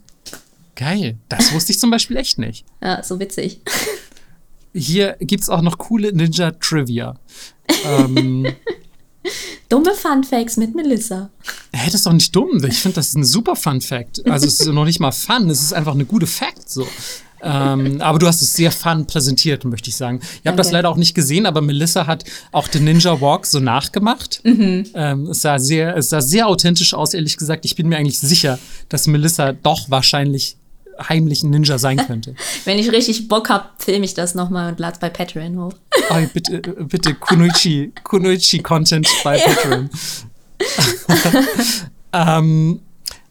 [0.76, 1.16] Geil.
[1.28, 2.64] Das wusste ich zum Beispiel echt nicht.
[2.82, 3.60] Ja, so witzig.
[4.74, 7.14] Hier gibt es auch noch coole Ninja-Trivia.
[7.86, 8.46] ähm,
[9.68, 11.30] Dumme Fun Facts mit Melissa.
[11.72, 12.64] Hä, das ist doch nicht dumm.
[12.64, 14.24] Ich finde, das ist ein super Fun Fact.
[14.28, 16.86] Also es ist noch nicht mal Fun, es ist einfach eine gute Fact so.
[17.42, 20.20] ähm, aber du hast es sehr fun präsentiert, möchte ich sagen.
[20.40, 23.60] Ich habe das leider auch nicht gesehen, aber Melissa hat auch den Ninja Walk so
[23.60, 24.40] nachgemacht.
[24.44, 24.86] Mhm.
[24.94, 27.64] Ähm, es, sah sehr, es sah sehr authentisch aus, ehrlich gesagt.
[27.64, 30.56] Ich bin mir eigentlich sicher, dass Melissa doch wahrscheinlich
[31.08, 32.34] heimlichen Ninja sein könnte.
[32.64, 35.72] Wenn ich richtig Bock habe, filme ich das nochmal und lade bei Patreon hoch.
[36.08, 39.90] Oh, bitte, bitte Kunoichi, Kunoichi Content bei Patreon.
[42.12, 42.80] ähm,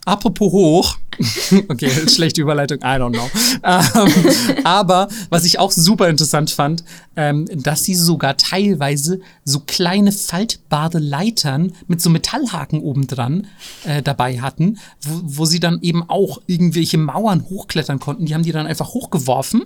[0.04, 0.98] apropos hoch,
[1.68, 3.30] okay, schlechte Überleitung, I don't know.
[3.62, 6.84] Ähm, aber was ich auch super interessant fand,
[7.16, 13.46] ähm, dass sie sogar teilweise so kleine faltbare Leitern mit so Metallhaken obendran
[13.84, 18.26] äh, dabei hatten, wo, wo sie dann eben auch irgendwelche Mauern hochklettern konnten.
[18.26, 19.64] Die haben die dann einfach hochgeworfen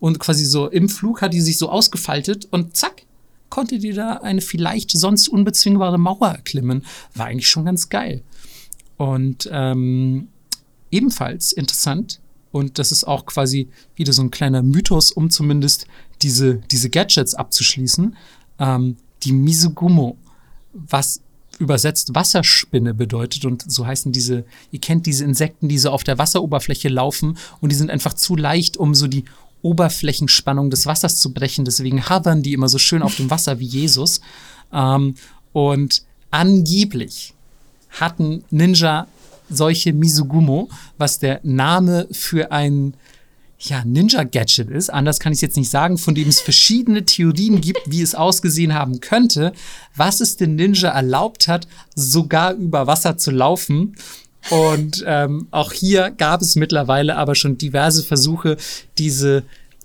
[0.00, 3.02] und quasi so im Flug hat die sich so ausgefaltet und zack,
[3.50, 6.84] konnte die da eine vielleicht sonst unbezwingbare Mauer erklimmen.
[7.14, 8.22] War eigentlich schon ganz geil.
[8.96, 10.28] Und ähm,
[10.90, 12.20] ebenfalls interessant,
[12.50, 15.86] und das ist auch quasi wieder so ein kleiner Mythos, um zumindest
[16.22, 18.16] diese, diese Gadgets abzuschließen,
[18.58, 20.16] ähm, die Misugumo,
[20.72, 21.20] was
[21.58, 26.16] übersetzt Wasserspinne bedeutet und so heißen diese, ihr kennt diese Insekten, die so auf der
[26.16, 29.24] Wasseroberfläche laufen und die sind einfach zu leicht, um so die
[29.62, 31.64] Oberflächenspannung des Wassers zu brechen.
[31.64, 34.20] Deswegen hovern die immer so schön auf dem Wasser wie Jesus.
[34.72, 35.16] Ähm,
[35.52, 37.34] und angeblich
[37.90, 39.08] hatten Ninja
[39.48, 42.94] solche Misugumo, was der Name für ein
[43.60, 44.90] ja, Ninja-Gadget ist.
[44.90, 48.14] Anders kann ich es jetzt nicht sagen, von dem es verschiedene Theorien gibt, wie es
[48.14, 49.52] ausgesehen haben könnte,
[49.96, 53.96] was es den Ninja erlaubt hat, sogar über Wasser zu laufen.
[54.50, 58.56] Und ähm, auch hier gab es mittlerweile aber schon diverse Versuche,
[58.96, 59.42] diese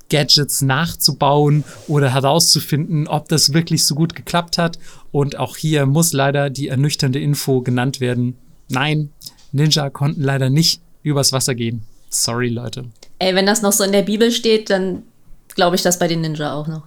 [0.10, 4.78] Gadgets nachzubauen oder herauszufinden, ob das wirklich so gut geklappt hat.
[5.12, 8.38] Und auch hier muss leider die ernüchternde Info genannt werden.
[8.70, 9.10] Nein,
[9.54, 11.84] Ninja konnten leider nicht übers Wasser gehen.
[12.10, 12.86] Sorry, Leute.
[13.20, 15.04] Ey, wenn das noch so in der Bibel steht, dann
[15.56, 16.84] glaube ich das bei den Ninja auch noch.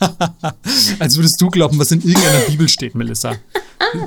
[0.98, 3.36] Als würdest du glauben, was in irgendeiner Bibel steht, Melissa.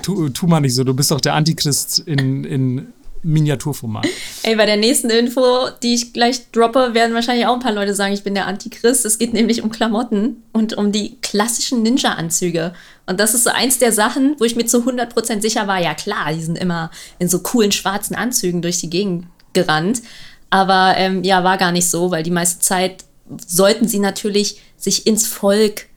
[0.01, 2.87] Tu, tu mal nicht so, du bist doch der Antichrist in, in
[3.27, 4.07] Miniaturformat.
[4.43, 7.93] Ey, bei der nächsten Info, die ich gleich droppe, werden wahrscheinlich auch ein paar Leute
[7.93, 9.05] sagen, ich bin der Antichrist.
[9.05, 12.73] Es geht nämlich um Klamotten und um die klassischen Ninja-Anzüge.
[13.05, 15.93] Und das ist so eins der Sachen, wo ich mir zu 100% sicher war, ja
[15.93, 16.89] klar, die sind immer
[17.19, 20.01] in so coolen schwarzen Anzügen durch die Gegend gerannt.
[20.49, 23.03] Aber ähm, ja, war gar nicht so, weil die meiste Zeit
[23.45, 25.87] sollten sie natürlich sich ins Volk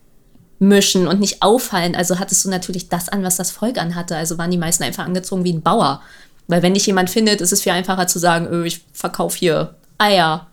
[0.59, 1.95] mischen und nicht auffallen.
[1.95, 4.17] Also hattest du natürlich das an, was das Volk anhatte.
[4.17, 6.03] Also waren die meisten einfach angezogen wie ein Bauer.
[6.51, 9.75] Weil wenn dich jemand findet, ist es viel einfacher zu sagen, öh, ich verkaufe hier
[9.99, 10.49] Eier.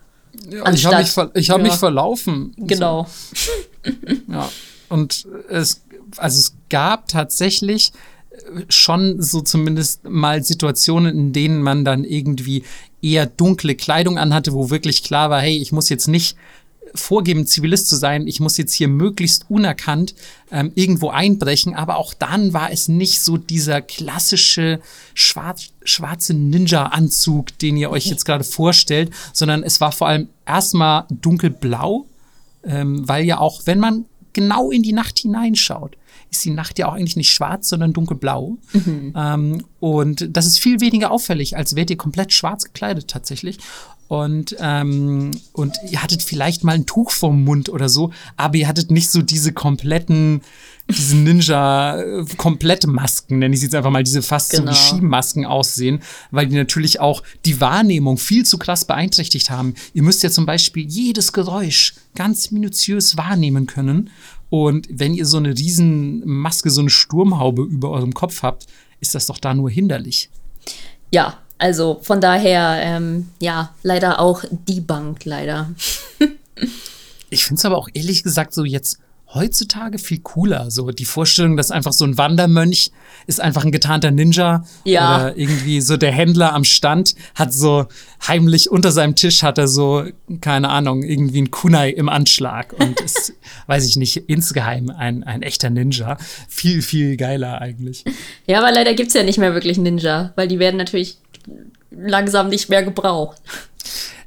[0.50, 1.58] Ja, ich habe mich, ver hab ja.
[1.58, 2.54] mich verlaufen.
[2.58, 3.08] Genau.
[3.84, 3.92] So.
[4.32, 4.50] ja.
[4.90, 5.82] Und es,
[6.18, 7.92] also es gab tatsächlich
[8.70, 12.64] schon so zumindest mal Situationen, in denen man dann irgendwie
[13.02, 16.38] eher dunkle Kleidung anhatte, wo wirklich klar war, hey, ich muss jetzt nicht
[17.00, 20.16] vorgeben, Zivilist zu sein, ich muss jetzt hier möglichst unerkannt
[20.52, 24.80] ähm, irgendwo einbrechen, aber auch dann war es nicht so dieser klassische
[25.14, 31.06] schwarz, schwarze Ninja-Anzug, den ihr euch jetzt gerade vorstellt, sondern es war vor allem erstmal
[31.10, 32.06] dunkelblau,
[32.64, 35.98] ähm, weil ja auch, wenn man genau in die Nacht hineinschaut,
[36.32, 38.58] ist die Nacht ja auch eigentlich nicht schwarz, sondern dunkelblau.
[38.74, 39.14] Mhm.
[39.16, 43.60] Ähm, und das ist viel weniger auffällig, als wärt ihr komplett schwarz gekleidet tatsächlich.
[44.08, 48.70] Und, ähm, und ihr hattet vielleicht mal ein Tuch vorm Mund oder so, aber ihr
[48.70, 50.40] hattet nicht so diese kompletten,
[50.90, 54.72] diese Ninja-Komplettmasken, nenne ich jetzt einfach mal, diese fast genau.
[54.72, 54.98] so wie genau.
[54.98, 56.00] Skimasken aussehen,
[56.32, 59.74] weil die natürlich auch die Wahrnehmung viel zu krass beeinträchtigt haben.
[59.94, 64.10] Ihr müsst ja zum Beispiel jedes Geräusch ganz minutiös wahrnehmen können.
[64.50, 68.68] Und wenn ihr so eine Riesenmaske, so eine Sturmhaube über eurem Kopf habt,
[69.00, 70.30] ist das doch da nur hinderlich.
[71.12, 75.72] Ja, also von daher, ähm, ja, leider auch debunked, leider.
[77.30, 79.00] ich finde es aber auch ehrlich gesagt so jetzt
[79.34, 80.72] heutzutage viel cooler.
[80.72, 82.92] So die Vorstellung, dass einfach so ein Wandermönch
[83.26, 84.64] ist einfach ein getarnter Ninja.
[84.86, 85.16] Ja.
[85.16, 87.88] Oder irgendwie so der Händler am Stand hat so
[88.26, 90.06] heimlich unter seinem Tisch hat er so,
[90.40, 93.34] keine Ahnung, irgendwie ein Kunai im Anschlag und ist,
[93.68, 96.18] weiß ich nicht, insgeheim ein, ein echter Ninja.
[96.48, 98.06] Viel, viel geiler eigentlich.
[98.46, 101.18] Ja, aber leider gibt's ja nicht mehr wirklich Ninja, weil die werden natürlich
[101.92, 103.42] langsam nicht mehr gebraucht.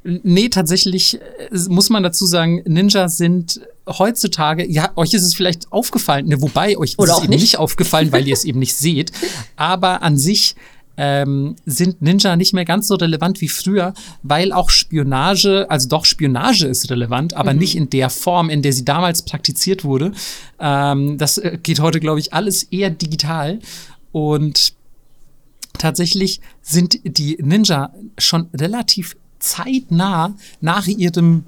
[0.03, 3.61] Nee, tatsächlich äh, muss man dazu sagen, Ninja sind
[3.99, 7.41] heutzutage, ja, euch ist es vielleicht aufgefallen, ne, wobei euch Oder ist es eben nicht.
[7.41, 9.11] nicht aufgefallen, weil ihr es eben nicht seht,
[9.55, 10.55] aber an sich
[10.97, 13.93] ähm, sind Ninja nicht mehr ganz so relevant wie früher,
[14.23, 17.59] weil auch Spionage, also doch Spionage ist relevant, aber mhm.
[17.59, 20.11] nicht in der Form, in der sie damals praktiziert wurde.
[20.59, 23.59] Ähm, das äh, geht heute, glaube ich, alles eher digital
[24.11, 24.73] und
[25.77, 31.45] tatsächlich sind die Ninja schon relativ zeitnah nach ihrem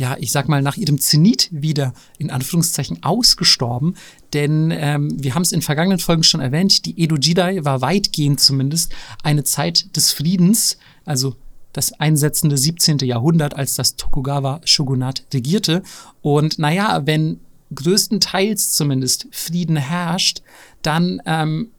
[0.00, 3.96] ja, ich sag mal, nach ihrem Zenit wieder in Anführungszeichen ausgestorben.
[4.32, 8.40] Denn ähm, wir haben es in vergangenen Folgen schon erwähnt, die Edo Jidai war weitgehend
[8.40, 11.36] zumindest eine Zeit des Friedens, also
[11.74, 13.00] das einsetzende 17.
[13.00, 15.82] Jahrhundert, als das Tokugawa-Shogunat regierte.
[16.22, 17.38] Und naja, wenn
[17.74, 20.40] größtenteils zumindest Frieden herrscht,
[20.80, 21.72] dann ähm,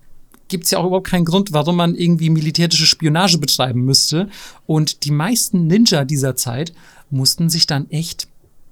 [0.47, 4.29] gibt es ja auch überhaupt keinen Grund, warum man irgendwie militärische Spionage betreiben müsste.
[4.67, 6.71] Und die meisten Ninja dieser Zeit
[7.11, 8.27] mussten sich dann echt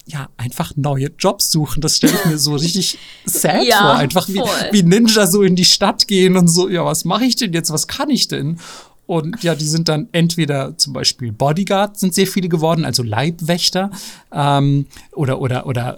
[0.06, 1.82] ja, einfach neue Jobs suchen.
[1.82, 3.96] Das stelle ich mir so richtig sad ja, vor.
[3.96, 4.42] Einfach wie,
[4.72, 7.72] wie, Ninja so in die Stadt gehen und so, ja, was mache ich denn jetzt?
[7.72, 8.58] Was kann ich denn?
[9.06, 13.90] Und ja, die sind dann entweder zum Beispiel Bodyguard sind sehr viele geworden, also Leibwächter
[14.32, 15.96] ähm, oder, oder, oder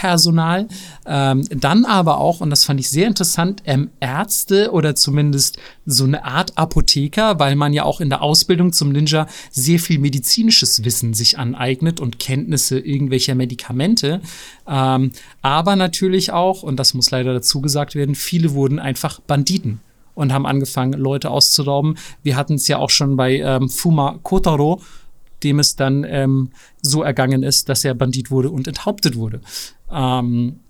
[0.00, 0.68] Wachpersonal.
[1.06, 6.04] Ähm, dann aber auch, und das fand ich sehr interessant, ähm, Ärzte oder zumindest so
[6.04, 10.84] eine Art Apotheker, weil man ja auch in der Ausbildung zum Ninja sehr viel medizinisches
[10.84, 14.20] Wissen sich aneignet und Kenntnisse irgendwelcher Medikamente.
[14.68, 15.12] Ähm,
[15.42, 19.80] aber natürlich auch, und das muss leider dazu gesagt werden, viele wurden einfach Banditen
[20.14, 21.96] und haben angefangen, Leute auszurauben.
[22.22, 24.82] Wir hatten es ja auch schon bei ähm, Fuma Kotaro,
[25.42, 26.50] dem es dann ähm,
[26.82, 29.40] so ergangen ist, dass er Bandit wurde und enthauptet wurde.
[29.90, 30.60] Ähm,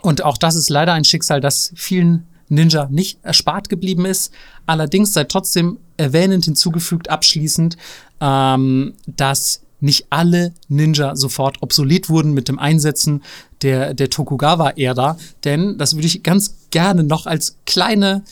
[0.00, 4.32] und auch das ist leider ein Schicksal, das vielen Ninja nicht erspart geblieben ist.
[4.66, 7.76] Allerdings sei trotzdem erwähnend hinzugefügt, abschließend,
[8.20, 13.22] ähm, dass nicht alle Ninja sofort obsolet wurden mit dem Einsetzen
[13.62, 15.16] der, der Tokugawa-Ära.
[15.44, 18.24] Denn das würde ich ganz gerne noch als kleine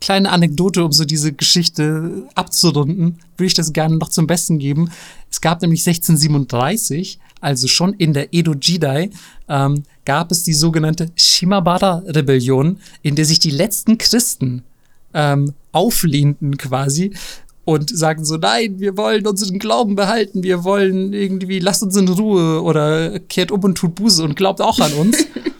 [0.00, 4.90] kleine Anekdote, um so diese Geschichte abzurunden, würde ich das gerne noch zum Besten geben.
[5.30, 9.10] Es gab nämlich 1637, also schon in der Edo Jidai,
[9.48, 14.62] ähm, gab es die sogenannte Shimabara-Rebellion, in der sich die letzten Christen
[15.14, 17.12] ähm, auflehnten quasi
[17.64, 22.08] und sagen so, nein, wir wollen unseren Glauben behalten, wir wollen irgendwie, lasst uns in
[22.08, 25.18] Ruhe oder kehrt um und tut Buße und glaubt auch an uns.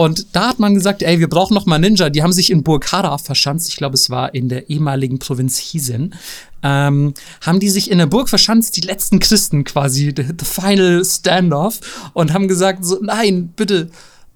[0.00, 2.08] Und da hat man gesagt, ey, wir brauchen noch mal Ninja.
[2.08, 3.68] Die haben sich in Burg Hara verschanzt.
[3.68, 6.14] Ich glaube, es war in der ehemaligen Provinz Hiesen.
[6.62, 7.12] Ähm,
[7.42, 11.80] haben die sich in der Burg verschanzt, die letzten Christen quasi, the, the final standoff,
[12.14, 13.90] und haben gesagt, so, nein, bitte,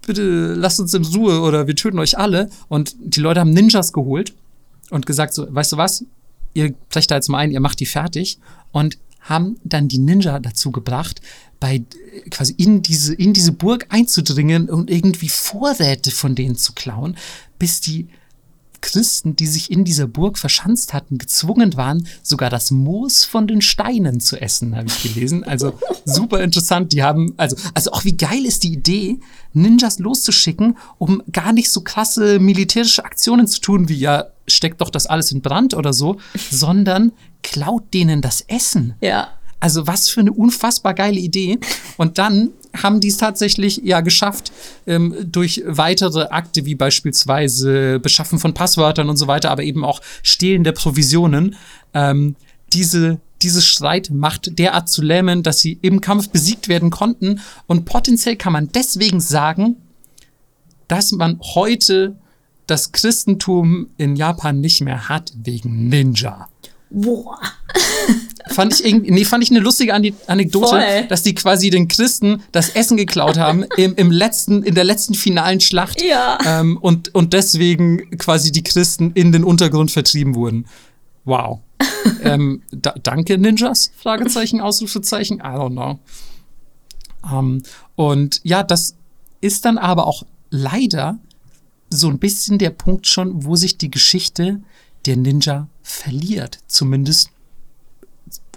[0.06, 2.50] bitte lasst uns in Ruhe oder wir töten euch alle.
[2.68, 4.34] Und die Leute haben Ninjas geholt
[4.90, 6.04] und gesagt, so, weißt du was?
[6.52, 8.38] Ihr brecht da jetzt mal ein, ihr macht die fertig.
[8.70, 11.22] Und haben dann die Ninja dazu gebracht,
[11.64, 11.82] bei
[12.30, 17.16] quasi in diese, in diese Burg einzudringen und irgendwie Vorräte von denen zu klauen,
[17.58, 18.08] bis die
[18.82, 23.62] Christen, die sich in dieser Burg verschanzt hatten, gezwungen waren, sogar das Moos von den
[23.62, 25.42] Steinen zu essen, habe ich gelesen.
[25.42, 25.72] Also
[26.04, 26.92] super interessant.
[26.92, 29.20] Die haben, also, also auch wie geil ist die Idee,
[29.54, 34.90] Ninjas loszuschicken, um gar nicht so krasse militärische Aktionen zu tun, wie ja, steckt doch
[34.90, 36.18] das alles in Brand oder so,
[36.50, 37.12] sondern
[37.42, 38.96] klaut denen das Essen.
[39.00, 39.28] Ja.
[39.64, 41.58] Also was für eine unfassbar geile Idee.
[41.96, 44.52] Und dann haben die es tatsächlich ja geschafft,
[44.86, 50.02] ähm, durch weitere Akte wie beispielsweise Beschaffen von Passwörtern und so weiter, aber eben auch
[50.22, 51.56] Stehlen der Provisionen,
[51.94, 52.36] ähm,
[52.74, 57.40] diese diese Streitmacht derart zu lähmen, dass sie im Kampf besiegt werden konnten.
[57.66, 59.76] Und potenziell kann man deswegen sagen,
[60.88, 62.16] dass man heute
[62.66, 66.48] das Christentum in Japan nicht mehr hat wegen Ninja.
[66.94, 67.40] Boah.
[68.50, 71.06] Fand ich irgendwie, nee, fand ich eine lustige Anekdote, Voll.
[71.08, 75.14] dass die quasi den Christen das Essen geklaut haben im, im letzten, in der letzten
[75.14, 76.00] finalen Schlacht.
[76.02, 76.38] Ja.
[76.44, 80.66] Ähm, und, und deswegen quasi die Christen in den Untergrund vertrieben wurden.
[81.24, 81.60] Wow.
[82.22, 83.90] ähm, da, danke, Ninjas?
[83.96, 85.38] Fragezeichen, Ausrufezeichen.
[85.38, 85.98] I don't know.
[87.28, 87.62] Ähm,
[87.96, 88.94] und ja, das
[89.40, 91.18] ist dann aber auch leider
[91.90, 94.60] so ein bisschen der Punkt schon, wo sich die Geschichte
[95.06, 96.60] der Ninja verliert.
[96.66, 97.30] Zumindest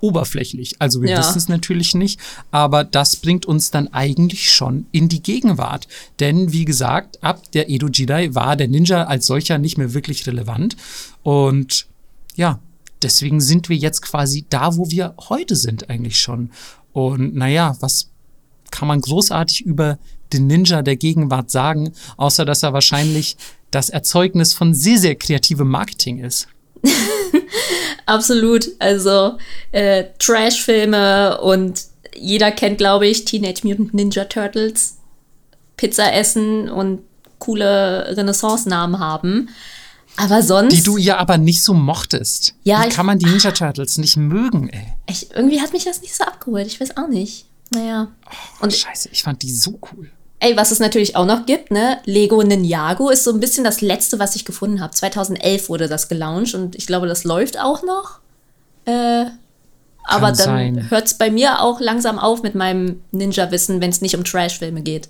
[0.02, 0.76] oberflächlich.
[0.80, 1.20] Also wir ja.
[1.20, 2.20] wissen es natürlich nicht,
[2.52, 5.88] aber das bringt uns dann eigentlich schon in die Gegenwart.
[6.20, 10.28] Denn wie gesagt, ab der Edo Jedi war der Ninja als solcher nicht mehr wirklich
[10.28, 10.76] relevant.
[11.24, 11.88] Und
[12.36, 12.60] ja,
[13.02, 16.52] deswegen sind wir jetzt quasi da, wo wir heute sind eigentlich schon.
[16.94, 18.10] Und naja, was
[18.72, 19.98] kann man großartig über
[20.34, 23.38] den Ninja der Gegenwart sagen, außer dass er wahrscheinlich
[23.72, 26.48] das Erzeugnis von sehr, sehr kreativem Marketing ist.
[28.06, 28.68] Absolut.
[28.80, 29.38] Also
[29.72, 31.82] äh, Trash-Filme und
[32.16, 34.98] jeder kennt, glaube ich, Teenage Mutant Ninja Turtles,
[35.76, 37.02] Pizza essen und
[37.40, 39.50] coole Renaissance-Namen haben.
[40.16, 40.74] Aber sonst.
[40.74, 42.56] Die du ja aber nicht so mochtest.
[42.64, 42.84] Ja.
[42.84, 44.94] Wie kann man die Ninja Turtles nicht mögen, ey?
[45.08, 46.66] Ich, irgendwie hat mich das nicht so abgeholt.
[46.66, 47.46] Ich weiß auch nicht.
[47.70, 48.08] Naja.
[48.26, 50.10] Oh, und Scheiße, ich fand die so cool.
[50.40, 51.98] Ey, was es natürlich auch noch gibt, ne?
[52.06, 54.94] Lego Ninjago ist so ein bisschen das letzte, was ich gefunden habe.
[54.94, 58.20] 2011 wurde das gelauncht und ich glaube, das läuft auch noch.
[58.86, 59.26] Äh,
[60.04, 64.16] aber dann hört es bei mir auch langsam auf mit meinem Ninja-Wissen, wenn es nicht
[64.16, 65.10] um Trash-Filme geht.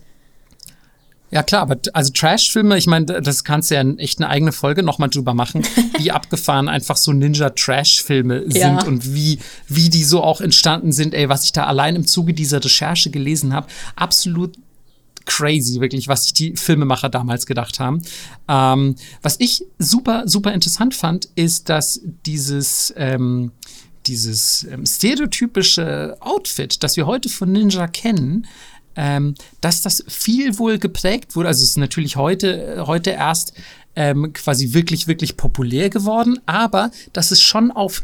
[1.29, 4.81] Ja klar, aber also Trash-Filme, ich meine, das kannst du ja echt eine eigene Folge
[4.81, 5.63] nochmal drüber machen,
[5.99, 8.83] wie abgefahren einfach so Ninja-Trash-Filme sind ja.
[8.85, 11.13] und wie, wie die so auch entstanden sind.
[11.13, 13.67] Ey, was ich da allein im Zuge dieser Recherche gelesen habe,
[13.97, 14.55] absolut
[15.27, 18.01] crazy, wirklich, was sich die Filmemacher damals gedacht haben.
[18.47, 23.51] Ähm, was ich super, super interessant fand, ist, dass dieses, ähm,
[24.07, 28.47] dieses ähm, stereotypische Outfit, das wir heute von Ninja kennen,
[28.95, 31.49] ähm, dass das viel wohl geprägt wurde.
[31.49, 33.53] Also es ist natürlich heute, heute erst
[33.95, 38.03] ähm, quasi wirklich, wirklich populär geworden, aber dass es schon auf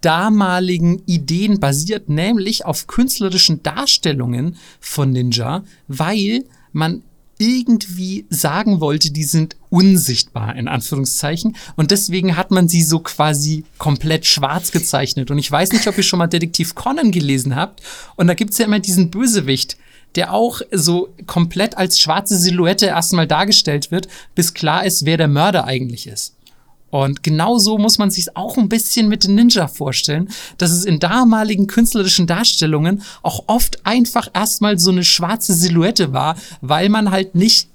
[0.00, 7.02] damaligen Ideen basiert, nämlich auf künstlerischen Darstellungen von Ninja, weil man
[7.38, 11.56] irgendwie sagen wollte, die sind unsichtbar, in Anführungszeichen.
[11.76, 15.30] Und deswegen hat man sie so quasi komplett schwarz gezeichnet.
[15.30, 17.80] Und ich weiß nicht, ob ihr schon mal Detektiv Conan gelesen habt.
[18.16, 19.76] Und da gibt's ja immer diesen Bösewicht,
[20.14, 25.28] der auch so komplett als schwarze Silhouette erstmal dargestellt wird, bis klar ist, wer der
[25.28, 26.34] Mörder eigentlich ist.
[26.90, 30.98] Und genauso muss man sich auch ein bisschen mit den Ninja vorstellen, dass es in
[30.98, 37.34] damaligen künstlerischen Darstellungen auch oft einfach erstmal so eine schwarze Silhouette war, weil man halt
[37.34, 37.68] nicht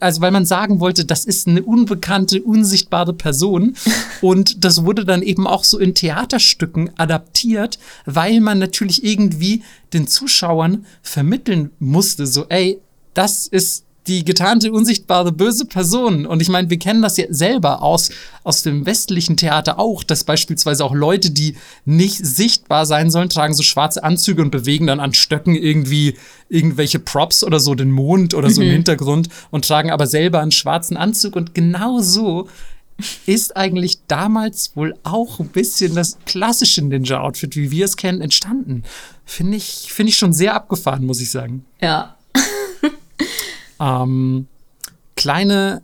[0.00, 3.76] also weil man sagen wollte, das ist eine unbekannte, unsichtbare Person.
[4.22, 9.62] Und das wurde dann eben auch so in Theaterstücken adaptiert, weil man natürlich irgendwie
[9.92, 12.80] den Zuschauern vermitteln musste, so, ey,
[13.12, 16.26] das ist die getarnte, unsichtbare, böse Person.
[16.26, 18.10] Und ich meine, wir kennen das ja selber aus,
[18.44, 23.54] aus dem westlichen Theater auch, dass beispielsweise auch Leute, die nicht sichtbar sein sollen, tragen
[23.54, 26.16] so schwarze Anzüge und bewegen dann an Stöcken irgendwie
[26.48, 28.68] irgendwelche Props oder so, den Mond oder so mhm.
[28.68, 31.34] im Hintergrund und tragen aber selber einen schwarzen Anzug.
[31.36, 32.48] Und genau so
[33.26, 38.84] ist eigentlich damals wohl auch ein bisschen das klassische Ninja-Outfit, wie wir es kennen, entstanden.
[39.24, 41.64] Finde ich, finde ich schon sehr abgefahren, muss ich sagen.
[41.80, 42.16] Ja,
[43.80, 44.46] ähm,
[45.14, 45.82] kleine,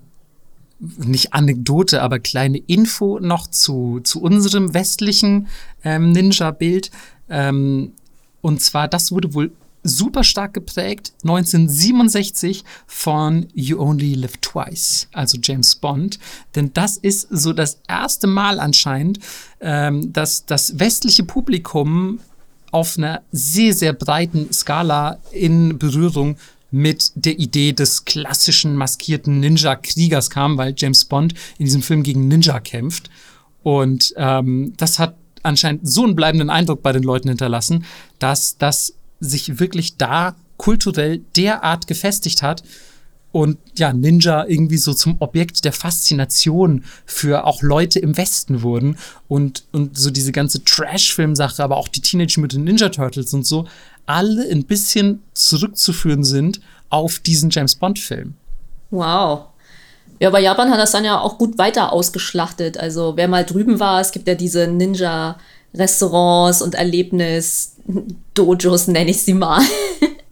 [0.79, 5.49] nicht Anekdote, aber kleine Info noch zu, zu unserem westlichen
[5.85, 6.91] ähm, Ninja-Bild.
[7.29, 7.93] Ähm,
[8.41, 9.53] und zwar, das wurde wohl
[9.85, 16.19] super stark geprägt 1967 von You Only Live Twice, also James Bond.
[16.55, 19.19] Denn das ist so das erste Mal anscheinend,
[19.61, 22.21] ähm, dass das westliche Publikum
[22.71, 26.37] auf einer sehr, sehr breiten Skala in Berührung
[26.73, 32.27] mit der Idee des klassischen maskierten Ninja-Kriegers kam, weil James Bond in diesem Film gegen
[32.27, 33.11] Ninja kämpft.
[33.63, 37.85] Und ähm, das hat anscheinend so einen bleibenden Eindruck bei den Leuten hinterlassen,
[38.19, 42.65] dass das sich wirklich da kulturell derart gefestigt hat
[43.33, 48.99] und ja, Ninja irgendwie so zum Objekt der Faszination für auch Leute im Westen wurden
[49.27, 53.67] und, und so diese ganze Trash-Film-Sache, aber auch die Teenage Mutant Ninja Turtles und so
[54.07, 58.33] alle ein bisschen zurückzuführen sind auf diesen James Bond-Film.
[58.91, 59.47] Wow.
[60.21, 62.79] Ja, aber Japan hat das dann ja auch gut weiter ausgeschlachtet.
[62.79, 69.35] Also wer mal drüben war, es gibt ja diese Ninja-Restaurants und Erlebnis-Dojos, nenne ich sie
[69.35, 69.61] mal.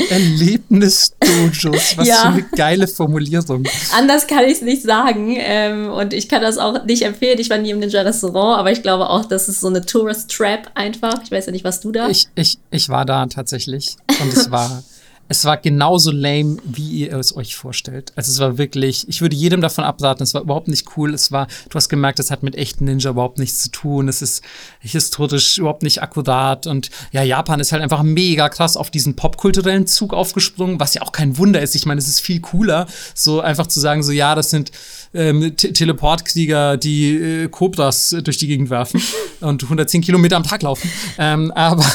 [0.09, 2.15] Erlebnis-Dojos, was ja.
[2.17, 3.65] für eine geile Formulierung.
[3.97, 5.37] Anders kann ich es nicht sagen.
[5.39, 7.39] Ähm, und ich kann das auch nicht empfehlen.
[7.39, 11.23] Ich war nie im Ninja-Restaurant, aber ich glaube auch, das ist so eine Tourist-Trap einfach.
[11.23, 12.09] Ich weiß ja nicht, was du da.
[12.09, 13.97] Ich, ich, ich war da tatsächlich.
[14.21, 14.83] Und es war
[15.31, 18.13] es war genauso lame, wie ihr es euch vorstellt.
[18.17, 21.15] Also es war wirklich, ich würde jedem davon abraten, es war überhaupt nicht cool.
[21.15, 24.09] Es war, du hast gemerkt, es hat mit echten Ninja überhaupt nichts zu tun.
[24.09, 24.43] Es ist
[24.81, 26.67] historisch überhaupt nicht akkurat.
[26.67, 31.03] Und ja, Japan ist halt einfach mega krass auf diesen popkulturellen Zug aufgesprungen, was ja
[31.03, 31.77] auch kein Wunder ist.
[31.77, 34.73] Ich meine, es ist viel cooler, so einfach zu sagen, so ja, das sind
[35.15, 39.01] ähm, Teleportkrieger, die äh, Cobras durch die Gegend werfen
[39.41, 40.91] und 110 Kilometer am Tag laufen.
[41.19, 41.87] Ähm, aber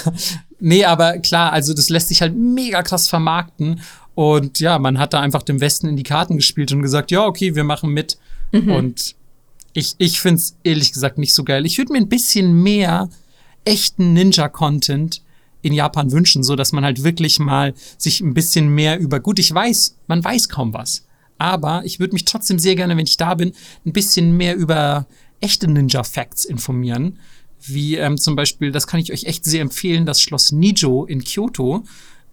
[0.65, 3.81] Nee, aber klar, also das lässt sich halt mega krass vermarkten.
[4.15, 7.23] Und ja, man hat da einfach dem Westen in die Karten gespielt und gesagt, ja,
[7.23, 8.17] okay, wir machen mit.
[8.51, 8.71] Mhm.
[8.71, 9.15] Und
[9.73, 11.67] ich, ich finde es ehrlich gesagt nicht so geil.
[11.67, 13.09] Ich würde mir ein bisschen mehr
[13.63, 15.21] echten Ninja-Content
[15.61, 19.37] in Japan wünschen, so dass man halt wirklich mal sich ein bisschen mehr über, gut,
[19.37, 21.05] ich weiß, man weiß kaum was.
[21.37, 23.51] Aber ich würde mich trotzdem sehr gerne, wenn ich da bin,
[23.85, 25.05] ein bisschen mehr über
[25.41, 27.19] echte Ninja-Facts informieren
[27.67, 31.23] wie ähm, zum Beispiel, das kann ich euch echt sehr empfehlen, das Schloss Nijo in
[31.23, 31.83] Kyoto.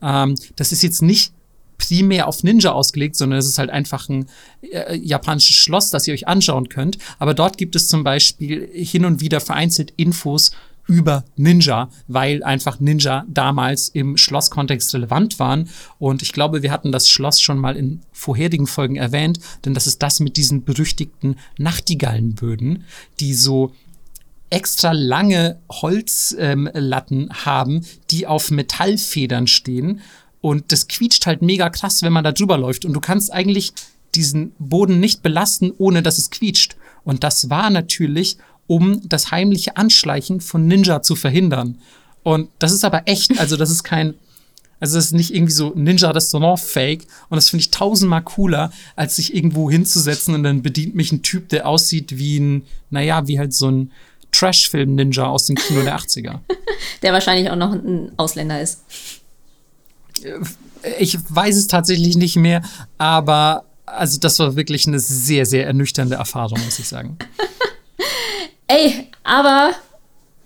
[0.00, 1.32] Ähm, das ist jetzt nicht
[1.78, 4.26] primär auf Ninja ausgelegt, sondern es ist halt einfach ein
[4.62, 6.98] äh, japanisches Schloss, das ihr euch anschauen könnt.
[7.18, 10.52] Aber dort gibt es zum Beispiel hin und wieder vereinzelt Infos
[10.86, 15.68] über Ninja, weil einfach Ninja damals im Schlosskontext relevant waren.
[15.98, 19.86] Und ich glaube, wir hatten das Schloss schon mal in vorherigen Folgen erwähnt, denn das
[19.86, 22.84] ist das mit diesen berüchtigten Nachtigallenböden,
[23.20, 23.72] die so
[24.52, 30.00] extra lange Holzlatten ähm, haben, die auf Metallfedern stehen.
[30.40, 32.84] Und das quietscht halt mega krass, wenn man da drüber läuft.
[32.84, 33.72] Und du kannst eigentlich
[34.14, 36.76] diesen Boden nicht belasten, ohne dass es quietscht.
[37.04, 41.78] Und das war natürlich, um das heimliche Anschleichen von Ninja zu verhindern.
[42.22, 44.14] Und das ist aber echt, also das ist kein,
[44.80, 47.06] also das ist nicht irgendwie so Ninja-Restaurant-Fake.
[47.30, 51.22] Und das finde ich tausendmal cooler, als sich irgendwo hinzusetzen und dann bedient mich ein
[51.22, 53.92] Typ, der aussieht wie ein, naja, wie halt so ein,
[54.32, 56.40] Trash-Film-Ninja aus dem Kino der 80er.
[57.02, 58.82] Der wahrscheinlich auch noch ein Ausländer ist.
[60.98, 62.62] Ich weiß es tatsächlich nicht mehr,
[62.98, 67.18] aber also das war wirklich eine sehr, sehr ernüchternde Erfahrung, muss ich sagen.
[68.66, 69.72] Ey, aber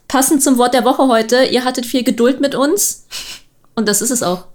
[0.09, 3.07] passend zum Wort der Woche heute, ihr hattet viel Geduld mit uns
[3.75, 4.47] und das ist es auch.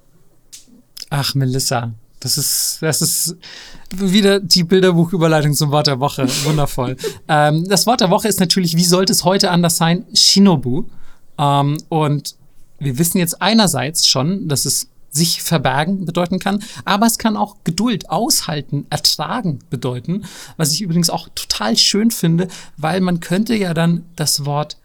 [1.09, 3.35] Ach, Melissa, das ist, das ist
[3.93, 6.27] wieder die Bilderbuchüberleitung zum Wort der Woche.
[6.45, 6.95] Wundervoll.
[7.27, 10.05] ähm, das Wort der Woche ist natürlich, wie sollte es heute anders sein?
[10.13, 10.85] Shinobu.
[11.37, 12.35] Ähm, und
[12.79, 17.57] wir wissen jetzt einerseits schon, dass es sich verbergen bedeuten kann, aber es kann auch
[17.65, 20.23] Geduld, aushalten, ertragen bedeuten,
[20.55, 24.77] was ich übrigens auch total schön finde, weil man könnte ja dann das Wort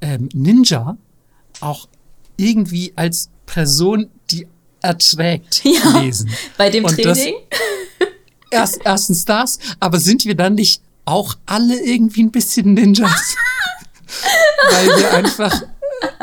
[0.00, 0.96] ähm, Ninja
[1.60, 1.88] auch
[2.38, 4.46] irgendwie als Person, die
[4.86, 6.30] erträgt, ja, lesen.
[6.56, 7.34] Bei dem Und Training?
[8.50, 13.10] erst, erstens das, aber sind wir dann nicht auch alle irgendwie ein bisschen Ninjas?
[14.70, 15.62] weil wir einfach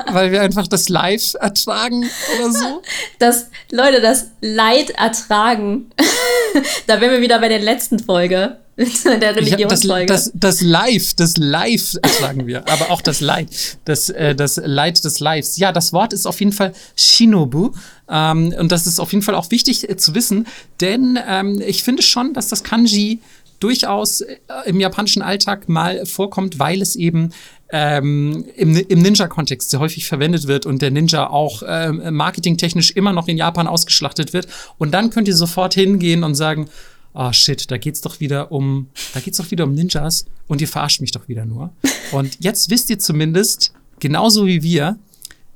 [0.07, 2.81] weil wir einfach das Live ertragen oder so.
[3.19, 5.89] Das, Leute, das Leid ertragen.
[6.87, 8.57] da wären wir wieder bei der letzten Folge.
[9.05, 10.07] der Religionsfolge.
[10.07, 14.59] Das, das, das Live, das Live ertragen wir, aber auch das Leid, das, äh, das
[14.63, 15.57] Leid des Lives.
[15.57, 17.71] Ja, das Wort ist auf jeden Fall Shinobu.
[18.09, 20.47] Ähm, und das ist auf jeden Fall auch wichtig äh, zu wissen,
[20.81, 23.19] denn ähm, ich finde schon, dass das Kanji
[23.59, 27.31] durchaus äh, im japanischen Alltag mal vorkommt, weil es eben
[27.71, 33.13] ähm, im, im Ninja-Kontext sehr häufig verwendet wird und der Ninja auch ähm, marketingtechnisch immer
[33.13, 34.47] noch in Japan ausgeschlachtet wird.
[34.77, 36.69] Und dann könnt ihr sofort hingehen und sagen,
[37.13, 40.67] oh shit, da geht's doch wieder um, da geht's doch wieder um Ninjas und ihr
[40.67, 41.71] verarscht mich doch wieder nur.
[42.11, 44.99] Und jetzt wisst ihr zumindest, genauso wie wir,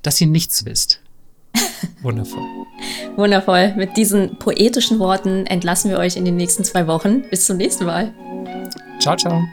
[0.02, 1.02] dass ihr nichts wisst.
[2.02, 2.42] Wundervoll.
[3.16, 3.76] Wundervoll.
[3.76, 7.24] Mit diesen poetischen Worten entlassen wir euch in den nächsten zwei Wochen.
[7.30, 8.14] Bis zum nächsten Mal.
[9.00, 9.44] Ciao, ciao.